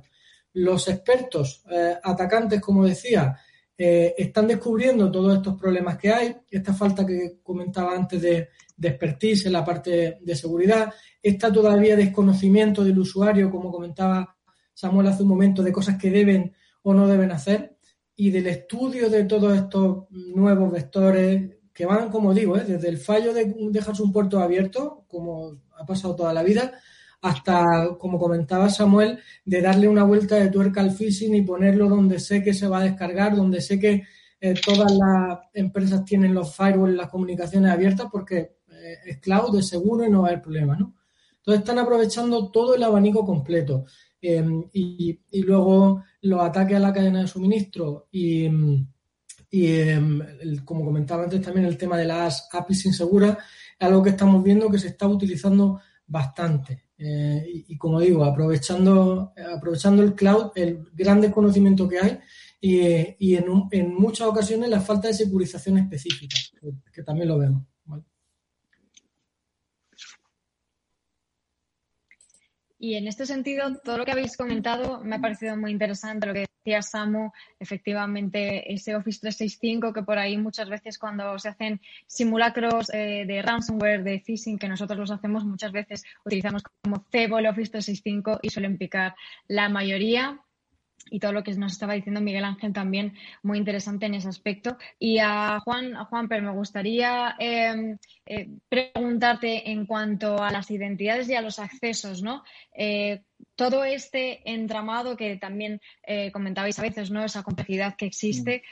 Los 0.55 0.89
expertos 0.89 1.63
eh, 1.71 1.97
atacantes, 2.03 2.61
como 2.61 2.85
decía, 2.85 3.37
eh, 3.77 4.15
están 4.17 4.47
descubriendo 4.47 5.11
todos 5.11 5.37
estos 5.37 5.59
problemas 5.61 5.99
que 5.99 6.13
hay, 6.13 6.37
esta 6.51 6.73
falta 6.73 7.05
que 7.05 7.39
comentaba 7.43 7.95
antes 7.95 8.23
de, 8.23 8.49
de 8.77 8.99
en 9.45 9.53
la 9.53 9.65
parte 9.65 10.19
de 10.21 10.37
seguridad, 10.37 10.93
esta 11.23 11.53
todavía 11.53 11.97
desconocimiento 11.97 12.85
del 12.85 12.99
usuario, 12.99 13.51
como 13.51 13.73
comentaba 13.73 14.37
Samuel 14.73 15.09
hace 15.09 15.23
un 15.23 15.29
momento, 15.29 15.63
de 15.63 15.73
cosas 15.73 15.97
que 15.97 16.11
deben 16.11 16.55
o 16.83 16.93
no 16.93 17.07
deben 17.07 17.33
hacer, 17.33 17.77
y 18.17 18.31
del 18.31 18.47
estudio 18.47 19.11
de 19.11 19.25
todos 19.25 19.57
estos 19.57 20.09
nuevos 20.11 20.71
vectores 20.71 21.57
que 21.73 21.87
van, 21.87 22.11
como 22.11 22.33
digo, 22.33 22.57
¿eh? 22.57 22.65
desde 22.65 22.89
el 22.89 22.99
fallo 22.99 23.33
de 23.35 23.53
dejarse 23.71 24.03
un 24.03 24.13
puerto 24.13 24.39
abierto, 24.39 25.05
como 25.09 25.61
ha 25.77 25.85
pasado 25.85 26.15
toda 26.15 26.33
la 26.33 26.45
vida, 26.45 26.79
hasta, 27.25 27.97
como 27.99 28.19
comentaba 28.19 28.69
Samuel, 28.69 29.19
de 29.47 29.63
darle 29.63 29.89
una 29.89 30.05
vuelta 30.05 30.37
de 30.37 30.51
tuerca 30.51 30.83
al 30.83 30.91
phishing 30.91 31.35
y 31.35 31.41
ponerlo 31.41 31.89
donde 31.89 32.19
sé 32.19 32.43
que 32.43 32.53
se 32.53 32.69
va 32.69 32.81
a 32.81 32.85
descargar, 32.85 33.35
donde 33.35 33.63
sé 33.63 33.81
que 33.81 34.03
eh, 34.39 34.55
todas 34.63 34.93
las 34.93 35.39
empresas 35.55 36.05
tienen 36.05 36.35
los 36.35 36.55
firewalls 36.55 36.93
y 36.93 36.99
las 36.99 37.09
comunicaciones 37.09 37.73
abiertas 37.73 38.09
porque 38.13 38.57
eh, 38.71 38.99
es 39.07 39.19
cloud, 39.21 39.59
es 39.59 39.69
seguro 39.69 40.05
y 40.05 40.11
no 40.11 40.21
va 40.21 40.29
a 40.29 40.31
haber 40.33 40.43
problema, 40.43 40.77
¿no? 40.77 40.97
Entonces 41.39 41.61
están 41.61 41.79
aprovechando 41.79 42.51
todo 42.51 42.75
el 42.75 42.83
abanico 42.83 43.25
completo. 43.25 43.87
Em, 44.21 44.63
y, 44.75 45.19
luego 45.45 46.03
los 46.21 46.43
ataques 46.43 46.77
a 46.77 46.81
la 46.81 46.93
cadena 46.93 47.21
de 47.23 47.27
suministro 47.27 48.09
y, 48.13 48.45
em, 48.45 48.87
como 50.63 50.85
comentaba 50.85 51.25
antes 51.25 51.41
también 51.41 51.67
el 51.67 51.79
tema 51.79 51.97
de 51.97 52.05
las 52.05 52.49
APIs 52.53 52.85
inseguras 52.85 53.39
es 53.79 53.87
algo 53.87 54.03
que 54.03 54.11
estamos 54.11 54.45
viendo 54.45 54.71
que 54.71 54.79
se 54.79 54.89
está 54.89 55.07
utilizando 55.07 55.81
bastante. 56.07 56.84
Eh, 56.97 57.65
y, 57.69 57.77
como 57.77 58.01
digo, 58.01 58.25
aprovechando, 58.25 59.33
aprovechando 59.57 60.03
el 60.03 60.15
cloud, 60.15 60.53
el 60.55 60.85
gran 60.93 61.21
desconocimiento 61.21 61.89
que 61.89 61.99
hay 61.99 62.19
y, 62.61 63.35
en, 63.35 63.45
en, 63.73 63.95
muchas 63.95 64.27
ocasiones 64.29 64.71
la 64.71 64.81
falta 64.81 65.09
de 65.09 65.15
securización 65.15 65.79
específica, 65.79 66.37
que 66.93 67.03
también 67.03 67.29
lo 67.29 67.39
vemos. 67.39 67.63
Y 72.85 72.97
en 72.97 73.09
este 73.09 73.25
sentido, 73.25 73.79
todo 73.83 73.97
lo 73.97 74.05
que 74.05 74.13
habéis 74.13 74.37
comentado 74.37 75.01
me 75.03 75.17
ha 75.17 75.19
parecido 75.19 75.57
muy 75.57 75.71
interesante. 75.71 76.27
Lo 76.27 76.35
que 76.35 76.45
decía 76.63 76.83
Samu, 76.83 77.31
efectivamente, 77.59 78.75
ese 78.75 78.95
Office 78.95 79.21
365 79.21 79.95
que 79.95 80.03
por 80.03 80.19
ahí 80.19 80.37
muchas 80.37 80.69
veces 80.69 80.99
cuando 80.99 81.39
se 81.39 81.49
hacen 81.49 81.81
simulacros 82.07 82.93
eh, 82.93 83.25
de 83.27 83.41
ransomware, 83.41 84.05
de 84.05 84.21
phishing, 84.21 84.59
que 84.59 84.69
nosotros 84.69 84.99
los 84.99 85.11
hacemos 85.11 85.47
muchas 85.47 85.73
veces, 85.73 86.05
utilizamos 86.27 86.63
como 86.83 87.07
cebo 87.11 87.39
el 87.39 87.47
Office 87.47 87.71
365 87.71 88.41
y 88.43 88.51
suelen 88.51 88.77
picar 88.77 89.15
la 89.49 89.71
mayoría 89.71 90.44
y 91.11 91.21
todo 91.21 91.33
lo 91.33 91.43
que 91.43 91.55
nos 91.55 91.73
estaba 91.73 91.95
diciendo 91.95 92.21
Miguel 92.21 92.45
Ángel 92.45 92.73
también 92.73 93.15
muy 93.43 93.59
interesante 93.59 94.07
en 94.07 94.15
ese 94.15 94.29
aspecto. 94.29 94.77
Y 94.99 95.19
a 95.19 95.61
Juan, 95.61 95.97
a 95.97 96.05
Juan, 96.05 96.29
pero 96.29 96.43
me 96.43 96.53
gustaría 96.53 97.35
em, 97.39 97.99
eh, 98.27 98.49
preguntarte 98.69 99.71
en 99.71 99.87
cuanto 99.87 100.43
a 100.43 100.51
las 100.51 100.71
identidades 100.71 101.29
y 101.29 101.35
a 101.35 101.43
los 101.43 101.59
accesos, 101.59 102.23
¿no? 102.23 102.43
Eh, 102.75 103.23
todo 103.57 103.85
este 103.85 104.51
entramado 104.51 105.17
que 105.17 105.37
también 105.37 105.81
eh, 106.03 106.33
comentabais 106.33 106.79
a 106.79 106.83
veces, 106.83 107.11
¿no? 107.11 107.25
Esa 107.25 107.43
complejidad 107.43 107.97
que 107.97 108.07
existe. 108.07 108.63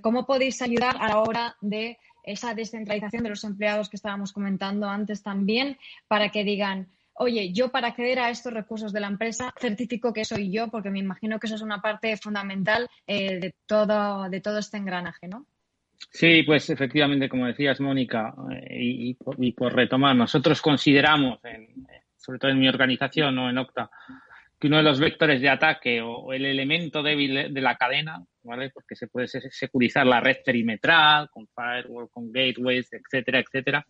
¿cómo 0.00 0.26
podéis 0.26 0.60
ayudar 0.60 0.96
a 0.98 1.08
la 1.08 1.20
hora 1.20 1.56
de 1.60 1.98
esa 2.24 2.54
descentralización 2.54 3.22
de 3.22 3.30
los 3.30 3.44
empleados 3.44 3.88
que 3.88 3.96
estábamos 3.96 4.32
comentando 4.32 4.88
antes 4.88 5.22
también 5.22 5.78
para 6.08 6.30
que 6.30 6.44
digan, 6.44 6.88
oye, 7.14 7.52
yo 7.52 7.70
para 7.70 7.88
acceder 7.88 8.18
a 8.18 8.30
estos 8.30 8.52
recursos 8.52 8.92
de 8.92 9.00
la 9.00 9.08
empresa 9.08 9.52
certifico 9.58 10.12
que 10.12 10.24
soy 10.24 10.50
yo, 10.50 10.68
porque 10.68 10.90
me 10.90 10.98
imagino 10.98 11.38
que 11.38 11.46
eso 11.46 11.56
es 11.56 11.62
una 11.62 11.80
parte 11.80 12.16
fundamental 12.16 12.88
eh, 13.06 13.38
de, 13.38 13.54
todo, 13.66 14.28
de 14.28 14.40
todo 14.40 14.58
este 14.58 14.78
engranaje, 14.78 15.28
¿no? 15.28 15.46
Sí, 16.10 16.42
pues 16.42 16.68
efectivamente, 16.68 17.28
como 17.28 17.46
decías, 17.46 17.80
Mónica, 17.80 18.34
eh, 18.50 19.14
y, 19.38 19.52
por 19.52 19.74
retomar, 19.74 20.16
nosotros 20.16 20.60
consideramos, 20.60 21.38
sobre 22.16 22.38
todo 22.38 22.50
en 22.50 22.58
mi 22.58 22.68
organización, 22.68 23.34
¿no? 23.34 23.48
en 23.48 23.58
Octa, 23.58 23.88
que 24.62 24.68
uno 24.68 24.76
de 24.76 24.82
los 24.84 25.00
vectores 25.00 25.40
de 25.40 25.48
ataque 25.48 26.00
o, 26.00 26.32
el 26.32 26.44
elemento 26.44 27.02
débil 27.02 27.52
de 27.52 27.60
la 27.60 27.76
cadena, 27.76 28.24
¿vale? 28.44 28.70
Porque 28.70 28.94
se 28.94 29.08
puede 29.08 29.26
securizar 29.26 30.06
la 30.06 30.20
red 30.20 30.36
perimetral 30.44 31.28
con 31.30 31.48
firewall, 31.48 32.08
con 32.10 32.30
gateways, 32.30 32.88
etcétera, 32.92 33.40
etcétera, 33.40 33.84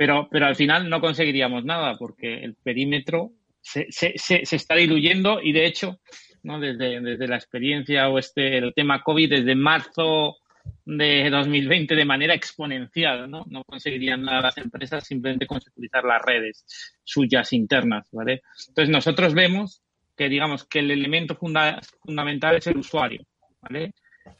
pero, 0.00 0.28
pero 0.30 0.46
al 0.46 0.56
final 0.56 0.88
no 0.88 0.98
conseguiríamos 0.98 1.66
nada 1.66 1.94
porque 1.98 2.42
el 2.42 2.54
perímetro 2.54 3.32
se, 3.60 3.86
se, 3.90 4.14
se, 4.16 4.56
está 4.56 4.74
diluyendo 4.74 5.42
y 5.42 5.52
de 5.52 5.66
hecho, 5.66 6.00
¿no? 6.42 6.58
desde, 6.58 7.02
desde 7.02 7.28
la 7.28 7.36
experiencia 7.36 8.08
o 8.08 8.18
este, 8.18 8.56
el 8.56 8.72
tema 8.72 9.02
COVID, 9.02 9.28
desde 9.28 9.54
marzo 9.54 10.38
de 10.86 11.28
2020 11.28 11.94
de 11.94 12.04
manera 12.06 12.32
exponencial, 12.32 13.30
¿no? 13.30 13.44
No 13.50 13.62
conseguirían 13.62 14.22
nada 14.22 14.40
las 14.40 14.56
empresas 14.56 15.06
simplemente 15.06 15.46
con 15.46 15.60
securizar 15.60 16.02
las 16.04 16.22
redes 16.22 16.64
suyas 17.04 17.52
internas, 17.52 18.08
¿vale? 18.10 18.40
Entonces 18.68 18.88
nosotros 18.88 19.34
vemos 19.34 19.82
que 20.16 20.30
digamos 20.30 20.64
que 20.64 20.78
el 20.78 20.92
elemento 20.92 21.36
fundamental 21.36 22.56
es 22.56 22.66
el 22.68 22.78
usuario, 22.78 23.26
¿vale? 23.60 23.92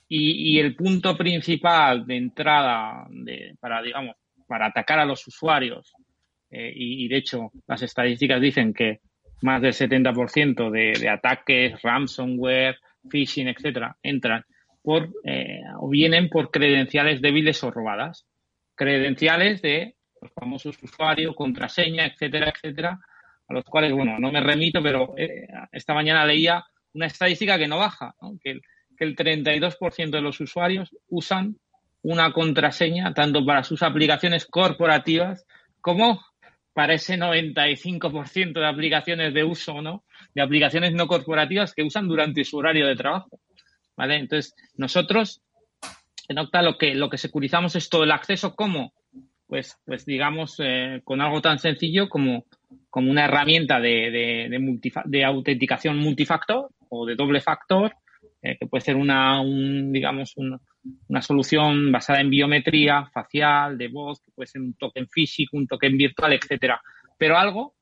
Y, 0.08 0.54
y, 0.54 0.58
el 0.58 0.74
punto 0.74 1.18
principal 1.18 2.06
de 2.06 2.16
entrada 2.16 3.06
de, 3.10 3.56
para, 3.60 3.82
digamos, 3.82 4.16
para 4.50 4.66
atacar 4.66 4.98
a 4.98 5.04
los 5.04 5.24
usuarios. 5.28 5.92
Eh, 6.50 6.72
y, 6.74 7.06
de 7.06 7.18
hecho, 7.18 7.52
las 7.68 7.82
estadísticas 7.82 8.40
dicen 8.40 8.74
que 8.74 8.98
más 9.42 9.62
del 9.62 9.72
70% 9.72 10.70
de, 10.70 10.98
de 10.98 11.08
ataques, 11.08 11.80
ransomware, 11.80 12.76
phishing, 13.08 13.46
etcétera, 13.46 13.96
entran 14.02 14.44
por 14.82 15.08
eh, 15.22 15.62
o 15.78 15.88
vienen 15.88 16.28
por 16.28 16.50
credenciales 16.50 17.22
débiles 17.22 17.62
o 17.62 17.70
robadas. 17.70 18.26
Credenciales 18.74 19.62
de 19.62 19.94
los 20.20 20.32
famosos 20.32 20.76
usuarios, 20.82 21.36
contraseña, 21.36 22.06
etcétera, 22.06 22.52
etcétera, 22.52 22.98
a 23.46 23.54
los 23.54 23.64
cuales, 23.64 23.92
bueno, 23.92 24.18
no 24.18 24.32
me 24.32 24.40
remito, 24.40 24.82
pero 24.82 25.14
eh, 25.16 25.46
esta 25.70 25.94
mañana 25.94 26.26
leía 26.26 26.64
una 26.94 27.06
estadística 27.06 27.56
que 27.56 27.68
no 27.68 27.78
baja, 27.78 28.16
Que, 28.42 28.58
que 28.98 29.04
el 29.04 29.14
32% 29.14 30.10
de 30.10 30.20
los 30.20 30.40
usuarios 30.40 30.90
usan 31.06 31.54
una 32.02 32.32
contraseña 32.32 33.12
tanto 33.14 33.44
para 33.44 33.62
sus 33.62 33.82
aplicaciones 33.82 34.46
corporativas 34.46 35.46
como 35.80 36.20
para 36.72 36.94
ese 36.94 37.18
95% 37.18 38.52
de 38.52 38.66
aplicaciones 38.66 39.34
de 39.34 39.44
uso, 39.44 39.82
¿no? 39.82 40.04
De 40.34 40.42
aplicaciones 40.42 40.92
no 40.92 41.06
corporativas 41.06 41.74
que 41.74 41.82
usan 41.82 42.08
durante 42.08 42.44
su 42.44 42.56
horario 42.56 42.86
de 42.86 42.96
trabajo. 42.96 43.40
¿Vale? 43.96 44.16
Entonces, 44.16 44.54
nosotros 44.76 45.42
en 46.30 46.38
Octa 46.38 46.62
lo 46.62 46.78
que, 46.78 46.94
lo 46.94 47.10
que 47.10 47.18
securizamos 47.18 47.74
es 47.74 47.88
todo 47.88 48.04
el 48.04 48.12
acceso 48.12 48.54
como, 48.54 48.92
pues, 49.48 49.76
pues 49.84 50.06
digamos, 50.06 50.54
eh, 50.60 51.00
con 51.02 51.20
algo 51.20 51.42
tan 51.42 51.58
sencillo 51.58 52.08
como, 52.08 52.46
como 52.88 53.10
una 53.10 53.24
herramienta 53.24 53.80
de, 53.80 54.12
de, 54.12 54.80
de, 55.06 55.24
autenticación 55.24 55.98
multifactor 55.98 56.70
o 56.88 57.04
de 57.04 57.16
doble 57.16 57.40
factor, 57.40 57.96
eh, 58.42 58.56
que 58.58 58.66
puede 58.68 58.84
ser 58.84 58.94
una, 58.94 59.40
un, 59.40 59.92
digamos, 59.92 60.34
una 61.08 61.22
solución 61.22 61.92
basada 61.92 62.20
en 62.20 62.30
biometría 62.30 63.06
facial, 63.12 63.76
de 63.76 63.88
voz, 63.88 64.20
que 64.20 64.32
puede 64.32 64.46
ser 64.46 64.62
un 64.62 64.74
token 64.74 65.08
físico, 65.08 65.56
un 65.56 65.66
token 65.66 65.96
virtual, 65.96 66.32
etcétera. 66.32 66.80
Pero 67.18 67.36
algo, 67.36 67.74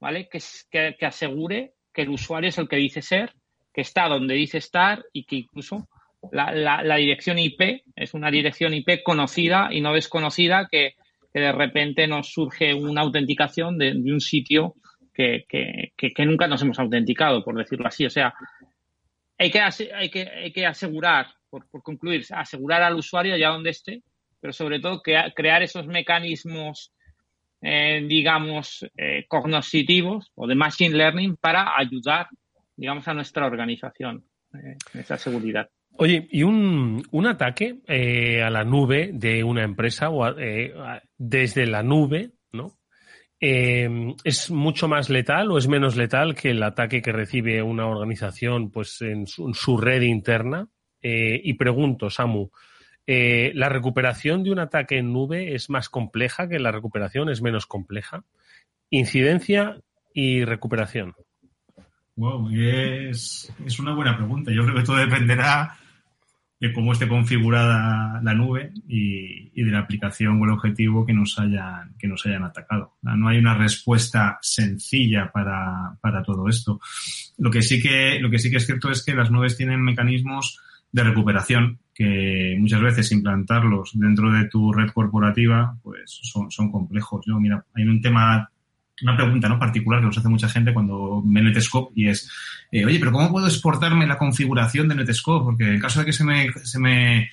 ¿vale? 0.00 0.28
Que, 0.28 0.40
que, 0.70 0.96
que 0.98 1.06
asegure 1.06 1.74
que 1.92 2.02
el 2.02 2.10
usuario 2.10 2.48
es 2.48 2.58
el 2.58 2.68
que 2.68 2.76
dice 2.76 3.02
ser, 3.02 3.32
que 3.72 3.82
está 3.82 4.08
donde 4.08 4.34
dice 4.34 4.58
estar 4.58 5.04
y 5.12 5.24
que 5.24 5.36
incluso 5.36 5.88
la, 6.30 6.96
dirección 6.96 7.38
IP 7.38 7.82
es 7.96 8.14
una 8.14 8.30
dirección 8.30 8.74
IP 8.74 9.02
conocida 9.02 9.68
y 9.72 9.80
no 9.80 9.92
desconocida 9.92 10.68
que, 10.70 10.94
de 11.34 11.50
repente 11.50 12.06
nos 12.06 12.30
surge 12.30 12.74
una 12.74 13.00
autenticación 13.00 13.78
de, 13.78 13.92
un 13.92 14.20
sitio 14.20 14.74
que, 15.14 15.46
que, 15.48 16.26
nunca 16.26 16.46
nos 16.46 16.60
hemos 16.60 16.78
autenticado, 16.78 17.42
por 17.42 17.56
decirlo 17.56 17.88
así. 17.88 18.04
O 18.04 18.10
sea, 18.10 18.34
hay 19.38 19.50
que, 19.50 19.60
hay 19.60 20.10
que, 20.10 20.28
hay 20.28 20.52
que 20.52 20.66
asegurar, 20.66 21.28
por, 21.52 21.68
por 21.68 21.82
concluir, 21.82 22.24
asegurar 22.30 22.82
al 22.82 22.94
usuario 22.94 23.34
allá 23.34 23.50
donde 23.50 23.70
esté, 23.70 24.02
pero 24.40 24.54
sobre 24.54 24.80
todo 24.80 25.02
crear 25.02 25.62
esos 25.62 25.86
mecanismos, 25.86 26.94
eh, 27.60 28.02
digamos, 28.08 28.86
eh, 28.96 29.26
o 30.34 30.46
de 30.46 30.54
machine 30.54 30.96
learning 30.96 31.36
para 31.36 31.76
ayudar, 31.76 32.28
digamos, 32.74 33.06
a 33.06 33.12
nuestra 33.12 33.44
organización 33.44 34.24
eh, 34.54 34.76
en 34.94 35.00
esa 35.00 35.18
seguridad. 35.18 35.68
Oye, 35.98 36.26
¿y 36.30 36.42
un, 36.42 37.02
un 37.10 37.26
ataque 37.26 37.80
eh, 37.86 38.42
a 38.42 38.48
la 38.48 38.64
nube 38.64 39.10
de 39.12 39.44
una 39.44 39.62
empresa 39.62 40.08
o 40.08 40.26
eh, 40.38 40.72
desde 41.18 41.66
la 41.66 41.82
nube, 41.82 42.30
¿no? 42.50 42.78
Eh, 43.44 44.14
¿Es 44.22 44.52
mucho 44.52 44.86
más 44.86 45.10
letal 45.10 45.50
o 45.50 45.58
es 45.58 45.66
menos 45.66 45.96
letal 45.96 46.36
que 46.36 46.50
el 46.50 46.62
ataque 46.62 47.02
que 47.02 47.10
recibe 47.10 47.60
una 47.60 47.88
organización 47.88 48.70
pues, 48.70 49.02
en, 49.02 49.26
su, 49.26 49.76
red 49.76 50.02
interna? 50.02 50.68
Y 51.02 51.54
pregunto, 51.54 52.10
Samu, 52.10 52.50
¿la 53.06 53.68
recuperación 53.68 54.44
de 54.44 54.52
un 54.52 54.58
ataque 54.58 54.98
en 54.98 55.12
nube 55.12 55.54
es 55.54 55.70
más 55.70 55.88
compleja 55.88 56.48
que 56.48 56.58
la 56.58 56.72
recuperación? 56.72 57.28
¿Es 57.28 57.42
menos 57.42 57.66
compleja? 57.66 58.24
Incidencia 58.90 59.80
y 60.14 60.44
recuperación. 60.44 61.14
Wow, 62.16 62.50
es, 62.50 63.52
es, 63.64 63.78
una 63.78 63.94
buena 63.94 64.16
pregunta. 64.16 64.52
Yo 64.52 64.64
creo 64.64 64.76
que 64.76 64.82
todo 64.82 64.96
dependerá 64.96 65.78
de 66.60 66.72
cómo 66.72 66.92
esté 66.92 67.08
configurada 67.08 68.20
la 68.22 68.34
nube 68.34 68.72
y, 68.86 69.50
de 69.64 69.70
la 69.72 69.80
aplicación 69.80 70.40
o 70.40 70.44
el 70.44 70.52
objetivo 70.52 71.06
que 71.06 71.14
nos 71.14 71.38
hayan, 71.38 71.94
que 71.98 72.06
nos 72.06 72.24
hayan 72.26 72.44
atacado. 72.44 72.96
No 73.02 73.28
hay 73.28 73.38
una 73.38 73.56
respuesta 73.56 74.38
sencilla 74.42 75.30
para, 75.32 75.96
para 76.00 76.22
todo 76.22 76.48
esto. 76.48 76.80
Lo 77.38 77.50
que, 77.50 77.62
sí 77.62 77.80
que, 77.82 78.20
lo 78.20 78.30
que 78.30 78.38
sí 78.38 78.50
que 78.50 78.58
es 78.58 78.66
cierto 78.66 78.90
es 78.90 79.04
que 79.04 79.14
las 79.14 79.30
nubes 79.30 79.56
tienen 79.56 79.82
mecanismos 79.82 80.60
de 80.92 81.04
recuperación 81.04 81.78
que 81.94 82.56
muchas 82.58 82.80
veces 82.80 83.12
implantarlos 83.12 83.90
dentro 83.94 84.30
de 84.30 84.44
tu 84.48 84.72
red 84.72 84.90
corporativa 84.90 85.76
pues 85.82 86.20
son, 86.22 86.50
son 86.50 86.70
complejos. 86.70 87.24
Yo, 87.26 87.40
mira, 87.40 87.64
hay 87.74 87.84
un 87.84 88.00
tema 88.00 88.48
una 89.02 89.16
pregunta 89.16 89.48
¿no? 89.48 89.58
particular 89.58 90.00
que 90.00 90.06
nos 90.06 90.18
hace 90.18 90.28
mucha 90.28 90.48
gente 90.48 90.72
cuando 90.72 91.22
ve 91.24 91.42
Netscope 91.42 91.92
y 91.96 92.08
es, 92.08 92.30
eh, 92.70 92.84
oye, 92.84 92.98
pero 92.98 93.12
¿cómo 93.12 93.30
puedo 93.30 93.46
exportarme 93.46 94.06
la 94.06 94.18
configuración 94.18 94.88
de 94.88 94.94
Netscope? 94.94 95.44
Porque 95.44 95.74
en 95.74 95.80
caso 95.80 96.00
de 96.00 96.06
que 96.06 96.12
se 96.12 96.24
me, 96.24 96.52
se 96.52 96.78
me, 96.78 97.30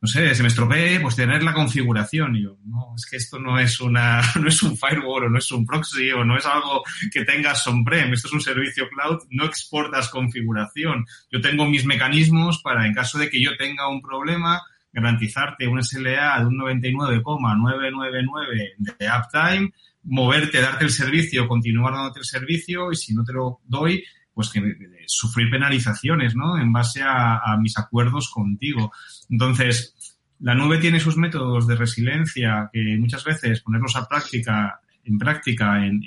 no 0.00 0.06
sé, 0.06 0.32
se 0.34 0.42
me 0.42 0.48
estropee, 0.48 1.00
pues 1.00 1.16
tener 1.16 1.42
la 1.42 1.52
configuración. 1.52 2.36
Y 2.36 2.44
yo, 2.44 2.56
no, 2.64 2.94
es 2.96 3.04
que 3.06 3.16
esto 3.16 3.38
no 3.38 3.58
es 3.58 3.80
una, 3.80 4.22
no 4.40 4.48
es 4.48 4.62
un 4.62 4.76
firewall 4.76 5.24
o 5.24 5.28
no 5.28 5.38
es 5.38 5.50
un 5.50 5.66
proxy 5.66 6.10
o 6.12 6.24
no 6.24 6.36
es 6.36 6.46
algo 6.46 6.82
que 7.12 7.24
tengas 7.24 7.66
on-prem. 7.66 8.12
Esto 8.12 8.28
es 8.28 8.34
un 8.34 8.40
servicio 8.40 8.88
cloud, 8.88 9.22
no 9.30 9.44
exportas 9.44 10.08
configuración. 10.08 11.04
Yo 11.30 11.40
tengo 11.40 11.66
mis 11.66 11.84
mecanismos 11.84 12.60
para, 12.62 12.86
en 12.86 12.94
caso 12.94 13.18
de 13.18 13.28
que 13.28 13.42
yo 13.42 13.56
tenga 13.56 13.88
un 13.88 14.00
problema, 14.00 14.62
garantizarte 14.92 15.66
un 15.66 15.82
SLA 15.82 16.40
de 16.40 16.46
un 16.46 16.56
99,999 16.56 18.74
de 18.98 19.08
uptime 19.08 19.72
moverte, 20.04 20.60
darte 20.60 20.84
el 20.84 20.90
servicio, 20.90 21.46
continuar 21.46 21.92
dándote 21.92 22.20
el 22.20 22.24
servicio 22.24 22.92
y 22.92 22.96
si 22.96 23.14
no 23.14 23.24
te 23.24 23.32
lo 23.32 23.60
doy, 23.64 24.04
pues 24.38 24.50
que 24.50 24.62
sufrir 25.08 25.50
penalizaciones, 25.50 26.36
¿no? 26.36 26.60
En 26.60 26.72
base 26.72 27.02
a, 27.02 27.56
mis 27.60 27.76
acuerdos 27.76 28.30
contigo. 28.30 28.92
Entonces, 29.28 29.96
la 30.38 30.54
nube 30.54 30.78
tiene 30.78 31.00
sus 31.00 31.16
métodos 31.16 31.66
de 31.66 31.74
resiliencia 31.74 32.70
que 32.72 32.96
muchas 33.00 33.24
veces 33.24 33.62
ponerlos 33.62 33.96
a 33.96 34.06
práctica, 34.06 34.78
en 35.02 35.18
práctica 35.18 35.84
en, 35.84 36.04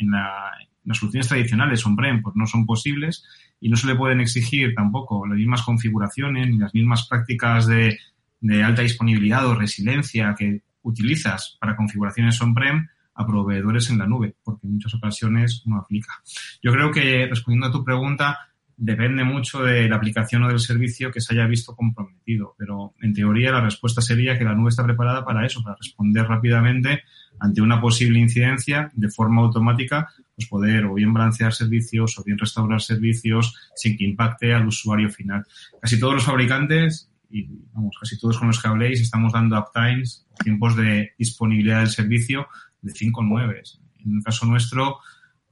las 0.85 0.97
soluciones 0.97 1.27
tradicionales 1.27 1.85
on-prem 1.85 2.21
pues 2.21 2.33
no 2.37 2.47
son 2.47 2.65
posibles 2.65 3.25
y 3.59 3.67
no 3.67 3.75
se 3.75 3.87
le 3.87 3.95
pueden 3.95 4.21
exigir 4.21 4.73
tampoco 4.75 5.27
las 5.27 5.37
mismas 5.37 5.63
configuraciones 5.63 6.47
ni 6.47 6.57
las 6.57 6.73
mismas 6.73 7.09
prácticas 7.09 7.67
de, 7.67 7.99
de 8.39 8.63
alta 8.63 8.81
disponibilidad 8.81 9.45
o 9.45 9.55
resiliencia 9.55 10.33
que 10.39 10.61
utilizas 10.83 11.57
para 11.59 11.75
configuraciones 11.75 12.41
on-prem 12.41 12.87
a 13.13 13.25
proveedores 13.25 13.89
en 13.89 13.99
la 13.99 14.07
nube, 14.07 14.35
porque 14.43 14.67
en 14.67 14.73
muchas 14.73 14.93
ocasiones 14.93 15.63
no 15.65 15.77
aplica. 15.77 16.21
Yo 16.61 16.71
creo 16.71 16.91
que, 16.91 17.27
respondiendo 17.27 17.67
a 17.67 17.71
tu 17.71 17.83
pregunta, 17.83 18.39
depende 18.77 19.23
mucho 19.23 19.63
de 19.63 19.87
la 19.87 19.97
aplicación 19.97 20.43
o 20.43 20.47
del 20.47 20.59
servicio 20.59 21.11
que 21.11 21.21
se 21.21 21.33
haya 21.35 21.45
visto 21.45 21.75
comprometido, 21.75 22.55
pero 22.57 22.95
en 23.01 23.13
teoría 23.13 23.51
la 23.51 23.61
respuesta 23.61 24.01
sería 24.01 24.39
que 24.39 24.43
la 24.43 24.55
nube 24.55 24.69
está 24.69 24.83
preparada 24.83 25.23
para 25.23 25.45
eso, 25.45 25.61
para 25.61 25.75
responder 25.75 26.25
rápidamente 26.25 27.03
ante 27.39 27.61
una 27.61 27.79
posible 27.79 28.19
incidencia 28.19 28.91
de 28.95 29.09
forma 29.09 29.41
automática, 29.41 30.09
pues 30.35 30.47
poder 30.47 30.85
o 30.85 30.95
bien 30.95 31.13
balancear 31.13 31.53
servicios 31.53 32.17
o 32.17 32.23
bien 32.23 32.39
restaurar 32.39 32.81
servicios 32.81 33.55
sin 33.75 33.97
que 33.97 34.05
impacte 34.05 34.51
al 34.53 34.67
usuario 34.67 35.11
final. 35.11 35.45
Casi 35.79 35.99
todos 35.99 36.15
los 36.15 36.25
fabricantes 36.25 37.11
y 37.29 37.47
vamos, 37.73 37.95
casi 37.99 38.19
todos 38.19 38.37
con 38.37 38.47
los 38.47 38.61
que 38.61 38.67
habléis 38.67 38.99
estamos 38.99 39.31
dando 39.31 39.59
uptimes, 39.59 40.25
tiempos 40.43 40.75
de 40.75 41.11
disponibilidad 41.17 41.79
del 41.79 41.89
servicio 41.89 42.47
de 42.81 42.91
5 42.91 43.23
9. 43.23 43.61
En 44.05 44.17
el 44.17 44.23
caso 44.23 44.45
nuestro, 44.45 44.97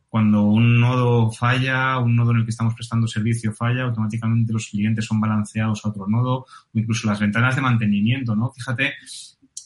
cuando 0.08 0.44
un 0.44 0.80
nodo 0.80 1.32
falla, 1.32 2.00
un 2.00 2.16
nodo 2.16 2.32
en 2.32 2.38
el 2.38 2.44
que 2.44 2.50
estamos 2.50 2.74
prestando 2.74 3.08
servicio 3.08 3.54
falla, 3.54 3.84
automáticamente 3.84 4.52
los 4.52 4.68
clientes 4.68 5.06
son 5.06 5.22
balanceados 5.22 5.86
a 5.86 5.90
otro 5.90 6.08
nodo, 6.08 6.46
o 6.74 6.80
incluso 6.80 7.08
las 7.08 7.20
ventanas 7.20 7.56
de 7.56 7.62
mantenimiento, 7.62 8.36
¿no? 8.36 8.52
Fíjate 8.52 8.94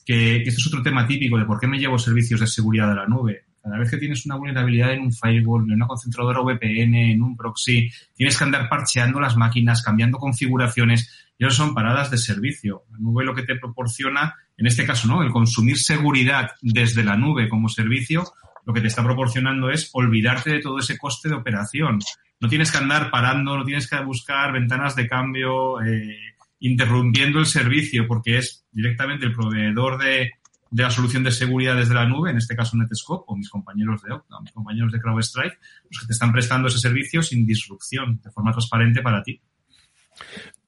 que, 0.05 0.43
que 0.43 0.49
este 0.49 0.59
es 0.59 0.67
otro 0.67 0.83
tema 0.83 1.07
típico 1.07 1.37
de 1.37 1.45
por 1.45 1.59
qué 1.59 1.67
me 1.67 1.79
llevo 1.79 1.97
servicios 1.97 2.41
de 2.41 2.47
seguridad 2.47 2.89
de 2.89 2.95
la 2.95 3.07
nube. 3.07 3.45
Cada 3.63 3.79
vez 3.79 3.89
que 3.89 3.97
tienes 3.97 4.25
una 4.25 4.35
vulnerabilidad 4.35 4.91
en 4.91 5.03
un 5.03 5.13
firewall, 5.13 5.63
en 5.63 5.75
una 5.75 5.87
concentradora 5.87 6.41
VPN, 6.41 6.95
en 6.95 7.21
un 7.21 7.37
proxy, 7.37 7.89
tienes 8.13 8.37
que 8.37 8.43
andar 8.43 8.67
parcheando 8.67 9.21
las 9.21 9.37
máquinas, 9.37 9.81
cambiando 9.81 10.17
configuraciones, 10.17 11.31
y 11.37 11.45
eso 11.45 11.55
son 11.55 11.73
paradas 11.73 12.11
de 12.11 12.17
servicio. 12.17 12.83
La 12.91 12.97
nube 12.97 13.23
lo 13.23 13.33
que 13.33 13.43
te 13.43 13.55
proporciona, 13.55 14.35
en 14.57 14.67
este 14.67 14.85
caso, 14.85 15.07
¿no? 15.07 15.23
El 15.23 15.31
consumir 15.31 15.77
seguridad 15.77 16.51
desde 16.61 17.03
la 17.03 17.17
nube 17.17 17.49
como 17.49 17.69
servicio, 17.69 18.23
lo 18.65 18.73
que 18.73 18.81
te 18.81 18.87
está 18.87 19.03
proporcionando 19.03 19.69
es 19.69 19.89
olvidarte 19.93 20.51
de 20.51 20.59
todo 20.59 20.79
ese 20.79 20.97
coste 20.97 21.29
de 21.29 21.35
operación. 21.35 21.99
No 22.39 22.47
tienes 22.47 22.71
que 22.71 22.77
andar 22.77 23.09
parando, 23.11 23.57
no 23.57 23.65
tienes 23.65 23.89
que 23.89 23.99
buscar 24.03 24.53
ventanas 24.53 24.95
de 24.95 25.07
cambio, 25.07 25.81
eh, 25.81 26.17
interrumpiendo 26.59 27.39
el 27.39 27.45
servicio, 27.45 28.07
porque 28.07 28.37
es 28.37 28.65
directamente 28.71 29.25
el 29.25 29.33
proveedor 29.33 29.97
de, 29.97 30.31
la 30.71 30.89
solución 30.89 31.23
de 31.23 31.31
seguridad 31.31 31.75
desde 31.75 31.93
la 31.93 32.05
nube, 32.05 32.31
en 32.31 32.37
este 32.37 32.55
caso 32.55 32.77
Netscope, 32.77 33.25
o 33.27 33.35
mis 33.35 33.49
compañeros 33.49 34.01
de 34.01 34.13
Okta, 34.13 34.39
mis 34.41 34.51
compañeros 34.51 34.91
de 34.91 34.99
CrowdStrike, 34.99 35.59
los 35.89 35.99
que 35.99 36.07
te 36.07 36.13
están 36.13 36.31
prestando 36.31 36.67
ese 36.67 36.79
servicio 36.79 37.21
sin 37.21 37.45
disrupción, 37.45 38.19
de 38.23 38.31
forma 38.31 38.51
transparente 38.51 39.01
para 39.01 39.21
ti. 39.21 39.39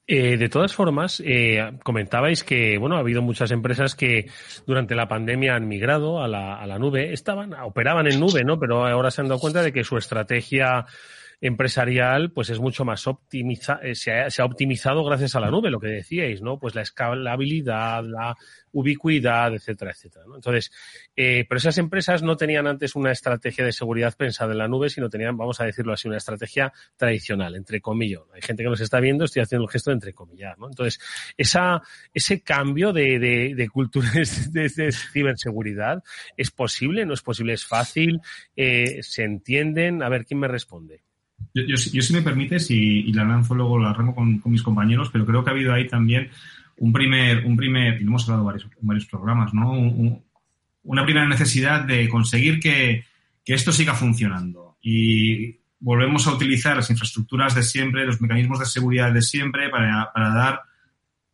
Eh, 0.07 0.37
de 0.37 0.49
todas 0.49 0.71
formas, 0.75 1.19
eh, 1.25 1.79
comentabais 1.83 2.43
que 2.43 2.77
bueno 2.77 2.95
ha 2.95 2.99
habido 2.99 3.23
muchas 3.23 3.49
empresas 3.49 3.95
que 3.95 4.29
durante 4.67 4.93
la 4.93 5.07
pandemia 5.07 5.55
han 5.55 5.67
migrado 5.67 6.21
a 6.21 6.27
la, 6.27 6.59
a 6.59 6.67
la 6.67 6.77
nube, 6.77 7.11
estaban, 7.11 7.55
operaban 7.55 8.05
en 8.05 8.19
nube, 8.19 8.43
¿no? 8.43 8.59
Pero 8.59 8.85
ahora 8.85 9.09
se 9.09 9.21
han 9.21 9.29
dado 9.29 9.39
cuenta 9.39 9.63
de 9.63 9.73
que 9.73 9.83
su 9.83 9.97
estrategia 9.97 10.85
empresarial, 11.41 12.31
pues 12.31 12.49
es 12.49 12.59
mucho 12.59 12.86
más 12.86 13.07
optimiza, 13.07 13.79
eh, 13.81 13.95
se 13.95 14.11
ha, 14.11 14.29
se 14.29 14.41
ha, 14.41 14.45
optimizado 14.45 15.03
gracias 15.03 15.36
a 15.36 15.39
la 15.39 15.51
nube, 15.51 15.69
lo 15.69 15.79
que 15.79 15.88
decíais, 15.88 16.41
¿no? 16.41 16.59
Pues 16.59 16.75
la 16.75 16.81
escalabilidad, 16.81 18.03
la 18.03 18.36
ubicuidad, 18.75 19.53
etcétera, 19.53 19.91
etcétera. 19.91 20.25
¿no? 20.27 20.36
Entonces, 20.36 20.71
eh, 21.15 21.45
pero 21.47 21.57
esas 21.57 21.77
empresas 21.77 22.21
no 22.23 22.36
tenían 22.36 22.67
antes 22.67 22.95
una 22.95 23.11
estrategia 23.11 23.63
de 23.63 23.71
seguridad 23.71 24.13
pensada 24.17 24.51
en 24.51 24.57
la 24.57 24.67
nube, 24.67 24.89
sino 24.89 25.09
tenían, 25.09 25.38
vamos 25.38 25.61
a 25.61 25.65
decirlo 25.65 25.93
así, 25.93 26.09
una 26.09 26.17
estrategia 26.17 26.73
tradicional, 26.97 27.55
entre 27.55 27.79
comillas. 27.79 28.05
Hay 28.33 28.41
gente 28.41 28.63
que 28.63 28.69
nos 28.69 28.81
está 28.81 28.99
viendo, 28.99 29.23
estoy 29.23 29.41
haciendo 29.41 29.63
el 29.63 29.71
gesto 29.71 29.91
de 29.91 29.95
entre 29.95 30.13
comillas, 30.13 30.57
¿no? 30.57 30.67
Entonces, 30.67 30.99
esa, 31.38 31.81
ese 32.13 32.41
cambio 32.41 32.91
de, 32.91 33.17
de, 33.17 33.55
de 33.55 33.69
cultura 33.69 34.09
de, 34.51 34.69
de, 34.69 34.91
ciberseguridad, 34.91 36.03
¿es 36.36 36.51
posible? 36.51 37.05
¿No 37.05 37.13
es 37.13 37.21
posible? 37.21 37.53
¿Es 37.53 37.65
fácil? 37.65 38.19
Eh, 38.57 38.99
¿Se 39.03 39.23
entienden? 39.23 40.03
A 40.03 40.09
ver, 40.09 40.25
¿quién 40.25 40.41
me 40.41 40.49
responde? 40.49 41.04
Yo, 41.53 41.63
yo, 41.63 41.75
yo 41.75 42.01
si 42.01 42.13
me 42.13 42.21
permites, 42.21 42.69
y, 42.71 43.01
y, 43.01 43.13
la 43.13 43.23
lanzo 43.23 43.55
luego, 43.55 43.79
la 43.79 43.91
arranco 43.91 44.15
con, 44.15 44.39
con 44.39 44.51
mis 44.51 44.63
compañeros, 44.63 45.09
pero 45.11 45.25
creo 45.25 45.43
que 45.43 45.49
ha 45.49 45.53
habido 45.53 45.73
ahí 45.73 45.88
también 45.88 46.29
un 46.77 46.91
primer, 46.91 47.45
un 47.45 47.55
primer, 47.55 47.99
y 47.99 48.03
lo 48.03 48.09
hemos 48.09 48.23
hablado 48.23 48.45
varios, 48.45 48.63
en 48.63 48.88
varios 48.88 49.05
programas, 49.05 49.53
¿no? 49.53 49.71
Un, 49.71 50.23
una 50.83 51.03
primera 51.03 51.27
necesidad 51.27 51.81
de 51.83 52.07
conseguir 52.09 52.59
que, 52.59 53.05
que, 53.43 53.53
esto 53.53 53.71
siga 53.71 53.95
funcionando. 53.95 54.77
Y 54.81 55.57
volvemos 55.79 56.27
a 56.27 56.33
utilizar 56.33 56.75
las 56.75 56.89
infraestructuras 56.89 57.55
de 57.55 57.63
siempre, 57.63 58.05
los 58.05 58.21
mecanismos 58.21 58.59
de 58.59 58.65
seguridad 58.65 59.11
de 59.11 59.21
siempre 59.21 59.69
para, 59.69 60.11
para 60.13 60.29
dar 60.29 60.61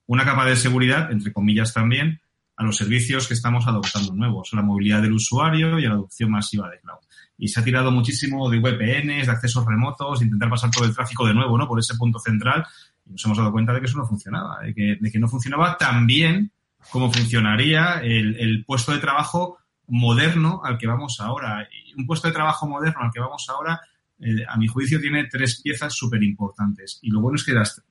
una 0.05 0.25
capa 0.25 0.45
de 0.45 0.55
seguridad, 0.55 1.11
entre 1.11 1.33
comillas 1.33 1.73
también, 1.73 2.21
a 2.61 2.63
los 2.63 2.77
servicios 2.77 3.27
que 3.27 3.33
estamos 3.33 3.65
adoptando 3.65 4.13
nuevos, 4.13 4.51
a 4.53 4.57
la 4.57 4.61
movilidad 4.61 5.01
del 5.01 5.13
usuario 5.13 5.79
y 5.79 5.85
a 5.85 5.89
la 5.89 5.95
adopción 5.95 6.29
masiva 6.29 6.69
de 6.69 6.79
cloud. 6.79 6.99
Y 7.35 7.47
se 7.47 7.59
ha 7.59 7.63
tirado 7.63 7.91
muchísimo 7.91 8.47
de 8.51 8.59
VPNs, 8.59 9.25
de 9.25 9.31
accesos 9.31 9.65
remotos, 9.65 10.19
de 10.19 10.25
intentar 10.25 10.47
pasar 10.47 10.69
todo 10.69 10.85
el 10.85 10.93
tráfico 10.93 11.25
de 11.25 11.33
nuevo, 11.33 11.57
¿no? 11.57 11.67
Por 11.67 11.79
ese 11.79 11.95
punto 11.95 12.19
central 12.19 12.63
nos 13.03 13.25
hemos 13.25 13.39
dado 13.39 13.51
cuenta 13.51 13.73
de 13.73 13.79
que 13.79 13.87
eso 13.87 13.97
no 13.97 14.05
funcionaba, 14.05 14.59
de 14.61 14.75
que, 14.75 15.19
no 15.19 15.27
funcionaba 15.27 15.75
tan 15.75 16.05
bien 16.05 16.51
como 16.91 17.11
funcionaría 17.11 17.99
el, 18.03 18.35
el, 18.39 18.63
puesto 18.63 18.91
de 18.91 18.99
trabajo 18.99 19.57
moderno 19.87 20.61
al 20.63 20.77
que 20.77 20.85
vamos 20.85 21.19
ahora. 21.19 21.67
Y 21.71 21.99
un 21.99 22.05
puesto 22.05 22.27
de 22.27 22.33
trabajo 22.35 22.67
moderno 22.67 23.01
al 23.01 23.11
que 23.11 23.19
vamos 23.19 23.47
ahora, 23.49 23.81
eh, 24.19 24.45
a 24.47 24.55
mi 24.57 24.67
juicio, 24.67 25.01
tiene 25.01 25.25
tres 25.25 25.61
piezas 25.63 25.95
súper 25.95 26.21
importantes. 26.21 26.99
Y 27.01 27.09
lo 27.09 27.21
bueno 27.21 27.37
es 27.37 27.43
que 27.43 27.53
las, 27.53 27.81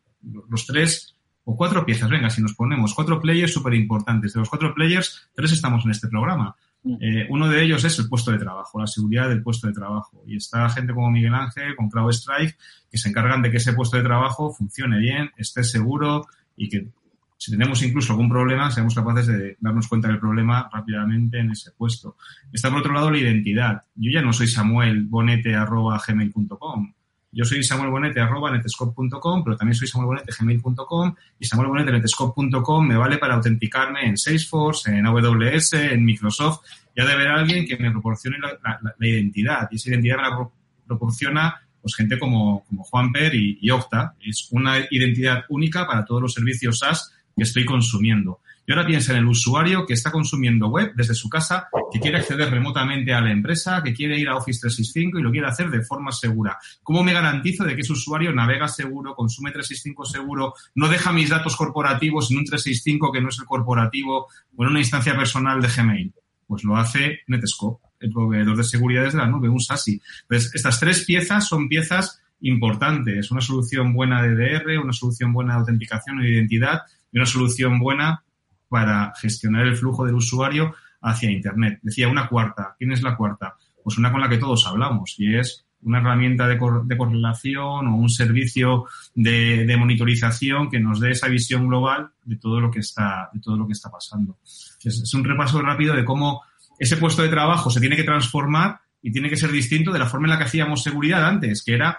los 0.48 0.64
tres 0.64 1.16
o 1.44 1.56
cuatro 1.56 1.84
piezas, 1.84 2.10
venga, 2.10 2.30
si 2.30 2.42
nos 2.42 2.54
ponemos 2.54 2.94
cuatro 2.94 3.20
players 3.20 3.52
súper 3.52 3.74
importantes. 3.74 4.32
De 4.32 4.40
los 4.40 4.48
cuatro 4.48 4.74
players, 4.74 5.28
tres 5.34 5.52
estamos 5.52 5.84
en 5.84 5.90
este 5.90 6.08
programa. 6.08 6.54
Eh, 7.00 7.26
uno 7.28 7.48
de 7.48 7.62
ellos 7.62 7.84
es 7.84 7.98
el 7.98 8.08
puesto 8.08 8.30
de 8.30 8.38
trabajo, 8.38 8.80
la 8.80 8.86
seguridad 8.86 9.28
del 9.28 9.42
puesto 9.42 9.66
de 9.66 9.72
trabajo. 9.72 10.22
Y 10.26 10.36
está 10.36 10.68
gente 10.70 10.94
como 10.94 11.10
Miguel 11.10 11.34
Ángel, 11.34 11.76
con 11.76 11.90
CrowdStrike, 11.90 12.56
que 12.90 12.98
se 12.98 13.08
encargan 13.08 13.42
de 13.42 13.50
que 13.50 13.58
ese 13.58 13.72
puesto 13.72 13.96
de 13.96 14.02
trabajo 14.02 14.52
funcione 14.52 14.98
bien, 14.98 15.30
esté 15.36 15.62
seguro 15.64 16.26
y 16.56 16.68
que 16.68 16.88
si 17.36 17.52
tenemos 17.52 17.82
incluso 17.82 18.12
algún 18.12 18.28
problema, 18.28 18.70
seamos 18.70 18.94
capaces 18.94 19.26
de 19.26 19.56
darnos 19.60 19.88
cuenta 19.88 20.08
del 20.08 20.18
problema 20.18 20.68
rápidamente 20.70 21.38
en 21.38 21.50
ese 21.52 21.70
puesto. 21.70 22.16
Está 22.52 22.68
por 22.68 22.80
otro 22.80 22.92
lado 22.92 23.10
la 23.10 23.16
identidad. 23.16 23.82
Yo 23.94 24.10
ya 24.12 24.20
no 24.20 24.34
soy 24.34 24.46
Samuel 24.46 25.04
Bonete@gmail.com. 25.04 26.92
Yo 27.32 27.44
soy 27.44 27.62
Samuel 27.62 27.90
Bonete 27.90 28.20
arroba 28.20 28.50
netescope.com, 28.50 29.44
pero 29.44 29.56
también 29.56 29.74
soy 29.74 29.86
Samuel 29.86 30.08
Bonete 30.08 30.32
gmail.com 30.36 31.14
y 31.38 31.44
Samuel 31.44 31.68
Bonete 31.68 31.92
netescope.com 31.92 32.86
me 32.86 32.96
vale 32.96 33.18
para 33.18 33.34
autenticarme 33.34 34.06
en 34.06 34.16
Salesforce, 34.16 34.90
en 34.90 35.06
AWS, 35.06 35.74
en 35.74 36.04
Microsoft. 36.04 36.60
Ya 36.96 37.04
debe 37.04 37.22
haber 37.22 37.28
alguien 37.28 37.66
que 37.66 37.76
me 37.76 37.90
proporcione 37.92 38.38
la, 38.40 38.94
identidad 38.98 39.68
y 39.70 39.76
esa 39.76 39.90
identidad 39.90 40.16
me 40.16 40.22
la 40.22 40.50
proporciona 40.86 41.60
pues 41.80 41.94
gente 41.94 42.18
como, 42.18 42.64
como 42.64 42.82
Juanper 42.82 43.34
y, 43.34 43.58
y 43.60 43.70
Octa. 43.70 44.14
Es 44.20 44.48
una 44.50 44.78
identidad 44.90 45.44
única 45.48 45.86
para 45.86 46.04
todos 46.04 46.20
los 46.20 46.34
servicios 46.34 46.80
SaaS 46.80 47.12
que 47.36 47.44
estoy 47.44 47.64
consumiendo. 47.64 48.40
Y 48.66 48.72
ahora 48.72 48.86
piensa 48.86 49.12
en 49.12 49.18
el 49.18 49.26
usuario 49.26 49.84
que 49.84 49.94
está 49.94 50.10
consumiendo 50.10 50.68
web 50.68 50.92
desde 50.94 51.14
su 51.14 51.28
casa, 51.28 51.68
que 51.92 51.98
quiere 51.98 52.18
acceder 52.18 52.50
remotamente 52.50 53.12
a 53.12 53.20
la 53.20 53.32
empresa, 53.32 53.82
que 53.82 53.92
quiere 53.92 54.18
ir 54.18 54.28
a 54.28 54.36
Office 54.36 54.60
365 54.60 55.18
y 55.18 55.22
lo 55.22 55.30
quiere 55.30 55.48
hacer 55.48 55.70
de 55.70 55.82
forma 55.82 56.12
segura. 56.12 56.58
¿Cómo 56.82 57.02
me 57.02 57.12
garantizo 57.12 57.64
de 57.64 57.74
que 57.74 57.80
ese 57.80 57.92
usuario 57.92 58.32
navega 58.32 58.68
seguro, 58.68 59.14
consume 59.14 59.50
365 59.50 60.04
seguro, 60.04 60.54
no 60.74 60.88
deja 60.88 61.12
mis 61.12 61.30
datos 61.30 61.56
corporativos 61.56 62.30
en 62.30 62.38
un 62.38 62.44
365 62.44 63.10
que 63.10 63.20
no 63.20 63.30
es 63.30 63.38
el 63.38 63.46
corporativo 63.46 64.28
o 64.56 64.64
en 64.64 64.70
una 64.70 64.78
instancia 64.78 65.16
personal 65.16 65.60
de 65.60 65.68
Gmail? 65.68 66.14
Pues 66.46 66.64
lo 66.64 66.76
hace 66.76 67.20
Netscope, 67.26 67.86
el 68.00 68.12
proveedor 68.12 68.56
de 68.56 68.64
seguridad 68.64 69.04
desde 69.04 69.18
la 69.18 69.26
nube, 69.26 69.48
un 69.48 69.60
SASI. 69.60 70.00
Entonces, 70.22 70.54
estas 70.54 70.80
tres 70.80 71.04
piezas 71.04 71.46
son 71.46 71.68
piezas 71.68 72.20
importantes. 72.40 73.30
Una 73.30 73.40
solución 73.40 73.92
buena 73.92 74.22
de 74.22 74.34
DR, 74.34 74.78
una 74.78 74.92
solución 74.92 75.32
buena 75.32 75.54
de 75.54 75.60
autenticación 75.60 76.20
e 76.20 76.30
identidad 76.30 76.82
y 77.12 77.18
una 77.18 77.26
solución 77.26 77.78
buena 77.78 78.24
para 78.70 79.12
gestionar 79.20 79.66
el 79.66 79.76
flujo 79.76 80.06
del 80.06 80.14
usuario 80.14 80.74
hacia 81.02 81.30
Internet. 81.30 81.80
Decía 81.82 82.08
una 82.08 82.28
cuarta. 82.28 82.74
¿Quién 82.78 82.92
es 82.92 83.02
la 83.02 83.16
cuarta? 83.16 83.56
Pues 83.82 83.98
una 83.98 84.12
con 84.12 84.20
la 84.20 84.28
que 84.28 84.38
todos 84.38 84.66
hablamos 84.66 85.16
y 85.18 85.36
es 85.36 85.66
una 85.82 85.98
herramienta 85.98 86.46
de, 86.46 86.56
cor 86.56 86.86
de 86.86 86.96
correlación 86.96 87.86
o 87.88 87.96
un 87.96 88.08
servicio 88.08 88.84
de, 89.14 89.64
de, 89.66 89.76
monitorización 89.76 90.70
que 90.70 90.78
nos 90.78 91.00
dé 91.00 91.10
esa 91.10 91.26
visión 91.28 91.66
global 91.68 92.10
de 92.22 92.36
todo 92.36 92.60
lo 92.60 92.70
que 92.70 92.80
está, 92.80 93.30
de 93.32 93.40
todo 93.40 93.56
lo 93.56 93.66
que 93.66 93.72
está 93.72 93.90
pasando. 93.90 94.38
Es, 94.44 95.00
es 95.00 95.14
un 95.14 95.24
repaso 95.24 95.60
rápido 95.62 95.96
de 95.96 96.04
cómo 96.04 96.42
ese 96.78 96.96
puesto 96.96 97.22
de 97.22 97.28
trabajo 97.28 97.70
se 97.70 97.80
tiene 97.80 97.96
que 97.96 98.04
transformar 98.04 98.80
y 99.02 99.10
tiene 99.10 99.30
que 99.30 99.36
ser 99.36 99.50
distinto 99.50 99.90
de 99.90 99.98
la 99.98 100.06
forma 100.06 100.26
en 100.26 100.32
la 100.32 100.38
que 100.38 100.44
hacíamos 100.44 100.82
seguridad 100.82 101.26
antes, 101.26 101.64
que 101.64 101.74
era 101.74 101.98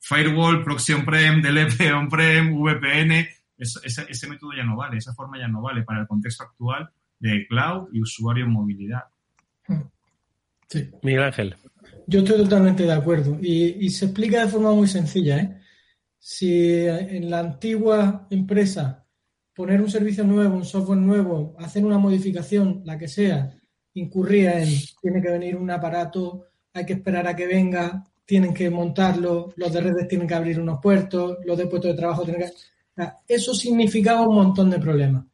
firewall, 0.00 0.62
proxy 0.62 0.92
on-prem, 0.92 1.42
DLP 1.42 1.92
on-prem, 1.92 2.54
VPN, 2.54 3.28
ese, 3.58 4.06
ese, 4.08 4.28
método 4.28 4.50
ya 4.56 4.64
no 4.64 4.76
vale, 4.76 4.98
esa 4.98 5.14
forma 5.14 5.38
ya 5.38 5.48
no 5.48 5.62
vale 5.62 5.82
para 5.82 6.00
el 6.00 6.06
contexto 6.06 6.44
actual 6.44 6.90
de 7.18 7.46
cloud 7.48 7.88
y 7.92 8.00
usuario 8.00 8.44
en 8.44 8.52
movilidad. 8.52 9.04
Sí. 10.68 10.90
Miguel 11.02 11.22
Ángel. 11.22 11.56
Yo 12.06 12.20
estoy 12.20 12.36
totalmente 12.38 12.82
de 12.82 12.92
acuerdo 12.92 13.38
y, 13.40 13.86
y, 13.86 13.90
se 13.90 14.06
explica 14.06 14.44
de 14.44 14.50
forma 14.50 14.72
muy 14.72 14.88
sencilla. 14.88 15.38
¿eh? 15.38 15.60
Si 16.18 16.84
en 16.86 17.30
la 17.30 17.40
antigua 17.40 18.26
empresa 18.30 19.06
poner 19.54 19.80
un 19.80 19.90
servicio 19.90 20.24
nuevo, 20.24 20.56
un 20.56 20.64
software 20.64 20.98
nuevo, 20.98 21.56
hacer 21.58 21.84
una 21.84 21.98
modificación, 21.98 22.82
la 22.84 22.98
que 22.98 23.08
sea, 23.08 23.56
incurría 23.94 24.62
en 24.62 24.68
tiene 25.00 25.22
que 25.22 25.30
venir 25.30 25.56
un 25.56 25.70
aparato, 25.70 26.46
hay 26.74 26.84
que 26.84 26.92
esperar 26.94 27.26
a 27.26 27.34
que 27.34 27.46
venga, 27.46 28.04
tienen 28.26 28.52
que 28.52 28.68
montarlo, 28.68 29.54
los 29.56 29.72
de 29.72 29.80
redes 29.80 30.08
tienen 30.08 30.28
que 30.28 30.34
abrir 30.34 30.60
unos 30.60 30.80
puertos, 30.82 31.38
los 31.44 31.56
de 31.56 31.66
puestos 31.66 31.92
de 31.92 31.96
trabajo 31.96 32.24
tienen 32.24 32.42
que 32.42 32.52
eso 33.28 33.54
significaba 33.54 34.26
un 34.26 34.34
montón 34.34 34.70
de 34.70 34.78
problemas. 34.78 35.24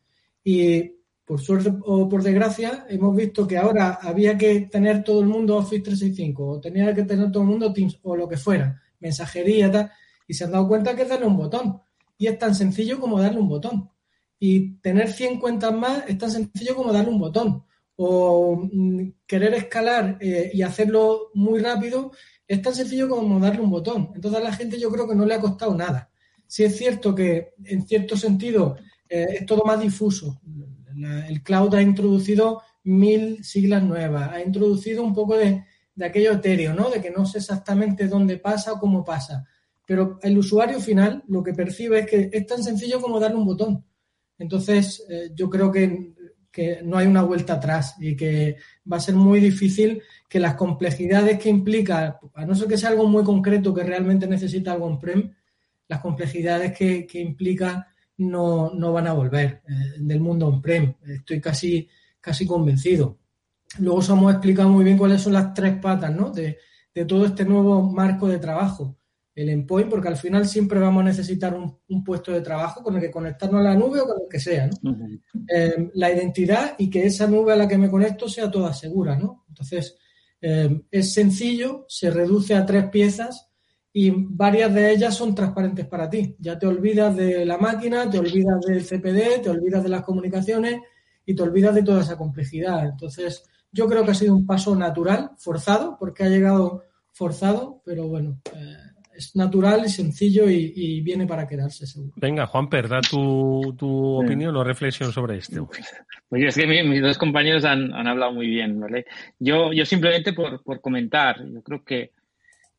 Y 0.44 0.92
por 1.24 1.40
suerte 1.40 1.72
o 1.84 2.08
por 2.08 2.22
desgracia, 2.22 2.86
hemos 2.88 3.14
visto 3.16 3.46
que 3.46 3.56
ahora 3.56 3.98
había 4.02 4.36
que 4.36 4.62
tener 4.62 5.04
todo 5.04 5.20
el 5.20 5.26
mundo 5.26 5.56
Office 5.56 5.82
365 5.82 6.46
o 6.46 6.60
tenía 6.60 6.92
que 6.94 7.04
tener 7.04 7.30
todo 7.30 7.44
el 7.44 7.48
mundo 7.48 7.72
Teams 7.72 7.98
o 8.02 8.16
lo 8.16 8.28
que 8.28 8.36
fuera, 8.36 8.80
mensajería, 8.98 9.70
tal, 9.70 9.90
y 10.26 10.34
se 10.34 10.44
han 10.44 10.52
dado 10.52 10.68
cuenta 10.68 10.94
que 10.96 11.02
es 11.02 11.08
darle 11.08 11.26
un 11.26 11.36
botón. 11.36 11.80
Y 12.18 12.26
es 12.26 12.38
tan 12.38 12.54
sencillo 12.54 13.00
como 13.00 13.20
darle 13.20 13.40
un 13.40 13.48
botón. 13.48 13.90
Y 14.38 14.74
tener 14.76 15.10
100 15.12 15.38
cuentas 15.38 15.72
más 15.72 16.04
es 16.08 16.18
tan 16.18 16.30
sencillo 16.30 16.74
como 16.74 16.92
darle 16.92 17.10
un 17.10 17.18
botón. 17.18 17.64
O 17.96 18.68
mm, 18.72 19.08
querer 19.26 19.54
escalar 19.54 20.18
eh, 20.20 20.50
y 20.52 20.62
hacerlo 20.62 21.30
muy 21.34 21.60
rápido 21.60 22.12
es 22.46 22.60
tan 22.60 22.74
sencillo 22.74 23.08
como 23.08 23.38
darle 23.40 23.60
un 23.60 23.70
botón. 23.70 24.10
Entonces 24.14 24.40
a 24.40 24.44
la 24.44 24.52
gente 24.52 24.78
yo 24.78 24.90
creo 24.90 25.08
que 25.08 25.14
no 25.14 25.24
le 25.24 25.34
ha 25.34 25.40
costado 25.40 25.74
nada 25.74 26.11
sí 26.52 26.64
es 26.64 26.76
cierto 26.76 27.14
que 27.14 27.54
en 27.64 27.86
cierto 27.86 28.14
sentido 28.14 28.76
eh, 29.08 29.26
es 29.38 29.46
todo 29.46 29.62
más 29.64 29.80
difuso. 29.80 30.38
La, 30.94 31.26
el 31.26 31.42
cloud 31.42 31.74
ha 31.74 31.80
introducido 31.80 32.60
mil 32.84 33.42
siglas 33.42 33.82
nuevas, 33.82 34.30
ha 34.30 34.42
introducido 34.42 35.02
un 35.02 35.14
poco 35.14 35.38
de, 35.38 35.64
de, 35.94 36.04
aquello 36.04 36.32
etéreo, 36.32 36.74
¿no? 36.74 36.90
De 36.90 37.00
que 37.00 37.10
no 37.10 37.24
sé 37.24 37.38
exactamente 37.38 38.06
dónde 38.06 38.36
pasa 38.36 38.74
o 38.74 38.78
cómo 38.78 39.02
pasa. 39.02 39.48
Pero 39.86 40.18
el 40.20 40.36
usuario 40.36 40.78
final 40.78 41.24
lo 41.26 41.42
que 41.42 41.54
percibe 41.54 42.00
es 42.00 42.06
que 42.06 42.28
es 42.30 42.46
tan 42.46 42.62
sencillo 42.62 43.00
como 43.00 43.18
darle 43.18 43.38
un 43.38 43.46
botón. 43.46 43.86
Entonces, 44.38 45.06
eh, 45.08 45.30
yo 45.34 45.48
creo 45.48 45.72
que, 45.72 46.12
que 46.50 46.82
no 46.84 46.98
hay 46.98 47.06
una 47.06 47.22
vuelta 47.22 47.54
atrás 47.54 47.94
y 47.98 48.14
que 48.14 48.56
va 48.92 48.98
a 48.98 49.00
ser 49.00 49.14
muy 49.14 49.40
difícil 49.40 50.02
que 50.28 50.38
las 50.38 50.56
complejidades 50.56 51.38
que 51.38 51.48
implica, 51.48 52.20
a 52.34 52.44
no 52.44 52.54
ser 52.54 52.68
que 52.68 52.76
sea 52.76 52.90
algo 52.90 53.08
muy 53.08 53.24
concreto 53.24 53.72
que 53.72 53.84
realmente 53.84 54.26
necesita 54.26 54.72
algo 54.72 54.84
on-prem, 54.84 55.32
las 55.92 56.00
complejidades 56.00 56.72
que, 56.72 57.06
que 57.06 57.20
implica 57.20 57.86
no, 58.16 58.70
no, 58.72 58.94
van 58.94 59.08
a 59.08 59.12
volver 59.12 59.62
eh, 59.68 59.98
del 59.98 60.20
mundo 60.20 60.46
on-prem. 60.46 60.94
Estoy 61.06 61.38
casi, 61.38 61.86
casi 62.18 62.46
convencido. 62.46 63.18
Luego 63.78 63.98
os 63.98 64.08
hemos 64.08 64.32
explicado 64.32 64.70
muy 64.70 64.84
bien 64.84 64.96
cuáles 64.96 65.20
son 65.20 65.34
las 65.34 65.52
tres 65.52 65.76
patas 65.82 66.14
¿no? 66.14 66.30
de, 66.30 66.56
de, 66.94 67.04
todo 67.04 67.26
este 67.26 67.44
nuevo 67.44 67.82
marco 67.82 68.26
de 68.26 68.38
trabajo. 68.38 68.96
El 69.34 69.50
endpoint, 69.50 69.90
porque 69.90 70.08
al 70.08 70.16
final 70.16 70.46
siempre 70.46 70.78
vamos 70.78 71.02
a 71.02 71.08
necesitar 71.08 71.54
un, 71.54 71.78
un, 71.88 72.04
puesto 72.04 72.32
de 72.32 72.40
trabajo 72.40 72.82
con 72.82 72.96
el 72.96 73.02
que 73.02 73.10
conectarnos 73.10 73.60
a 73.60 73.64
la 73.64 73.74
nube 73.74 74.00
o 74.00 74.06
con 74.06 74.22
el 74.22 74.28
que 74.30 74.40
sea. 74.40 74.66
¿no? 74.66 74.90
Uh 74.90 74.94
-huh. 74.94 75.20
eh, 75.54 75.90
la 75.94 76.10
identidad 76.10 76.74
y 76.78 76.88
que 76.88 77.04
esa 77.04 77.26
nube 77.26 77.52
a 77.52 77.56
la 77.56 77.68
que 77.68 77.76
me 77.76 77.90
conecto 77.90 78.30
sea 78.30 78.50
toda 78.50 78.72
segura. 78.72 79.14
¿no? 79.16 79.44
Entonces, 79.48 79.98
eh, 80.40 80.84
es 80.90 81.12
sencillo, 81.12 81.84
se 81.86 82.10
reduce 82.10 82.54
a 82.54 82.64
tres 82.64 82.86
piezas 82.88 83.51
y 83.92 84.10
varias 84.10 84.72
de 84.72 84.92
ellas 84.92 85.14
son 85.14 85.34
transparentes 85.34 85.86
para 85.86 86.08
ti. 86.08 86.34
Ya 86.38 86.58
te 86.58 86.66
olvidas 86.66 87.14
de 87.14 87.44
la 87.44 87.58
máquina, 87.58 88.08
te 88.08 88.18
olvidas 88.18 88.60
del 88.66 88.82
CPD, 88.82 89.42
te 89.42 89.50
olvidas 89.50 89.82
de 89.82 89.90
las 89.90 90.02
comunicaciones 90.02 90.80
y 91.26 91.34
te 91.34 91.42
olvidas 91.42 91.74
de 91.74 91.82
toda 91.82 92.00
esa 92.00 92.16
complejidad. 92.16 92.86
Entonces, 92.86 93.44
yo 93.70 93.86
creo 93.86 94.04
que 94.04 94.12
ha 94.12 94.14
sido 94.14 94.34
un 94.34 94.46
paso 94.46 94.74
natural, 94.74 95.32
forzado, 95.38 95.96
porque 95.98 96.24
ha 96.24 96.28
llegado 96.28 96.84
forzado, 97.12 97.82
pero 97.84 98.08
bueno, 98.08 98.40
eh, 98.54 98.76
es 99.14 99.36
natural 99.36 99.82
y 99.84 99.90
sencillo 99.90 100.48
y, 100.48 101.02
viene 101.02 101.26
para 101.26 101.46
quedarse 101.46 101.86
seguro. 101.86 102.14
Venga, 102.16 102.46
Juan, 102.46 102.68
da 102.88 103.02
tu, 103.02 103.74
tu 103.76 104.22
opinión 104.22 104.56
o 104.56 104.64
reflexión 104.64 105.12
sobre 105.12 105.36
esto. 105.36 105.68
Pues 106.30 106.44
es 106.44 106.54
que 106.54 106.66
mis 106.66 107.02
dos 107.02 107.18
compañeros 107.18 107.66
han, 107.66 107.92
hablado 107.92 108.32
muy 108.32 108.46
bien, 108.46 108.80
¿vale? 108.80 109.04
Yo, 109.38 109.70
yo 109.74 109.84
simplemente 109.84 110.32
por, 110.32 110.62
por 110.62 110.80
comentar, 110.80 111.44
yo 111.46 111.62
creo 111.62 111.84
que 111.84 112.12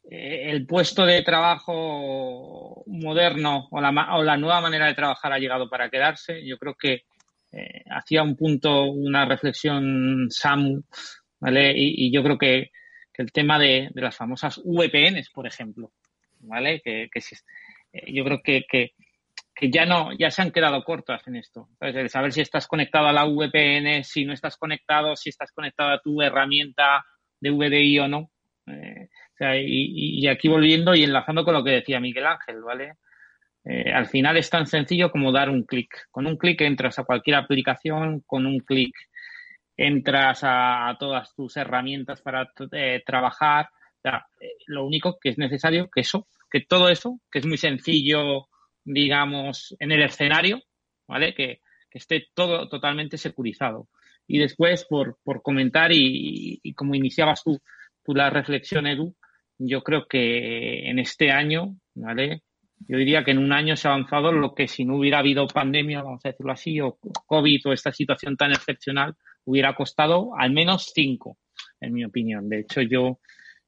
el 0.10 0.66
puesto 0.66 1.06
de 1.06 1.24
trabajo 1.24 2.84
moderno 2.88 3.68
o 3.72 3.82
la, 3.82 4.16
o 4.16 4.24
la 4.24 4.38
nueva 4.38 4.62
manera 4.62 4.88
de 4.88 4.93
trabajar 4.93 5.34
ha 5.34 5.39
llegado 5.39 5.70
para 5.70 5.89
quedarse. 5.89 6.45
Yo 6.45 6.58
creo 6.58 6.76
que 6.76 7.04
eh, 7.54 7.84
hacía 7.91 8.24
un 8.24 8.36
punto, 8.36 8.86
una 8.86 9.26
reflexión 9.26 10.28
Samu, 10.30 10.82
¿vale? 11.39 11.74
Y, 11.76 12.12
yo 12.12 12.24
creo 12.24 12.38
que, 12.38 12.72
el 13.14 13.32
tema 13.32 13.60
de, 13.60 13.91
las 13.93 14.18
famosas 14.18 14.60
VPNs, 14.66 15.30
por 15.30 15.45
ejemplo, 15.45 15.91
¿vale? 16.39 16.82
Que, 16.82 17.04
eh, 17.04 18.12
yo 18.12 18.24
creo 18.26 18.41
que, 18.43 18.64
que, 18.68 18.91
ya 19.72 19.86
no, 19.86 20.10
ya 20.18 20.32
se 20.32 20.41
han 20.41 20.51
quedado 20.51 20.84
cortas 20.84 21.28
en 21.28 21.36
esto. 21.36 21.70
El 21.80 22.10
saber 22.10 22.34
si 22.34 22.41
estás 22.41 22.68
conectado 22.68 23.08
a 23.08 23.14
la 23.14 23.26
VPN, 23.26 24.04
si 24.04 24.26
no 24.26 24.34
estás 24.34 24.58
conectado, 24.58 25.16
si 25.16 25.30
estás 25.30 25.51
conectado 25.51 25.91
a 25.91 26.01
tu 26.01 26.24
herramienta 26.24 27.06
de 27.39 27.51
VDI 27.51 27.99
o 27.99 28.08
no. 28.08 28.32
Eh, 28.68 29.09
y, 29.66 30.28
aquí 30.28 30.47
volviendo 30.47 30.95
y 30.95 31.03
enlazando 31.03 31.43
con 31.43 31.53
lo 31.53 31.64
que 31.64 31.72
decía 31.72 31.99
Miguel 31.99 32.26
Ángel, 32.26 32.61
¿vale? 32.61 32.97
Eh, 33.66 33.91
al 33.91 34.07
final 34.07 34.38
es 34.38 34.49
tan 34.49 34.68
sencillo 34.68 35.11
como 35.11 35.32
dar 35.32 35.49
un 35.49 35.64
clic. 35.64 36.07
Con 36.11 36.28
un 36.28 36.38
clic 36.38 36.61
entras 36.61 36.99
a 36.99 37.03
cualquier 37.03 37.38
aplicación, 37.38 38.22
con 38.26 38.45
un 38.45 38.59
clic 38.59 38.93
entras 39.76 40.41
a, 40.43 40.95
todas 40.99 41.34
tus 41.36 41.57
herramientas 41.57 42.22
para 42.22 42.51
eh, 42.72 43.01
trabajar. 43.05 43.70
Lo 44.68 44.86
único 44.86 45.18
que 45.20 45.30
es 45.30 45.38
necesario 45.38 45.89
que 45.89 46.01
eso, 46.01 46.28
que 46.51 46.61
todo 46.61 46.89
eso, 46.89 47.20
que 47.32 47.39
es 47.39 47.45
muy 47.45 47.57
sencillo, 47.57 48.47
digamos, 48.84 49.76
en 49.80 49.91
el 49.91 50.03
escenario, 50.03 50.61
¿vale? 51.07 51.34
Que, 51.34 51.61
esté 51.91 52.26
todo 52.34 52.68
totalmente 52.70 53.20
securizado. 53.20 53.88
Y 54.26 54.39
después, 54.39 54.84
por, 54.86 55.20
por 55.24 55.43
comentar 55.43 55.91
y, 55.91 56.59
y 56.64 56.74
como 56.74 56.95
iniciabas 56.95 57.43
tú, 57.43 57.61
tú 58.04 58.14
la 58.14 58.30
reflexión, 58.30 58.88
Edu, 58.88 59.16
yo 59.58 59.84
creo 59.84 60.08
que 60.08 60.89
en 60.89 60.99
este 60.99 61.32
año, 61.32 61.76
¿vale? 61.95 62.43
Yo 62.88 62.97
diría 62.97 63.24
que 63.24 63.32
en 63.32 63.38
un 63.38 63.54
año 63.54 63.76
se 63.78 63.88
ha 63.88 63.91
avanzado 63.91 64.32
lo 64.32 64.54
que 64.54 64.68
si 64.68 64.84
no 64.84 64.97
hubiera 64.97 65.20
habido 65.20 65.47
pandemia, 65.47 66.01
vamos 66.01 66.26
a 66.26 66.30
decirlo 66.30 66.51
así, 66.51 66.82
o 66.82 66.97
COVID 67.26 67.68
o 67.68 67.74
esta 67.74 67.91
situación 67.91 68.36
tan 68.36 68.51
excepcional, 68.51 69.16
hubiera 69.45 69.74
costado 69.76 70.32
al 70.38 70.51
menos 70.51 70.91
cinco, 70.93 71.38
en 71.80 71.93
mi 71.93 72.04
opinión. 72.04 72.49
De 72.49 72.60
hecho, 72.60 72.82
yo, 72.82 73.20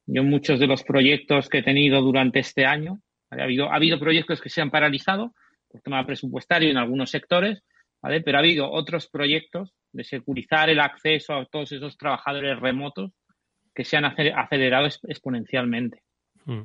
yo 0.05 0.23
muchos 0.23 0.59
de 0.59 0.67
los 0.67 0.83
proyectos 0.83 1.47
que 1.47 1.59
he 1.59 1.63
tenido 1.63 2.01
durante 2.01 2.39
este 2.39 2.65
año, 2.65 2.99
ha, 3.29 3.43
habido, 3.43 3.71
ha 3.71 3.75
habido 3.75 3.99
proyectos 3.99 4.41
que 4.41 4.49
se 4.49 4.61
han 4.61 4.71
paralizado 4.71 5.33
por 5.69 5.81
tema 5.81 6.05
presupuestario 6.05 6.69
en 6.69 6.77
algunos 6.77 7.09
sectores, 7.09 7.63
¿vale? 8.01 8.21
pero 8.21 8.37
ha 8.37 8.41
habido 8.41 8.69
otros 8.69 9.07
proyectos 9.07 9.73
de 9.93 10.03
securizar 10.03 10.69
el 10.69 10.79
acceso 10.79 11.33
a 11.33 11.45
todos 11.45 11.71
esos 11.71 11.97
trabajadores 11.97 12.59
remotos 12.59 13.11
que 13.75 13.83
se 13.83 13.97
han 13.97 14.05
acelerado 14.05 14.87
exponencialmente. 15.03 16.01
Mm. 16.45 16.61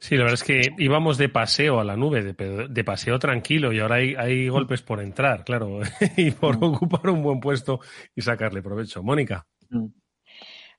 Sí, 0.00 0.16
la 0.16 0.24
verdad 0.24 0.34
es 0.34 0.44
que 0.44 0.74
íbamos 0.78 1.16
de 1.16 1.30
paseo 1.30 1.80
a 1.80 1.84
la 1.84 1.96
nube, 1.96 2.22
de, 2.22 2.84
paseo 2.84 3.18
tranquilo, 3.18 3.72
y 3.72 3.80
ahora 3.80 3.96
hay, 3.96 4.48
golpes 4.48 4.82
por 4.82 5.00
entrar, 5.00 5.44
claro, 5.44 5.80
y 6.16 6.30
por 6.32 6.58
mm. 6.58 6.64
ocupar 6.64 7.08
un 7.08 7.22
buen 7.22 7.40
puesto 7.40 7.80
y 8.14 8.20
sacarle 8.20 8.60
provecho. 8.60 9.02
Mónica. 9.02 9.46
Mm. 9.70 9.86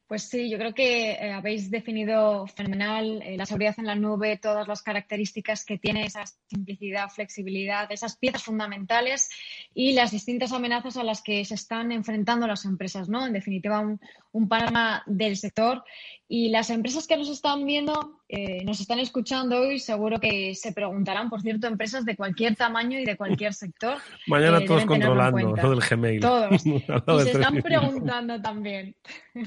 Pues 0.08 0.30
sí, 0.30 0.52
yo 0.52 0.60
creo 0.60 0.76
que 0.76 1.14
eh, 1.14 1.32
habéis 1.32 1.72
definido 1.72 2.46
fenomenal 2.46 3.24
eh, 3.24 3.38
la 3.38 3.48
seguridad 3.48 3.74
en 3.80 3.88
la 3.88 3.96
nube, 3.96 4.38
todas 4.38 4.68
las 4.68 4.84
características 4.84 5.66
que 5.66 5.80
tiene 5.80 6.06
esa 6.06 6.24
simplicidad, 6.48 7.10
flexibilidad, 7.10 7.92
esas 7.92 8.16
piezas 8.16 8.44
fundamentales 8.44 9.30
y 9.74 9.94
las 9.94 10.12
distintas 10.12 10.52
amenazas 10.52 10.98
a 10.98 11.04
las 11.04 11.24
que 11.24 11.44
se 11.44 11.56
están 11.56 11.92
enfrentando 11.92 12.46
las 12.46 12.66
empresas, 12.66 13.10
¿no? 13.10 13.26
En 13.26 13.34
definitiva, 13.34 13.80
un, 13.80 14.00
un 14.36 14.50
panorama 14.50 15.02
del 15.06 15.38
sector. 15.38 15.84
Y 16.28 16.50
las 16.50 16.70
empresas 16.70 17.08
que 17.08 17.16
nos 17.16 17.30
están 17.30 17.66
viendo, 17.66 18.20
eh, 18.28 18.66
nos 18.66 18.82
están 18.82 19.00
escuchando 19.00 19.60
hoy, 19.60 19.80
seguro 19.80 20.20
que 20.20 20.54
se 20.56 20.74
preguntarán, 20.74 21.30
por 21.30 21.42
cierto, 21.42 21.68
empresas 21.68 22.04
de 22.04 22.18
cualquier 22.18 22.56
tamaño 22.56 23.00
y 23.00 23.06
de 23.06 23.16
cualquier 23.16 23.54
sector. 23.54 23.98
Mañana 24.28 24.60
todos 24.66 24.86
controlando 24.86 25.54
todo 25.54 25.74
el 25.74 25.80
Gmail. 25.80 26.20
Todos. 26.20 26.66
y 26.66 26.80
se 26.80 27.32
están 27.32 27.62
preguntando 27.62 28.42
también. 28.42 28.96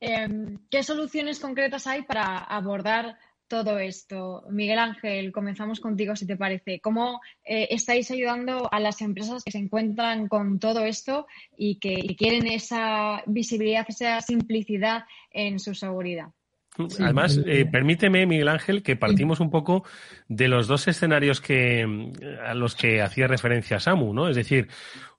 Em, 0.00 0.58
¿Qué 0.68 0.82
soluciones 0.82 1.40
concretas 1.40 1.86
hay 1.86 2.02
para 2.02 2.36
abordar 2.36 3.16
todo 3.48 3.78
esto? 3.78 4.44
Miguel 4.50 4.78
Ángel, 4.78 5.32
comenzamos 5.32 5.80
contigo 5.80 6.16
si 6.16 6.26
te 6.26 6.36
parece. 6.36 6.80
¿Cómo 6.80 7.20
eh, 7.44 7.68
estáis 7.70 8.10
ayudando 8.10 8.68
a 8.72 8.80
las 8.80 9.00
empresas 9.00 9.44
que 9.44 9.52
se 9.52 9.58
encuentran 9.58 10.28
con 10.28 10.58
todo 10.58 10.84
esto 10.84 11.26
y 11.56 11.78
que 11.78 12.14
quieren 12.16 12.46
esa 12.46 13.22
visibilidad, 13.26 13.86
esa 13.88 14.20
simplicidad 14.20 15.04
en 15.30 15.58
su 15.58 15.74
seguridad? 15.74 16.28
Además, 16.76 17.40
eh, 17.46 17.66
permíteme, 17.70 18.26
Miguel 18.26 18.48
Ángel, 18.48 18.82
que 18.82 18.96
partimos 18.96 19.38
un 19.38 19.48
poco 19.48 19.84
de 20.26 20.48
los 20.48 20.66
dos 20.66 20.88
escenarios 20.88 21.40
que, 21.40 21.86
a 22.44 22.54
los 22.54 22.74
que 22.74 23.00
hacía 23.00 23.28
referencia 23.28 23.78
Samu, 23.78 24.12
¿no? 24.12 24.28
Es 24.28 24.34
decir, 24.34 24.68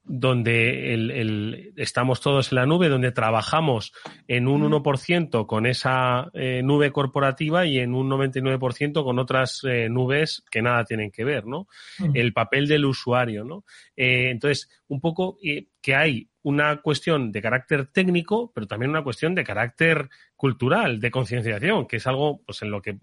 donde 0.08 0.94
el, 0.94 1.74
estamos 1.76 2.22
todos 2.22 2.52
en 2.52 2.58
la 2.58 2.66
nube, 2.66 2.90
donde 2.90 3.12
trabajamos 3.12 3.92
en 4.28 4.48
un 4.48 4.70
1% 4.70 5.46
con 5.48 5.66
esa 5.66 6.30
eh, 6.34 6.62
nube 6.64 6.92
corporativa 6.92 7.66
y 7.66 7.80
en 7.80 7.96
un 7.96 8.10
99% 8.10 9.04
con 9.04 9.20
otras 9.20 9.62
eh, 9.64 9.90
nubes 9.90 10.44
que 10.52 10.62
nada 10.62 10.86
tienen 10.86 11.12
que 11.12 11.24
ver, 11.24 11.46
¿no? 11.48 11.68
El 12.14 12.34
papel 12.34 12.68
del 12.68 12.86
usuario, 12.86 13.44
¿no? 13.44 13.66
Eh, 13.96 14.30
entonces, 14.30 14.70
un 14.88 15.02
poco 15.02 15.38
que 15.82 15.96
hay 15.96 16.30
una 16.44 16.82
cuestión 16.82 17.32
de 17.32 17.42
carácter 17.42 17.88
técnico, 17.88 18.52
pero 18.54 18.68
también 18.68 18.92
una 18.92 19.04
cuestión 19.04 19.34
de 19.34 19.44
carácter 19.44 20.10
cultural, 20.36 21.00
de 21.00 21.10
concienciación, 21.10 21.88
que 21.88 21.98
es 21.98 22.06
algo 22.06 22.42
pues, 22.46 22.62
en 22.62 22.70
lo 22.70 22.82
que 22.82 22.98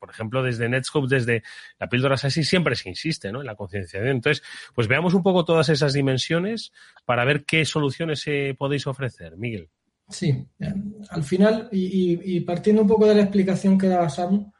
por 0.00 0.10
ejemplo, 0.10 0.42
desde 0.42 0.68
Netscope, 0.68 1.14
desde 1.14 1.42
la 1.78 1.88
píldora 1.88 2.16
SASI, 2.16 2.42
siempre 2.42 2.74
se 2.74 2.88
insiste 2.88 3.30
¿no? 3.30 3.40
en 3.40 3.46
la 3.46 3.54
concienciación. 3.54 4.08
Entonces, 4.08 4.42
pues 4.74 4.88
veamos 4.88 5.14
un 5.14 5.22
poco 5.22 5.44
todas 5.44 5.68
esas 5.68 5.92
dimensiones 5.92 6.72
para 7.04 7.24
ver 7.24 7.44
qué 7.44 7.64
soluciones 7.64 8.26
eh, 8.26 8.56
podéis 8.58 8.86
ofrecer. 8.86 9.36
Miguel. 9.36 9.68
Sí, 10.08 10.44
al 11.10 11.22
final, 11.22 11.68
y, 11.70 12.40
partiendo 12.40 12.82
un 12.82 12.88
poco 12.88 13.06
de 13.06 13.14
la 13.14 13.22
explicación 13.22 13.78
que 13.78 13.86
daba 13.86 14.08
Samu, 14.08 14.52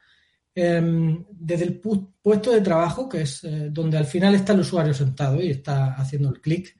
em, 0.55 1.25
desde 1.29 1.65
el 1.65 1.81
puesto 1.81 2.51
de 2.51 2.61
trabajo, 2.61 3.09
que 3.09 3.23
es 3.23 3.43
eh, 3.43 3.67
donde 3.69 3.97
al 3.97 4.05
final 4.05 4.33
está 4.33 4.53
el 4.53 4.61
usuario 4.61 4.93
sentado 4.93 5.41
y 5.41 5.49
está 5.49 5.95
haciendo 5.95 6.29
el 6.29 6.39
clic, 6.39 6.73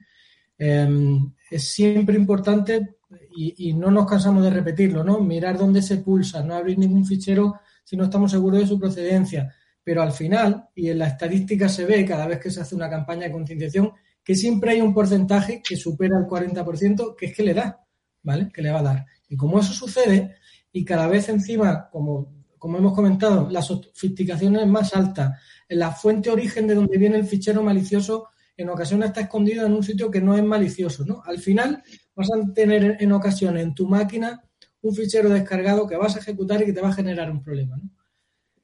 em, 0.56 1.34
es 1.50 1.68
siempre 1.68 2.16
importante 2.16 2.96
y, 3.36 3.68
y, 3.68 3.74
no 3.74 3.90
nos 3.90 4.06
cansamos 4.06 4.42
de 4.42 4.50
repetirlo, 4.50 5.04
¿no? 5.04 5.20
Mirar 5.20 5.58
dónde 5.58 5.82
se 5.82 5.98
pulsa, 5.98 6.42
no 6.42 6.54
abrir 6.54 6.78
ningún 6.78 7.04
fichero 7.04 7.60
si 7.82 7.96
no 7.96 8.04
estamos 8.04 8.30
seguros 8.30 8.60
de 8.60 8.66
su 8.66 8.78
procedencia. 8.78 9.54
Pero 9.84 10.02
al 10.02 10.12
final, 10.12 10.68
y 10.74 10.90
en 10.90 10.98
la 10.98 11.08
estadística 11.08 11.68
se 11.68 11.84
ve 11.84 12.04
cada 12.04 12.26
vez 12.26 12.38
que 12.38 12.50
se 12.50 12.60
hace 12.60 12.74
una 12.74 12.88
campaña 12.88 13.26
de 13.26 13.32
concienciación, 13.32 13.92
que 14.22 14.34
siempre 14.34 14.72
hay 14.72 14.80
un 14.80 14.94
porcentaje 14.94 15.60
que 15.66 15.76
supera 15.76 16.18
el 16.18 16.26
40%, 16.26 17.16
que 17.16 17.26
es 17.26 17.36
que 17.36 17.42
le 17.42 17.54
da, 17.54 17.84
¿vale? 18.22 18.48
Que 18.52 18.62
le 18.62 18.70
va 18.70 18.78
a 18.78 18.84
dar. 18.84 19.06
Y 19.28 19.36
como 19.36 19.58
eso 19.58 19.72
sucede, 19.72 20.36
y 20.72 20.84
cada 20.84 21.08
vez 21.08 21.28
encima, 21.28 21.88
como, 21.90 22.32
como 22.58 22.78
hemos 22.78 22.94
comentado, 22.94 23.48
la 23.50 23.62
sofisticación 23.62 24.56
es 24.56 24.66
más 24.66 24.94
alta, 24.94 25.38
la 25.68 25.90
fuente 25.90 26.30
origen 26.30 26.66
de 26.66 26.74
donde 26.74 26.98
viene 26.98 27.16
el 27.16 27.26
fichero 27.26 27.62
malicioso 27.62 28.28
en 28.56 28.68
ocasiones 28.68 29.08
está 29.08 29.22
escondido 29.22 29.66
en 29.66 29.72
un 29.72 29.82
sitio 29.82 30.10
que 30.10 30.20
no 30.20 30.36
es 30.36 30.44
malicioso, 30.44 31.04
¿no? 31.04 31.22
Al 31.24 31.38
final 31.38 31.82
vas 32.14 32.28
a 32.30 32.52
tener 32.52 32.96
en 33.00 33.12
ocasiones 33.12 33.62
en 33.62 33.74
tu 33.74 33.88
máquina 33.88 34.42
un 34.82 34.94
fichero 34.94 35.30
descargado 35.30 35.86
que 35.86 35.96
vas 35.96 36.16
a 36.16 36.18
ejecutar 36.18 36.60
y 36.62 36.66
que 36.66 36.72
te 36.72 36.80
va 36.80 36.88
a 36.88 36.94
generar 36.94 37.30
un 37.30 37.42
problema. 37.42 37.80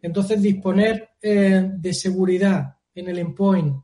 Entonces, 0.02 0.40
disponer 0.40 1.10
eh, 1.20 1.70
de 1.76 1.94
seguridad 1.94 2.76
en 2.94 3.08
el 3.08 3.18
endpoint 3.18 3.76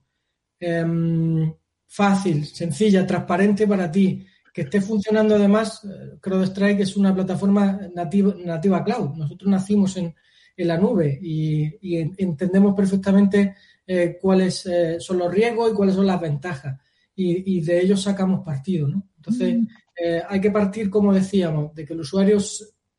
em, 0.58 1.52
fácil, 1.86 2.44
sencilla, 2.46 3.06
transparente 3.06 3.66
para 3.66 3.90
ti, 3.90 4.24
que 4.52 4.62
esté 4.62 4.80
funcionando 4.80 5.34
además, 5.34 5.82
eh, 5.84 6.18
CrowdStrike 6.20 6.82
es 6.82 6.96
una 6.96 7.14
plataforma 7.14 7.80
nativa, 7.94 8.34
nativa 8.44 8.84
cloud. 8.84 9.16
Nosotros 9.16 9.50
nacimos 9.50 9.96
en, 9.96 10.14
la 10.56 10.78
nube 10.78 11.18
y, 11.20 11.68
entendemos 12.16 12.76
perfectamente 12.76 13.56
eh, 13.84 14.16
cuáles 14.22 14.64
son 15.00 15.18
los 15.18 15.34
riesgos 15.34 15.72
y 15.72 15.74
cuáles 15.74 15.96
son 15.96 16.06
las 16.06 16.20
ventajas. 16.20 16.80
Y, 17.16 17.60
de 17.60 17.80
ellos 17.80 18.02
sacamos 18.02 18.44
partido. 18.44 18.86
¿no? 18.86 19.02
Entonces. 19.16 19.56
Eh, 19.96 20.22
hay 20.28 20.40
que 20.40 20.50
partir, 20.50 20.90
como 20.90 21.12
decíamos, 21.12 21.74
de 21.74 21.84
que 21.84 21.92
el 21.92 22.00
usuario 22.00 22.38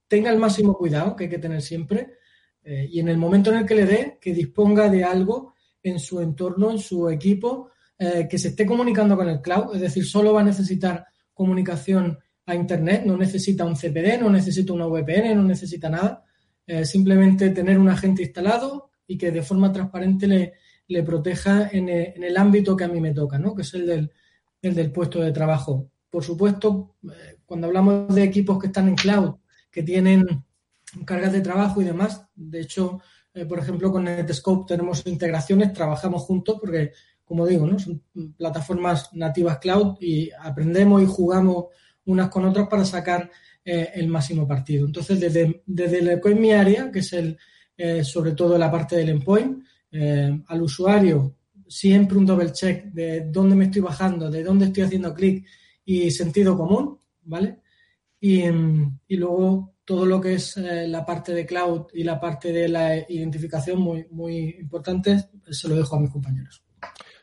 tenga 0.08 0.32
el 0.32 0.40
máximo 0.40 0.76
cuidado 0.76 1.16
que 1.16 1.26
hay 1.26 1.30
que 1.30 1.40
tener 1.40 1.62
siempre, 1.62 2.18
Eh, 2.68 2.88
y 2.90 3.00
en 3.00 3.10
el 3.10 3.18
momento 3.18 3.52
en 3.52 3.58
el 3.58 3.66
que 3.68 3.76
le 3.76 3.86
dé, 3.86 4.18
que 4.20 4.34
disponga 4.34 4.90
de 4.90 5.04
algo 5.04 5.54
en 5.84 6.00
su 6.00 6.20
entorno, 6.20 6.72
en 6.72 6.80
su 6.80 7.08
equipo, 7.12 7.70
eh, 8.00 8.28
que 8.28 8.40
se 8.40 8.48
esté 8.50 8.66
comunicando 8.66 9.16
con 9.16 9.30
el 9.30 9.40
cloud, 9.40 9.76
es 9.76 9.82
decir, 9.82 10.04
solo 10.04 10.34
va 10.34 10.42
a 10.42 10.44
necesitar 10.44 11.06
comunicación 11.32 12.18
a 12.48 12.56
Internet, 12.56 13.04
no 13.06 13.18
necesita 13.18 13.66
un 13.66 13.76
CPD, 13.76 14.18
no 14.20 14.32
necesita 14.32 14.74
una 14.74 14.88
VPN, 14.88 15.36
no 15.36 15.44
necesita 15.44 15.90
nada, 15.90 16.24
simplemente 16.84 17.52
tener 17.52 17.78
un 17.78 17.90
agente 17.90 18.24
instalado 18.24 18.90
y 19.06 19.16
que 19.16 19.32
de 19.32 19.44
forma 19.44 19.72
transparente 19.72 20.26
le, 20.88 21.04
proteja 21.04 21.70
en 21.72 21.90
el, 21.90 22.38
ámbito 22.38 22.76
que 22.76 22.86
a 22.86 22.88
mí 22.88 23.00
me 23.00 23.14
toca, 23.14 23.38
¿no? 23.38 23.54
que 23.54 23.62
es 23.62 23.74
el 23.76 24.10
del 24.62 24.92
puesto 24.92 25.22
de 25.22 25.32
trabajo. 25.32 25.92
Por 26.16 26.24
supuesto, 26.24 26.96
cuando 27.46 27.68
hablamos 27.68 28.16
de 28.16 28.24
equipos 28.24 28.58
que 28.58 28.68
están 28.68 28.88
en 28.88 28.96
cloud, 28.96 29.36
que 29.70 29.84
tienen 29.84 30.26
cargas 31.04 31.34
de 31.34 31.42
trabajo 31.42 31.82
y 31.82 31.84
demás. 31.84 32.26
De 32.34 32.62
hecho, 32.62 33.02
eh, 33.34 33.44
por 33.44 33.60
ejemplo, 33.60 33.92
con 33.92 34.06
Netscope 34.06 34.64
tenemos 34.66 35.06
integraciones, 35.08 35.74
trabajamos 35.74 36.22
juntos 36.22 36.58
porque, 36.62 36.94
como 37.26 37.46
digo, 37.46 37.68
¿no? 37.68 37.78
son 37.78 38.02
plataformas 38.38 39.10
nativas 39.12 39.58
cloud 39.58 39.98
y 40.00 40.32
aprendemos 40.40 41.04
y 41.04 41.06
jugamos 41.06 41.66
unas 42.06 42.30
con 42.30 42.46
otras 42.46 42.70
para 42.70 42.86
sacar 42.86 43.30
eh, 43.66 43.90
el 43.96 44.08
máximo 44.08 44.48
partido. 44.48 44.86
Entonces, 44.86 45.20
desde, 45.20 45.64
desde 45.66 46.00
el 46.00 46.22
en 46.24 46.40
mi 46.40 46.54
área, 46.54 46.90
que 46.90 47.00
es 47.00 47.12
el, 47.12 47.38
eh, 47.76 48.06
sobre 48.06 48.32
todo 48.32 48.58
la 48.58 48.72
parte 48.72 48.96
del 48.96 49.10
endpoint, 49.10 49.66
al 50.48 50.62
usuario 50.62 51.36
siempre 51.68 52.18
un 52.18 52.26
double 52.26 52.54
check 52.54 52.86
de 52.86 53.28
dónde 53.30 53.56
me 53.56 53.66
estoy 53.66 53.82
bajando, 53.82 54.30
de 54.30 54.44
dónde 54.44 54.68
estoy 54.68 54.84
haciendo 54.84 55.14
clic 55.14 55.46
y 55.86 56.12
sentido 56.12 56.58
común, 56.58 57.00
¿vale? 57.24 57.60
Y, 58.20 58.44
y 59.08 59.18
luego 59.18 59.76
todo 59.86 60.06
lo 60.06 60.20
que 60.20 60.34
es 60.34 60.58
eh, 60.58 60.88
la 60.88 61.06
parte 61.06 61.34
de 61.34 61.46
cloud 61.46 61.86
y 61.94 62.04
la 62.04 62.20
parte 62.20 62.52
de 62.52 62.68
la 62.68 62.98
identificación 63.10 63.80
muy, 63.80 64.08
muy 64.10 64.58
importante, 64.60 65.24
se 65.50 65.70
lo 65.70 65.76
dejo 65.76 65.96
a 65.96 66.00
mis 66.00 66.10
compañeros. 66.10 66.64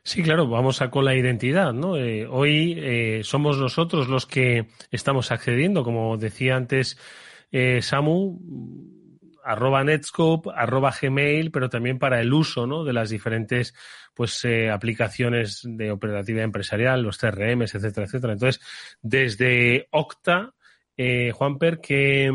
Sí, 0.04 0.22
claro, 0.22 0.48
vamos 0.48 0.80
a 0.80 0.90
con 0.90 1.04
la 1.04 1.14
identidad, 1.14 1.72
¿no? 1.72 1.96
Eh, 1.96 2.26
hoy 2.26 2.76
eh, 2.78 3.20
somos 3.24 3.58
nosotros 3.58 4.08
los 4.08 4.26
que 4.26 4.68
estamos 4.90 5.30
accediendo, 5.30 5.84
como 5.84 6.16
decía 6.16 6.56
antes 6.56 6.96
Samu, 7.80 8.40
arroba 9.44 9.84
Netscope, 9.84 10.50
arroba 10.54 10.94
Gmail, 10.98 11.50
pero 11.50 11.68
también 11.68 11.98
para 11.98 12.20
el 12.20 12.32
uso, 12.32 12.66
¿no? 12.66 12.84
De 12.84 12.92
las 12.92 13.10
diferentes, 13.10 13.74
pues, 14.14 14.46
aplicaciones 14.72 15.62
de 15.64 15.90
operativa 15.90 16.42
empresarial, 16.42 17.02
los 17.02 17.18
CRMs, 17.18 17.74
etcétera, 17.74 18.06
etcétera. 18.06 18.32
Entonces, 18.32 18.60
desde 19.02 19.88
Octa, 19.90 20.54
eh, 20.96 21.32
Juanper, 21.32 21.80
¿qué, 21.80 22.30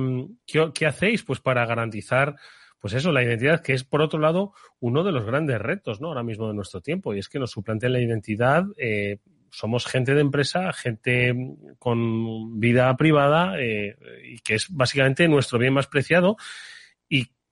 ¿qué, 0.45 0.85
hacéis 0.85 1.23
pues 1.23 1.39
para 1.39 1.65
garantizar 1.65 2.35
pues 2.79 2.93
eso, 2.93 3.11
la 3.11 3.23
identidad, 3.23 3.61
que 3.61 3.73
es 3.73 3.83
por 3.83 4.01
otro 4.01 4.19
lado 4.19 4.53
uno 4.79 5.03
de 5.03 5.11
los 5.11 5.25
grandes 5.25 5.59
retos 5.59 5.99
¿no? 5.99 6.09
ahora 6.09 6.23
mismo 6.23 6.47
de 6.47 6.53
nuestro 6.53 6.81
tiempo, 6.81 7.13
y 7.13 7.19
es 7.19 7.27
que 7.27 7.39
nos 7.39 7.51
suplanten 7.51 7.93
la 7.93 7.99
identidad. 7.99 8.65
Eh, 8.77 9.17
somos 9.49 9.85
gente 9.85 10.13
de 10.13 10.21
empresa, 10.21 10.71
gente 10.73 11.33
con 11.79 12.59
vida 12.59 12.95
privada 12.95 13.59
eh, 13.59 13.95
y 14.23 14.39
que 14.39 14.55
es 14.55 14.67
básicamente 14.69 15.27
nuestro 15.27 15.57
bien 15.57 15.73
más 15.73 15.87
preciado 15.87 16.37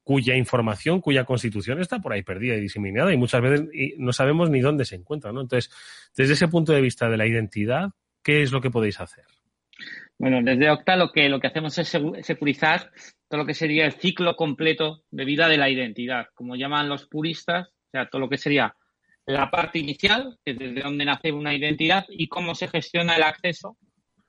cuya 0.06 0.38
información, 0.38 1.02
cuya 1.02 1.26
constitución 1.26 1.82
está 1.82 2.00
por 2.00 2.14
ahí 2.14 2.22
perdida 2.22 2.56
y 2.56 2.62
diseminada 2.62 3.12
y 3.12 3.18
muchas 3.18 3.42
veces 3.42 3.68
no 3.98 4.14
sabemos 4.14 4.52
ni 4.52 4.62
dónde 4.62 4.86
se 4.86 4.96
encuentra. 4.96 5.34
¿no? 5.34 5.42
Entonces, 5.42 5.74
desde 6.16 6.34
ese 6.34 6.48
punto 6.48 6.74
de 6.74 6.82
vista 6.82 7.10
de 7.10 7.18
la 7.18 7.26
identidad, 7.26 7.90
¿qué 8.24 8.44
es 8.44 8.52
lo 8.52 8.62
que 8.62 8.70
podéis 8.70 9.02
hacer? 9.02 9.26
Bueno, 10.20 10.42
desde 10.44 10.70
Octa 10.70 10.96
lo 10.96 11.12
que, 11.12 11.28
lo 11.28 11.40
que 11.40 11.48
hacemos 11.48 11.76
es 11.80 11.98
securizar 12.22 12.92
todo 13.28 13.40
lo 13.40 13.48
que 13.48 13.56
sería 13.56 13.88
el 13.88 13.94
ciclo 13.94 14.36
completo 14.36 15.02
de 15.10 15.26
vida 15.26 15.48
de 15.48 15.58
la 15.58 15.72
identidad, 15.72 16.28
como 16.36 16.56
llaman 16.56 16.88
los 16.88 17.08
puristas, 17.08 17.68
o 17.70 17.90
sea, 17.92 18.08
todo 18.08 18.22
lo 18.22 18.30
que 18.30 18.38
sería 18.38 18.76
la 19.26 19.50
parte 19.50 19.80
inicial, 19.80 20.38
que 20.46 20.52
es 20.52 20.60
desde 20.60 20.82
donde 20.82 21.04
nace 21.04 21.32
una 21.32 21.56
identidad, 21.56 22.06
y 22.10 22.28
cómo 22.28 22.54
se 22.54 22.68
gestiona 22.68 23.16
el 23.16 23.24
acceso 23.24 23.76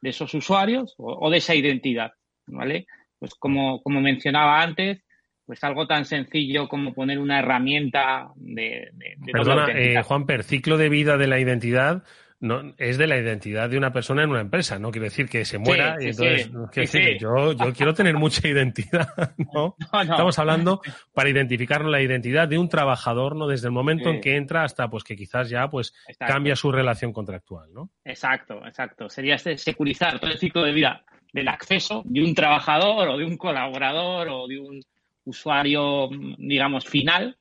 de 0.01 0.09
esos 0.09 0.33
usuarios 0.33 0.95
o, 0.97 1.29
de 1.31 1.37
esa 1.37 1.55
identidad, 1.55 2.13
¿vale? 2.47 2.87
Pues 3.19 3.35
como, 3.35 3.83
como 3.83 4.01
mencionaba 4.01 4.63
antes, 4.63 5.03
pues 5.47 5.63
algo 5.65 5.87
tan 5.87 6.05
sencillo 6.05 6.69
como 6.69 6.93
poner 6.93 7.19
una 7.19 7.39
herramienta 7.39 8.29
de... 8.37 8.91
Perdona, 9.33 9.69
eh, 9.73 10.03
Juanper, 10.03 10.43
ciclo 10.43 10.77
de 10.77 10.89
vida 10.89 11.17
de 11.17 11.29
la 11.29 11.39
identidad 11.39 12.03
no, 12.39 12.75
es 12.77 12.99
de 12.99 13.07
la 13.07 13.17
identidad 13.17 13.71
de 13.71 13.79
una 13.79 13.93
persona 13.93 14.23
en 14.23 14.31
una 14.31 14.43
empresa, 14.43 14.79
no 14.79 14.91
quiere 14.91 15.07
decir 15.07 15.27
que 15.27 15.47
se 15.47 15.57
muera 15.57 15.97
y 15.99 16.09
entonces 16.09 16.51
decir 16.75 17.19
yo, 17.19 17.53
yo 17.53 17.73
quiero 17.73 17.95
tener 17.95 18.15
mucha 18.17 18.47
identidad, 18.49 19.09
¿no? 19.55 19.75
Estamos 20.03 20.39
hablando 20.39 20.83
para 21.15 21.31
identificar 21.31 21.85
la 21.85 22.03
identidad 22.03 22.47
de 22.47 22.59
un 22.59 22.69
trabajador, 22.69 23.37
¿no? 23.37 23.47
Desde 23.47 23.69
el 23.69 23.73
momento 23.73 24.11
en 24.11 24.21
que 24.21 24.37
entra 24.37 24.65
hasta 24.65 24.89
pues 24.89 25.03
que 25.03 25.17
quizás 25.17 25.49
ya 25.49 25.69
pues 25.69 25.95
cambia 26.19 26.57
su 26.57 26.71
relación 26.71 27.13
contractual, 27.13 27.73
¿no? 27.73 27.91
Exacto, 28.05 28.67
exacto. 28.67 29.09
Sería 29.09 29.37
este 29.37 29.57
securizar 29.57 30.21
todo 30.21 30.31
el 30.31 30.39
ciclo 30.39 30.63
de 30.63 30.73
vida 30.73 31.05
del 31.33 31.49
acceso 31.49 32.03
de 32.05 32.23
un 32.23 32.35
trabajador 32.35 33.09
o 33.09 33.17
de 33.17 33.25
un 33.25 33.37
colaborador 33.37 34.29
o 34.29 34.47
de 34.47 34.59
un 34.59 34.83
usuario, 35.27 36.09
digamos, 36.39 36.87
final 36.87 37.37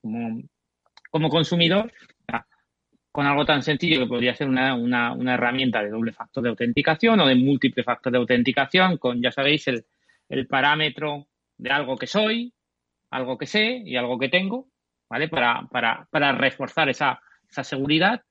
como, 0.00 0.42
como 1.10 1.28
consumidor 1.30 1.92
con 3.10 3.26
algo 3.26 3.44
tan 3.44 3.64
sencillo 3.64 3.98
que 3.98 4.06
podría 4.06 4.34
ser 4.34 4.48
una, 4.48 4.76
una, 4.76 5.12
una, 5.12 5.34
herramienta 5.34 5.82
de 5.82 5.90
doble 5.90 6.12
factor 6.12 6.40
de 6.42 6.50
autenticación 6.50 7.18
o 7.18 7.26
de 7.26 7.34
múltiple 7.34 7.82
factor 7.82 8.12
de 8.12 8.18
autenticación 8.18 8.96
con, 8.98 9.20
ya 9.20 9.32
sabéis, 9.32 9.66
el, 9.66 9.86
el 10.28 10.46
parámetro 10.46 11.26
de 11.56 11.70
algo 11.70 11.96
que 11.96 12.06
soy, 12.06 12.52
algo 13.10 13.36
que 13.36 13.46
sé 13.46 13.82
y 13.84 13.96
algo 13.96 14.20
que 14.20 14.28
tengo, 14.28 14.68
¿vale? 15.08 15.28
Para, 15.28 15.66
para, 15.68 16.06
para 16.12 16.30
reforzar 16.30 16.90
esa, 16.90 17.20
esa 17.50 17.64
seguridad. 17.64 18.22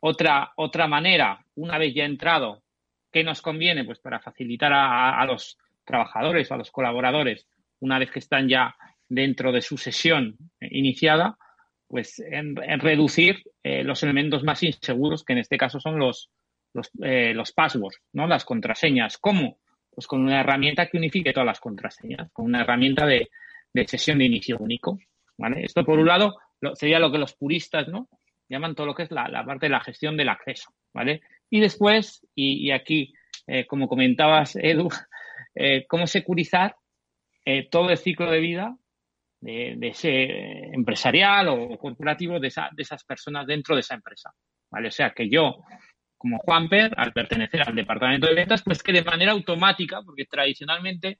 Otra, 0.00 0.52
otra 0.56 0.88
manera, 0.88 1.44
una 1.54 1.78
vez 1.78 1.94
ya 1.94 2.04
entrado, 2.04 2.64
¿qué 3.12 3.22
nos 3.22 3.42
conviene? 3.42 3.84
Pues 3.84 4.00
para 4.00 4.18
facilitar 4.18 4.72
a, 4.72 5.20
a 5.20 5.26
los 5.26 5.56
trabajadores 5.84 6.50
a 6.50 6.56
los 6.56 6.70
colaboradores, 6.70 7.46
una 7.82 7.98
vez 7.98 8.10
que 8.10 8.20
están 8.20 8.48
ya 8.48 8.74
dentro 9.08 9.52
de 9.52 9.60
su 9.60 9.76
sesión 9.76 10.36
iniciada, 10.60 11.36
pues 11.88 12.20
en, 12.20 12.56
reducir 12.56 13.42
eh, 13.62 13.84
los 13.84 14.02
elementos 14.02 14.44
más 14.44 14.62
inseguros, 14.62 15.24
que 15.24 15.34
en 15.34 15.40
este 15.40 15.58
caso 15.58 15.78
son 15.78 15.98
los, 15.98 16.30
los, 16.72 16.90
eh, 17.02 17.34
los, 17.34 17.52
passwords, 17.52 17.98
¿no? 18.12 18.26
Las 18.26 18.44
contraseñas. 18.44 19.18
¿Cómo? 19.18 19.58
Pues 19.90 20.06
con 20.06 20.22
una 20.22 20.40
herramienta 20.40 20.86
que 20.86 20.96
unifique 20.96 21.32
todas 21.32 21.46
las 21.46 21.60
contraseñas, 21.60 22.30
con 22.32 22.46
una 22.46 22.62
herramienta 22.62 23.04
de, 23.04 23.28
sesión 23.86 24.18
de 24.18 24.24
inicio 24.24 24.56
único. 24.58 24.98
¿vale? 25.36 25.64
Esto, 25.64 25.84
por 25.84 25.98
un 25.98 26.06
lado, 26.06 26.38
sería 26.74 26.98
lo 26.98 27.12
que 27.12 27.18
los 27.18 27.34
puristas 27.34 27.88
¿no? 27.88 28.08
llaman 28.48 28.74
todo 28.74 28.86
lo 28.86 28.94
que 28.94 29.02
es 29.02 29.10
la, 29.10 29.44
parte 29.44 29.66
de 29.66 29.70
la 29.70 29.80
gestión 29.80 30.16
del 30.16 30.30
acceso. 30.30 30.72
¿vale? 30.94 31.20
Y 31.50 31.60
después, 31.60 32.26
y, 32.34 32.70
aquí, 32.70 33.12
eh, 33.46 33.66
como 33.66 33.88
comentabas, 33.88 34.56
Edu, 34.56 34.88
cómo 35.88 36.06
securizar 36.06 36.76
todo 37.70 37.90
el 37.90 37.98
ciclo 37.98 38.30
de 38.30 38.40
vida 38.40 38.76
de, 39.42 39.88
ese 39.88 40.72
empresarial 40.72 41.48
o 41.48 41.76
corporativo 41.76 42.38
de, 42.38 42.52
de, 42.72 42.82
esas 42.82 43.04
personas 43.04 43.46
dentro 43.46 43.74
de 43.74 43.80
esa 43.80 43.94
empresa. 43.94 44.32
¿vale? 44.70 44.88
O 44.88 44.92
sea 44.92 45.10
que 45.10 45.28
yo, 45.28 45.58
como 46.16 46.38
Juanper, 46.38 46.92
al 46.96 47.12
pertenecer 47.12 47.62
al 47.62 47.74
departamento 47.74 48.28
de 48.28 48.34
ventas, 48.34 48.62
pues 48.62 48.82
que 48.82 48.92
de 48.92 49.02
manera 49.02 49.32
automática, 49.32 50.02
porque 50.02 50.26
tradicionalmente 50.26 51.18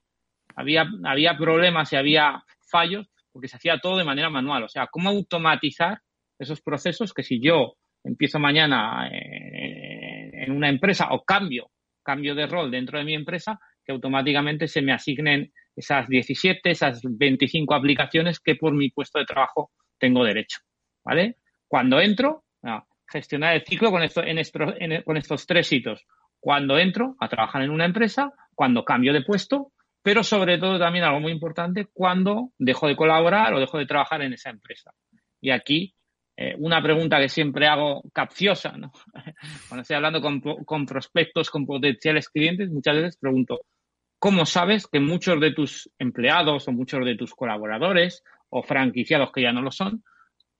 había, 0.54 0.86
había 1.04 1.36
problemas 1.36 1.92
y 1.92 1.96
había 1.96 2.44
fallos, 2.70 3.08
porque 3.32 3.48
se 3.48 3.56
hacía 3.56 3.78
todo 3.78 3.98
de 3.98 4.04
manera 4.04 4.30
manual. 4.30 4.62
O 4.62 4.68
sea, 4.68 4.86
cómo 4.86 5.10
automatizar 5.10 5.98
esos 6.38 6.60
procesos 6.60 7.12
que 7.12 7.22
si 7.22 7.40
yo 7.40 7.74
empiezo 8.04 8.38
mañana 8.38 9.08
eh, 9.12 10.30
en 10.44 10.52
una 10.52 10.68
empresa 10.68 11.08
o 11.10 11.24
cambio, 11.24 11.70
cambio 12.04 12.34
de 12.34 12.46
rol 12.46 12.70
dentro 12.70 12.98
de 12.98 13.04
mi 13.04 13.14
empresa, 13.14 13.58
que 13.84 13.92
automáticamente 13.92 14.68
se 14.68 14.82
me 14.82 14.92
asignen 14.92 15.52
esas 15.76 16.08
17, 16.08 16.70
esas 16.70 17.00
25 17.02 17.74
aplicaciones 17.74 18.40
que 18.40 18.56
por 18.56 18.74
mi 18.74 18.90
puesto 18.90 19.18
de 19.18 19.24
trabajo 19.24 19.70
tengo 19.98 20.24
derecho. 20.24 20.58
¿Vale? 21.04 21.38
Cuando 21.66 22.00
entro, 22.00 22.44
a 22.62 22.84
gestionar 23.06 23.54
el 23.54 23.64
ciclo 23.64 23.90
con, 23.90 24.02
esto, 24.02 24.22
en 24.22 25.02
con 25.02 25.16
estos 25.16 25.46
tres 25.46 25.72
hitos. 25.72 26.06
Cuando 26.38 26.78
entro 26.78 27.16
a 27.20 27.28
trabajar 27.28 27.62
en 27.62 27.70
una 27.70 27.84
empresa, 27.84 28.32
cuando 28.54 28.84
cambio 28.84 29.12
de 29.12 29.22
puesto, 29.22 29.72
pero 30.02 30.24
sobre 30.24 30.58
todo 30.58 30.78
también 30.78 31.04
algo 31.04 31.20
muy 31.20 31.32
importante, 31.32 31.86
cuando 31.92 32.50
dejo 32.58 32.88
de 32.88 32.96
colaborar 32.96 33.54
o 33.54 33.60
dejo 33.60 33.78
de 33.78 33.86
trabajar 33.86 34.22
en 34.22 34.32
esa 34.32 34.50
empresa. 34.50 34.92
Y 35.40 35.50
aquí 35.50 35.94
eh, 36.36 36.54
una 36.58 36.82
pregunta 36.82 37.18
que 37.18 37.28
siempre 37.28 37.66
hago 37.66 38.02
capciosa, 38.12 38.72
¿no? 38.76 38.90
Cuando 39.68 39.82
estoy 39.82 39.96
hablando 39.96 40.20
con, 40.22 40.40
con, 40.40 40.86
prospectos, 40.86 41.50
con 41.50 41.66
potenciales 41.66 42.28
clientes, 42.30 42.70
muchas 42.70 42.96
veces 42.96 43.16
pregunto, 43.18 43.60
¿Cómo 44.22 44.46
sabes 44.46 44.86
que 44.86 45.00
muchos 45.00 45.40
de 45.40 45.50
tus 45.50 45.90
empleados 45.98 46.68
o 46.68 46.70
muchos 46.70 47.04
de 47.04 47.16
tus 47.16 47.34
colaboradores 47.34 48.22
o 48.50 48.62
franquiciados 48.62 49.32
que 49.32 49.42
ya 49.42 49.52
no 49.52 49.62
lo 49.62 49.72
son, 49.72 50.04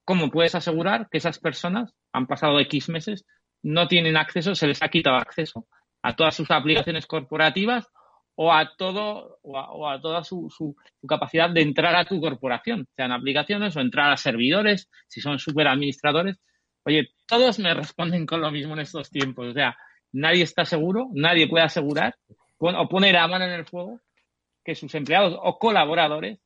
cómo 0.05 0.33
puedes 0.33 0.57
asegurar 0.57 1.07
que 1.09 1.19
esas 1.19 1.39
personas 1.39 1.95
han 2.13 2.27
pasado 2.27 2.59
X 2.59 2.89
meses, 2.89 3.25
no 3.63 3.87
tienen 3.87 4.17
acceso, 4.17 4.57
se 4.57 4.67
les 4.67 4.83
ha 4.83 4.89
quitado 4.89 5.15
acceso 5.15 5.69
a 6.03 6.17
todas 6.17 6.35
sus 6.35 6.51
aplicaciones 6.51 7.07
corporativas 7.07 7.87
o 8.35 8.53
a 8.53 8.75
todo 8.77 9.39
o 9.43 9.89
a, 9.89 10.01
toda 10.01 10.25
su, 10.25 10.51
su, 10.51 10.75
capacidad 11.07 11.49
de 11.49 11.63
entrar 11.63 11.95
a 11.95 12.05
tu 12.05 12.21
corporación, 12.21 12.89
sean 12.97 13.13
aplicaciones 13.13 13.77
o 13.77 13.81
entrar 13.81 14.11
a 14.11 14.17
servidores, 14.17 14.91
si 15.07 15.21
son 15.21 15.39
super 15.39 15.69
administradores. 15.69 16.41
Oye, 16.85 17.11
todos 17.29 17.61
me 17.61 17.73
responden 17.75 18.27
con 18.27 18.41
lo 18.41 18.51
mismo 18.51 18.73
en 18.73 18.81
estos 18.81 19.09
tiempos. 19.09 19.51
O 19.51 19.53
sea, 19.53 19.77
nadie 20.11 20.43
está 20.43 20.65
seguro, 20.65 21.11
nadie 21.15 21.47
puede 21.47 21.65
asegurar 21.65 22.17
o 22.63 22.89
poner 22.89 23.17
a 23.17 23.29
mano 23.29 23.45
en 23.45 23.53
el 23.53 23.65
fuego 23.65 24.01
que 24.65 24.75
sus 24.75 24.95
empleados 24.95 25.39
o 25.43 25.59
colaboradores 25.59 26.39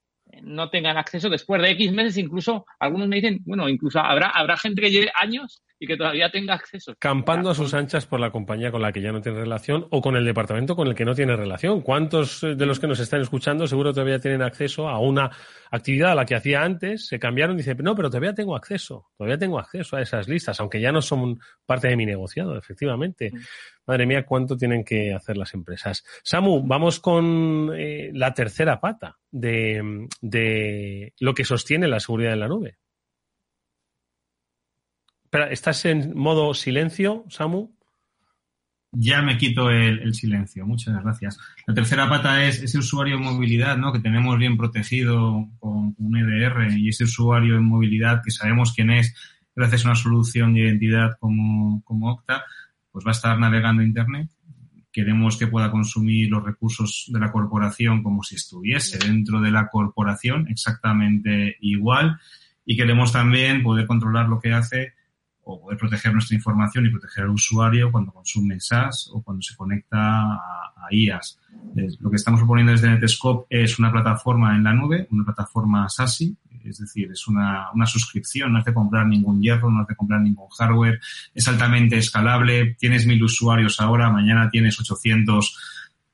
no 0.43 0.71
tengan 0.71 0.97
acceso 0.97 1.29
después 1.29 1.63
de 1.63 1.71
X 1.71 1.93
meses, 1.93 2.17
incluso 2.17 2.67
algunos 2.81 3.07
me 3.09 3.17
dicen, 3.17 3.41
bueno, 3.45 3.69
incluso 3.69 4.01
habrá, 4.01 4.31
habrá 4.31 4.57
gente 4.57 4.81
que 4.81 4.91
lleve 4.91 5.13
años 5.15 5.63
y 5.79 5.87
que 5.87 5.97
todavía 5.97 6.31
tenga 6.31 6.55
acceso. 6.55 6.95
Campando 6.99 7.51
a 7.51 7.55
sus 7.55 7.75
anchas 7.75 8.07
por 8.07 8.21
la 8.21 8.31
compañía 8.31 8.71
con 8.71 8.81
la 8.81 8.93
que 8.93 9.03
ya 9.03 9.13
no 9.13 9.21
tiene 9.21 9.41
relación 9.41 9.87
o 9.91 10.01
con 10.01 10.17
el 10.17 10.25
departamento 10.25 10.75
con 10.75 10.89
el 10.89 10.95
que 10.95 11.05
no 11.05 11.15
tiene 11.15 11.37
relación. 11.37 11.83
¿Cuántos 11.83 12.41
de 12.41 12.67
los 12.67 12.81
que 12.81 12.87
nos 12.87 13.01
están 13.01 13.21
escuchando 13.21 13.67
seguro 13.67 13.93
todavía 13.93 14.19
tienen 14.19 14.43
acceso 14.43 14.89
a 14.89 14.99
una 14.99 15.31
actividad 15.71 16.13
a 16.13 16.15
la 16.15 16.25
que 16.25 16.35
hacía 16.35 16.63
antes? 16.63 17.07
Se 17.07 17.19
cambiaron 17.19 17.57
y 17.57 17.59
dicen, 17.59 17.77
no, 17.83 17.95
pero 17.95 18.09
todavía 18.09 18.35
tengo 18.35 18.57
acceso, 18.57 19.09
todavía 19.17 19.39
tengo 19.39 19.59
acceso 19.59 19.97
a 19.97 20.03
esas 20.03 20.29
listas, 20.29 20.59
aunque 20.61 20.81
ya 20.81 20.93
no 20.93 21.03
son 21.03 21.39
parte 21.67 21.89
de 21.89 21.97
mi 21.97 22.07
negociado, 22.07 22.57
efectivamente. 22.57 23.31
Mm. 23.33 23.39
Madre 23.87 24.07
mía, 24.07 24.25
cuánto 24.25 24.57
tienen 24.57 24.85
que 24.85 25.15
hacer 25.15 25.37
las 25.37 25.55
empresas. 25.55 26.05
Samu, 26.25 26.67
vamos 26.67 27.01
con 27.01 27.73
eh, 27.77 28.11
la 28.13 28.35
tercera 28.35 28.81
pata 28.81 29.19
de, 29.31 30.09
de 30.21 31.13
lo 31.21 31.35
que 31.35 31.45
sostiene 31.45 31.87
la 31.87 32.01
seguridad 32.01 32.33
en 32.33 32.41
la 32.41 32.49
nube. 32.49 32.79
¿Estás 35.45 35.85
en 35.85 36.17
modo 36.17 36.55
silencio, 36.55 37.25
Samu? 37.29 37.77
Ya 38.93 39.21
me 39.21 39.37
quito 39.37 39.71
el, 39.71 40.15
silencio, 40.15 40.67
muchas 40.67 41.03
gracias. 41.03 41.39
La 41.67 41.75
tercera 41.75 42.09
pata 42.09 42.45
es 42.45 42.63
ese 42.63 42.79
usuario 42.79 43.17
en 43.17 43.23
movilidad, 43.23 43.77
¿no? 43.77 43.93
Que 43.93 43.99
tenemos 43.99 44.39
bien 44.39 44.57
protegido 44.57 45.49
con 45.59 45.95
un 45.99 46.17
EDR 46.17 46.73
y 46.79 46.89
ese 46.89 47.05
usuario 47.05 47.57
en 47.57 47.65
movilidad 47.65 48.23
que 48.25 48.31
sabemos 48.31 48.73
quién 48.73 48.91
es 48.91 49.15
gracias 49.55 49.85
a 49.85 49.89
una 49.89 49.97
solución 49.97 50.55
de 50.55 50.61
identidad 50.61 51.17
como, 51.21 51.83
como 51.85 52.11
Okta, 52.13 52.45
pues 52.91 53.05
va 53.05 53.11
a 53.11 53.13
estar 53.13 53.39
navegando 53.39 53.83
Internet. 53.83 54.31
Queremos 54.91 55.37
que 55.37 55.47
pueda 55.47 55.71
consumir 55.71 56.31
los 56.31 56.43
recursos 56.43 57.05
de 57.09 57.21
la 57.21 57.31
corporación 57.31 58.03
como 58.03 58.23
si 58.23 58.37
estuviese 58.37 58.97
dentro 58.99 59.43
de 59.43 59.51
la 59.51 59.69
corporación, 59.69 60.49
exactamente 60.49 61.57
igual. 61.61 62.19
Y 62.65 62.79
queremos 62.79 63.13
también 63.13 63.63
poder 63.63 63.87
controlar 63.87 64.29
lo 64.29 64.41
que 64.41 64.55
hace 64.55 64.96
o 65.49 65.61
poder 65.61 65.79
proteger 65.79 66.13
nuestra 66.13 66.35
información 66.35 66.87
y 66.87 66.91
proteger 66.91 67.25
al 67.25 67.31
usuario 67.31 67.93
cuando 67.93 68.13
consume 68.13 68.59
SaaS 68.59 69.09
o 69.13 69.23
cuando 69.23 69.43
se 69.43 69.55
conecta 69.55 69.99
a, 69.99 70.73
IAS. 70.91 71.39
lo 72.01 72.11
que 72.11 72.17
estamos 72.17 72.41
proponiendo 72.41 72.73
desde 72.73 72.91
Netscope 72.91 73.47
es 73.49 73.79
una 73.79 73.91
plataforma 73.91 74.55
en 74.57 74.65
la 74.65 74.73
nube, 74.73 75.07
una 75.11 75.25
plataforma 75.25 75.89
SASI, 75.89 76.37
es 76.65 76.79
decir, 76.79 77.11
es 77.13 77.29
una, 77.29 77.71
una 77.73 77.87
suscripción, 77.87 78.53
no 78.53 78.59
has 78.59 78.65
de 78.65 78.75
comprar 78.75 79.07
ningún 79.07 79.41
hierro, 79.41 79.71
no 79.71 79.83
has 79.83 79.89
de 79.89 79.95
comprar 79.95 80.21
ningún 80.21 80.49
hardware, 80.49 81.01
es 81.33 81.47
altamente 81.47 81.97
escalable, 81.97 82.75
tienes 82.79 83.07
mil 83.07 83.23
usuarios 83.23 83.81
ahora, 83.81 84.11
mañana 84.11 84.49
tienes 84.51 84.79
800 84.81 85.57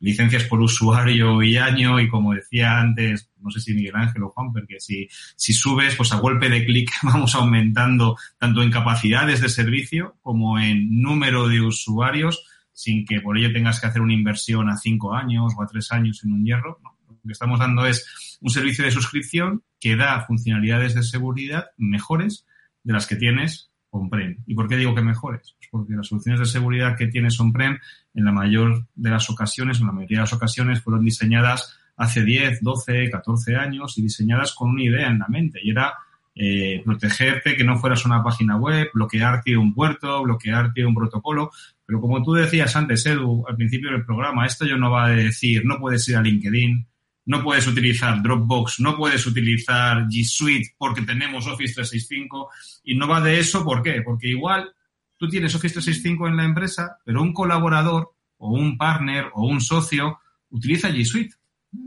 licencias 0.03 0.45
por 0.45 0.61
usuario 0.61 1.43
y 1.43 1.57
año 1.57 2.01
y 2.01 2.09
como 2.09 2.35
decía 2.35 2.79
antes, 2.79 3.31
no 3.41 3.51
sé 3.51 3.61
si 3.61 3.73
Miguel 3.73 3.95
Ángel 3.95 4.25
o 4.25 4.31
Juan, 4.31 4.53
porque 4.53 4.81
si, 4.81 5.09
si 5.37 5.53
subes, 5.53 5.95
pues 5.95 6.13
a 6.13 6.17
golpe 6.17 6.49
de 6.49 6.65
clic 6.65 6.91
vamos 7.03 7.35
aumentando 7.35 8.17
tanto 8.37 8.63
en 8.63 8.71
capacidades 8.71 9.41
de 9.41 9.49
servicio 9.49 10.17
como 10.21 10.59
en 10.59 11.01
número 11.01 11.49
de 11.49 11.61
usuarios 11.61 12.45
sin 12.73 13.05
que 13.05 13.21
por 13.21 13.39
ello 13.39 13.53
tengas 13.53 13.81
que 13.81 13.87
hacer 13.87 14.03
una 14.03 14.15
inversión 14.15 14.69
a 14.69 14.77
cinco 14.77 15.15
años 15.15 15.53
o 15.57 15.63
a 15.63 15.67
tres 15.67 15.93
años 15.93 16.25
en 16.25 16.33
un 16.33 16.45
hierro. 16.45 16.81
Lo 16.83 17.15
que 17.25 17.33
estamos 17.33 17.61
dando 17.61 17.87
es 17.87 18.39
un 18.41 18.51
servicio 18.51 18.85
de 18.85 18.91
suscripción 18.91 19.63
que 19.79 19.95
da 19.95 20.25
funcionalidades 20.27 20.95
de 20.95 21.03
seguridad 21.03 21.67
mejores 21.77 22.45
de 22.83 22.93
las 22.93 23.07
que 23.07 23.17
tienes 23.17 23.72
on-prem. 23.93 24.39
¿Y 24.47 24.55
por 24.55 24.69
qué 24.69 24.77
digo 24.77 24.95
que 24.95 25.03
mejores? 25.03 25.55
Pues 25.59 25.69
porque 25.71 25.95
las 25.95 26.09
soluciones 26.09 26.41
de 26.41 26.47
seguridad 26.47 26.97
que 26.97 27.07
tienes 27.07 27.39
on-prem 27.39 27.79
en 28.15 28.25
la 28.25 28.33
mayor 28.33 28.87
de 28.95 29.11
las 29.11 29.31
ocasiones, 29.31 29.81
en 29.81 29.87
la 29.87 29.93
mayoría 29.93 30.19
de 30.19 30.23
las 30.23 30.33
ocasiones, 30.33 30.83
fueron 30.83 31.05
diseñadas 31.05 31.79
hace 31.97 32.25
10, 32.25 32.63
12, 32.63 33.11
14 33.11 33.57
años 33.57 33.97
y 33.99 34.03
diseñadas 34.03 34.55
con 34.55 34.71
una 34.71 34.83
idea 34.83 35.09
en 35.09 35.19
la 35.19 35.29
mente 35.29 35.61
y 35.63 35.71
era 35.71 35.95
eh, 36.35 36.81
protegerte, 36.85 37.55
que 37.55 37.65
no 37.65 37.79
fueras 37.79 38.07
una 38.07 38.23
página 38.23 38.57
web, 38.57 38.89
bloquearte 38.95 39.57
un 39.57 39.75
puerto, 39.75 40.23
bloquearte 40.23 40.85
un 40.85 40.95
protocolo. 40.95 41.51
Pero 41.85 42.01
como 42.01 42.23
tú 42.23 42.33
decías 42.33 42.75
antes, 42.75 43.05
Edu, 43.05 43.45
al 43.47 43.57
principio 43.57 43.91
del 43.91 44.05
programa, 44.05 44.47
esto 44.47 44.65
yo 44.65 44.79
no 44.79 44.91
va 44.91 45.05
a 45.05 45.11
decir, 45.11 45.67
no 45.67 45.79
puedes 45.79 46.09
ir 46.09 46.17
a 46.17 46.23
LinkedIn, 46.23 46.87
no 47.25 47.43
puedes 47.43 47.67
utilizar 47.67 48.23
Dropbox, 48.23 48.81
no 48.81 48.97
puedes 48.97 49.27
utilizar 49.27 50.07
G 50.09 50.25
Suite 50.25 50.75
porque 50.77 51.03
tenemos 51.03 51.47
Office 51.47 51.75
365 51.75 52.51
y 52.85 52.97
no 52.97 53.07
va 53.07 53.21
de 53.21 53.39
eso, 53.39 53.65
¿por 53.65 53.83
qué? 53.83 54.03
Porque 54.03 54.29
igual 54.29 54.73
tú 55.17 55.29
tienes 55.29 55.55
Office 55.55 55.75
365 55.75 56.29
en 56.29 56.37
la 56.37 56.45
empresa, 56.45 56.99
pero 57.05 57.23
un 57.23 57.33
colaborador 57.33 58.13
o 58.39 58.51
un 58.51 58.77
partner 58.77 59.27
o 59.35 59.47
un 59.47 59.61
socio 59.61 60.19
utiliza 60.51 60.91
G 60.91 61.05
Suite 61.05 61.37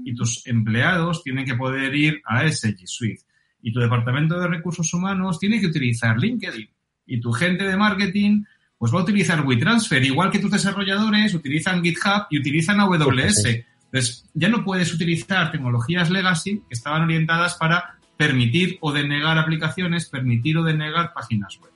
y 0.03 0.15
tus 0.15 0.45
empleados 0.47 1.23
tienen 1.23 1.45
que 1.45 1.55
poder 1.55 1.93
ir 1.95 2.21
a 2.25 2.45
ese 2.45 2.75
G 2.75 2.85
Suite 2.85 3.23
y 3.61 3.73
tu 3.73 3.79
departamento 3.79 4.39
de 4.39 4.47
recursos 4.47 4.93
humanos 4.93 5.39
tiene 5.39 5.59
que 5.59 5.67
utilizar 5.67 6.17
LinkedIn 6.17 6.69
y 7.07 7.19
tu 7.19 7.31
gente 7.31 7.65
de 7.65 7.75
marketing 7.75 8.43
pues 8.77 8.93
va 8.93 8.99
a 8.99 9.03
utilizar 9.03 9.41
WeTransfer, 9.45 10.03
igual 10.03 10.29
que 10.29 10.39
tus 10.39 10.51
desarrolladores 10.51 11.33
utilizan 11.33 11.83
GitHub 11.83 12.27
y 12.29 12.39
utilizan 12.39 12.79
AWS. 12.79 13.43
Entonces, 13.85 14.25
ya 14.33 14.49
no 14.49 14.63
puedes 14.63 14.93
utilizar 14.93 15.51
tecnologías 15.51 16.09
legacy 16.09 16.57
que 16.67 16.73
estaban 16.73 17.03
orientadas 17.03 17.55
para 17.55 17.95
permitir 18.17 18.77
o 18.81 18.91
denegar 18.91 19.37
aplicaciones, 19.37 20.07
permitir 20.09 20.57
o 20.57 20.63
denegar 20.63 21.13
páginas 21.13 21.57
web. 21.61 21.71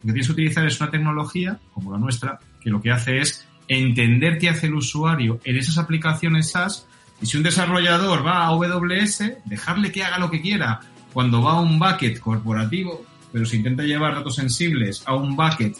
Lo 0.00 0.08
que 0.08 0.12
tienes 0.12 0.26
que 0.26 0.32
utilizar 0.32 0.66
es 0.66 0.80
una 0.80 0.90
tecnología, 0.90 1.58
como 1.72 1.92
la 1.92 1.98
nuestra, 1.98 2.38
que 2.60 2.70
lo 2.70 2.80
que 2.80 2.90
hace 2.90 3.20
es 3.20 3.46
entender 3.68 4.38
qué 4.38 4.50
hace 4.50 4.66
el 4.66 4.74
usuario 4.74 5.40
en 5.44 5.56
esas 5.56 5.78
aplicaciones 5.78 6.50
SaaS 6.50 6.86
y 7.20 7.26
si 7.26 7.36
un 7.36 7.42
desarrollador 7.42 8.26
va 8.26 8.44
a 8.44 8.48
AWS, 8.48 9.44
dejarle 9.46 9.92
que 9.92 10.04
haga 10.04 10.18
lo 10.18 10.30
que 10.30 10.42
quiera. 10.42 10.80
Cuando 11.12 11.40
va 11.42 11.52
a 11.52 11.60
un 11.60 11.78
bucket 11.78 12.18
corporativo, 12.18 13.04
pero 13.32 13.46
si 13.46 13.56
intenta 13.56 13.84
llevar 13.84 14.14
datos 14.14 14.36
sensibles 14.36 15.02
a 15.06 15.14
un 15.14 15.36
bucket 15.36 15.76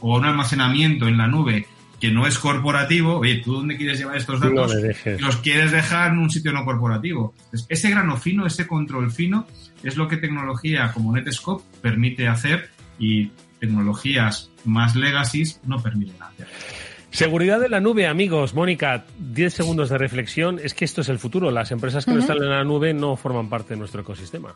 o 0.00 0.14
a 0.14 0.18
un 0.18 0.26
almacenamiento 0.26 1.08
en 1.08 1.18
la 1.18 1.26
nube 1.26 1.66
que 2.00 2.10
no 2.10 2.26
es 2.26 2.38
corporativo, 2.38 3.18
oye, 3.18 3.40
¿tú 3.42 3.54
dónde 3.54 3.76
quieres 3.76 3.98
llevar 3.98 4.16
estos 4.16 4.40
datos? 4.40 4.72
los 5.18 5.36
quieres 5.36 5.72
dejar 5.72 6.12
en 6.12 6.18
un 6.18 6.30
sitio 6.30 6.52
no 6.52 6.64
corporativo. 6.64 7.34
ese 7.68 7.90
grano 7.90 8.16
fino, 8.16 8.46
ese 8.46 8.66
control 8.66 9.10
fino, 9.10 9.46
es 9.82 9.96
lo 9.96 10.08
que 10.08 10.16
tecnología 10.16 10.92
como 10.92 11.12
Netscope 11.12 11.64
permite 11.80 12.28
hacer 12.28 12.70
y 12.98 13.30
tecnologías 13.60 14.50
más 14.64 14.96
legacy 14.96 15.44
no 15.64 15.82
permiten 15.82 16.22
hacer. 16.22 16.48
Seguridad 17.10 17.60
de 17.60 17.70
la 17.70 17.80
nube, 17.80 18.06
amigos. 18.06 18.52
Mónica, 18.52 19.06
10 19.18 19.54
segundos 19.54 19.88
de 19.88 19.96
reflexión. 19.96 20.60
Es 20.62 20.74
que 20.74 20.84
esto 20.84 21.00
es 21.00 21.08
el 21.08 21.18
futuro. 21.18 21.50
Las 21.50 21.70
empresas 21.70 22.04
que 22.04 22.10
no 22.10 22.18
están 22.18 22.36
en 22.38 22.50
la 22.50 22.62
nube 22.62 22.92
no 22.92 23.16
forman 23.16 23.48
parte 23.48 23.72
de 23.72 23.78
nuestro 23.78 24.02
ecosistema. 24.02 24.54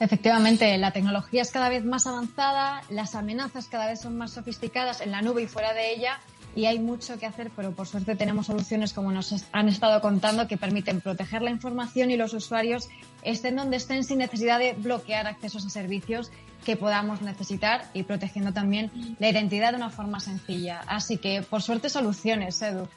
Efectivamente, 0.00 0.78
la 0.78 0.92
tecnología 0.92 1.42
es 1.42 1.50
cada 1.50 1.68
vez 1.68 1.84
más 1.84 2.06
avanzada, 2.06 2.82
las 2.88 3.14
amenazas 3.14 3.66
cada 3.66 3.86
vez 3.86 4.00
son 4.00 4.16
más 4.16 4.32
sofisticadas 4.32 5.02
en 5.02 5.10
la 5.10 5.20
nube 5.20 5.42
y 5.42 5.46
fuera 5.46 5.74
de 5.74 5.92
ella 5.92 6.18
y 6.56 6.64
hay 6.64 6.78
mucho 6.78 7.18
que 7.18 7.26
hacer, 7.26 7.50
pero 7.54 7.72
por 7.72 7.86
suerte 7.86 8.16
tenemos 8.16 8.46
soluciones 8.46 8.94
como 8.94 9.12
nos 9.12 9.44
han 9.52 9.68
estado 9.68 10.00
contando 10.00 10.48
que 10.48 10.56
permiten 10.56 11.02
proteger 11.02 11.42
la 11.42 11.50
información 11.50 12.10
y 12.10 12.16
los 12.16 12.32
usuarios 12.32 12.88
estén 13.22 13.56
donde 13.56 13.76
estén 13.76 14.02
sin 14.02 14.18
necesidad 14.18 14.58
de 14.58 14.72
bloquear 14.72 15.26
accesos 15.26 15.66
a 15.66 15.70
servicios 15.70 16.30
que 16.64 16.76
podamos 16.76 17.20
necesitar 17.20 17.84
y 17.92 18.02
protegiendo 18.02 18.54
también 18.54 18.90
la 19.18 19.28
identidad 19.28 19.70
de 19.72 19.76
una 19.76 19.90
forma 19.90 20.18
sencilla. 20.18 20.80
Así 20.86 21.18
que, 21.18 21.42
por 21.42 21.60
suerte, 21.60 21.90
soluciones, 21.90 22.60
Edu. 22.62 22.88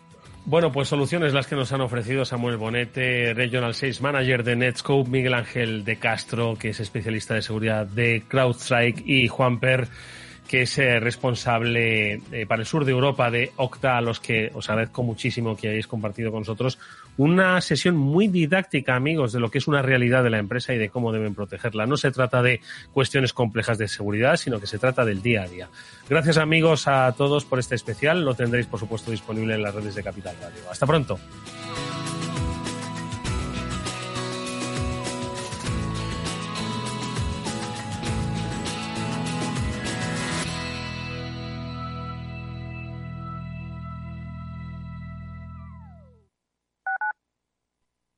Bueno, 0.45 0.73
pues 0.73 0.89
soluciones 0.89 1.33
las 1.33 1.47
que 1.47 1.55
nos 1.55 1.71
han 1.71 1.79
ofrecido 1.79 2.25
Samuel 2.25 2.57
Bonete, 2.57 3.33
Regional 3.33 3.73
Sales 3.75 4.01
Manager 4.01 4.43
de 4.43 4.57
Netscope, 4.57 5.09
Miguel 5.09 5.35
Ángel 5.35 5.85
de 5.85 5.95
Castro, 5.95 6.57
que 6.59 6.69
es 6.69 6.81
especialista 6.81 7.33
de 7.33 7.41
seguridad 7.41 7.85
de 7.85 8.23
CrowdStrike, 8.27 9.03
y 9.05 9.29
Juan 9.29 9.61
Per, 9.61 9.87
que 10.45 10.63
es 10.63 10.77
eh, 10.79 10.99
responsable 10.99 12.21
eh, 12.33 12.45
para 12.45 12.61
el 12.61 12.65
sur 12.65 12.83
de 12.83 12.91
Europa 12.91 13.31
de 13.31 13.53
Octa, 13.55 13.97
a 13.97 14.01
los 14.01 14.19
que 14.19 14.51
os 14.53 14.69
agradezco 14.69 15.01
muchísimo 15.01 15.55
que 15.55 15.69
hayáis 15.69 15.87
compartido 15.87 16.29
con 16.29 16.41
nosotros 16.41 16.77
una 17.17 17.59
sesión 17.61 17.95
muy 17.95 18.27
didáctica, 18.27 18.95
amigos, 18.95 19.33
de 19.33 19.39
lo 19.39 19.51
que 19.51 19.57
es 19.57 19.67
una 19.67 19.81
realidad 19.81 20.23
de 20.23 20.29
la 20.29 20.39
empresa 20.39 20.73
y 20.73 20.77
de 20.77 20.89
cómo 20.89 21.11
deben 21.11 21.35
protegerla. 21.35 21.85
No 21.85 21.97
se 21.97 22.11
trata 22.11 22.41
de 22.41 22.61
cuestiones 22.91 23.33
complejas 23.33 23.77
de 23.77 23.87
seguridad, 23.87 24.37
sino 24.37 24.59
que 24.59 24.67
se 24.67 24.79
trata 24.79 25.05
del 25.05 25.21
día 25.21 25.43
a 25.43 25.47
día. 25.47 25.69
Gracias, 26.09 26.37
amigos, 26.37 26.87
a 26.87 27.11
todos 27.13 27.45
por 27.45 27.59
este 27.59 27.75
especial. 27.75 28.23
Lo 28.25 28.33
tendréis, 28.33 28.65
por 28.65 28.79
supuesto, 28.79 29.11
disponible 29.11 29.55
en 29.55 29.61
las 29.61 29.73
redes 29.75 29.95
de 29.95 30.03
Capital 30.03 30.35
Radio. 30.41 30.69
Hasta 30.69 30.85
pronto. 30.85 31.19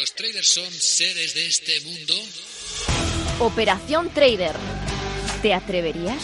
¿Los 0.00 0.14
traders 0.14 0.48
son 0.48 0.72
seres 0.72 1.34
de 1.34 1.46
este 1.46 1.78
mundo? 1.82 2.14
Operación 3.40 4.08
Trader. 4.14 4.56
¿Te 5.42 5.52
atreverías? 5.52 6.22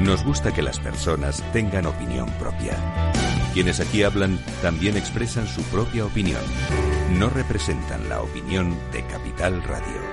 Nos 0.00 0.24
gusta 0.24 0.54
que 0.54 0.62
las 0.62 0.78
personas 0.78 1.42
tengan 1.52 1.84
opinión 1.84 2.32
propia. 2.38 2.78
Quienes 3.52 3.78
aquí 3.78 4.04
hablan 4.04 4.42
también 4.62 4.96
expresan 4.96 5.46
su 5.46 5.62
propia 5.64 6.06
opinión. 6.06 6.40
No 7.18 7.28
representan 7.28 8.08
la 8.08 8.22
opinión 8.22 8.74
de 8.90 9.06
Capital 9.06 9.62
Radio. 9.64 10.09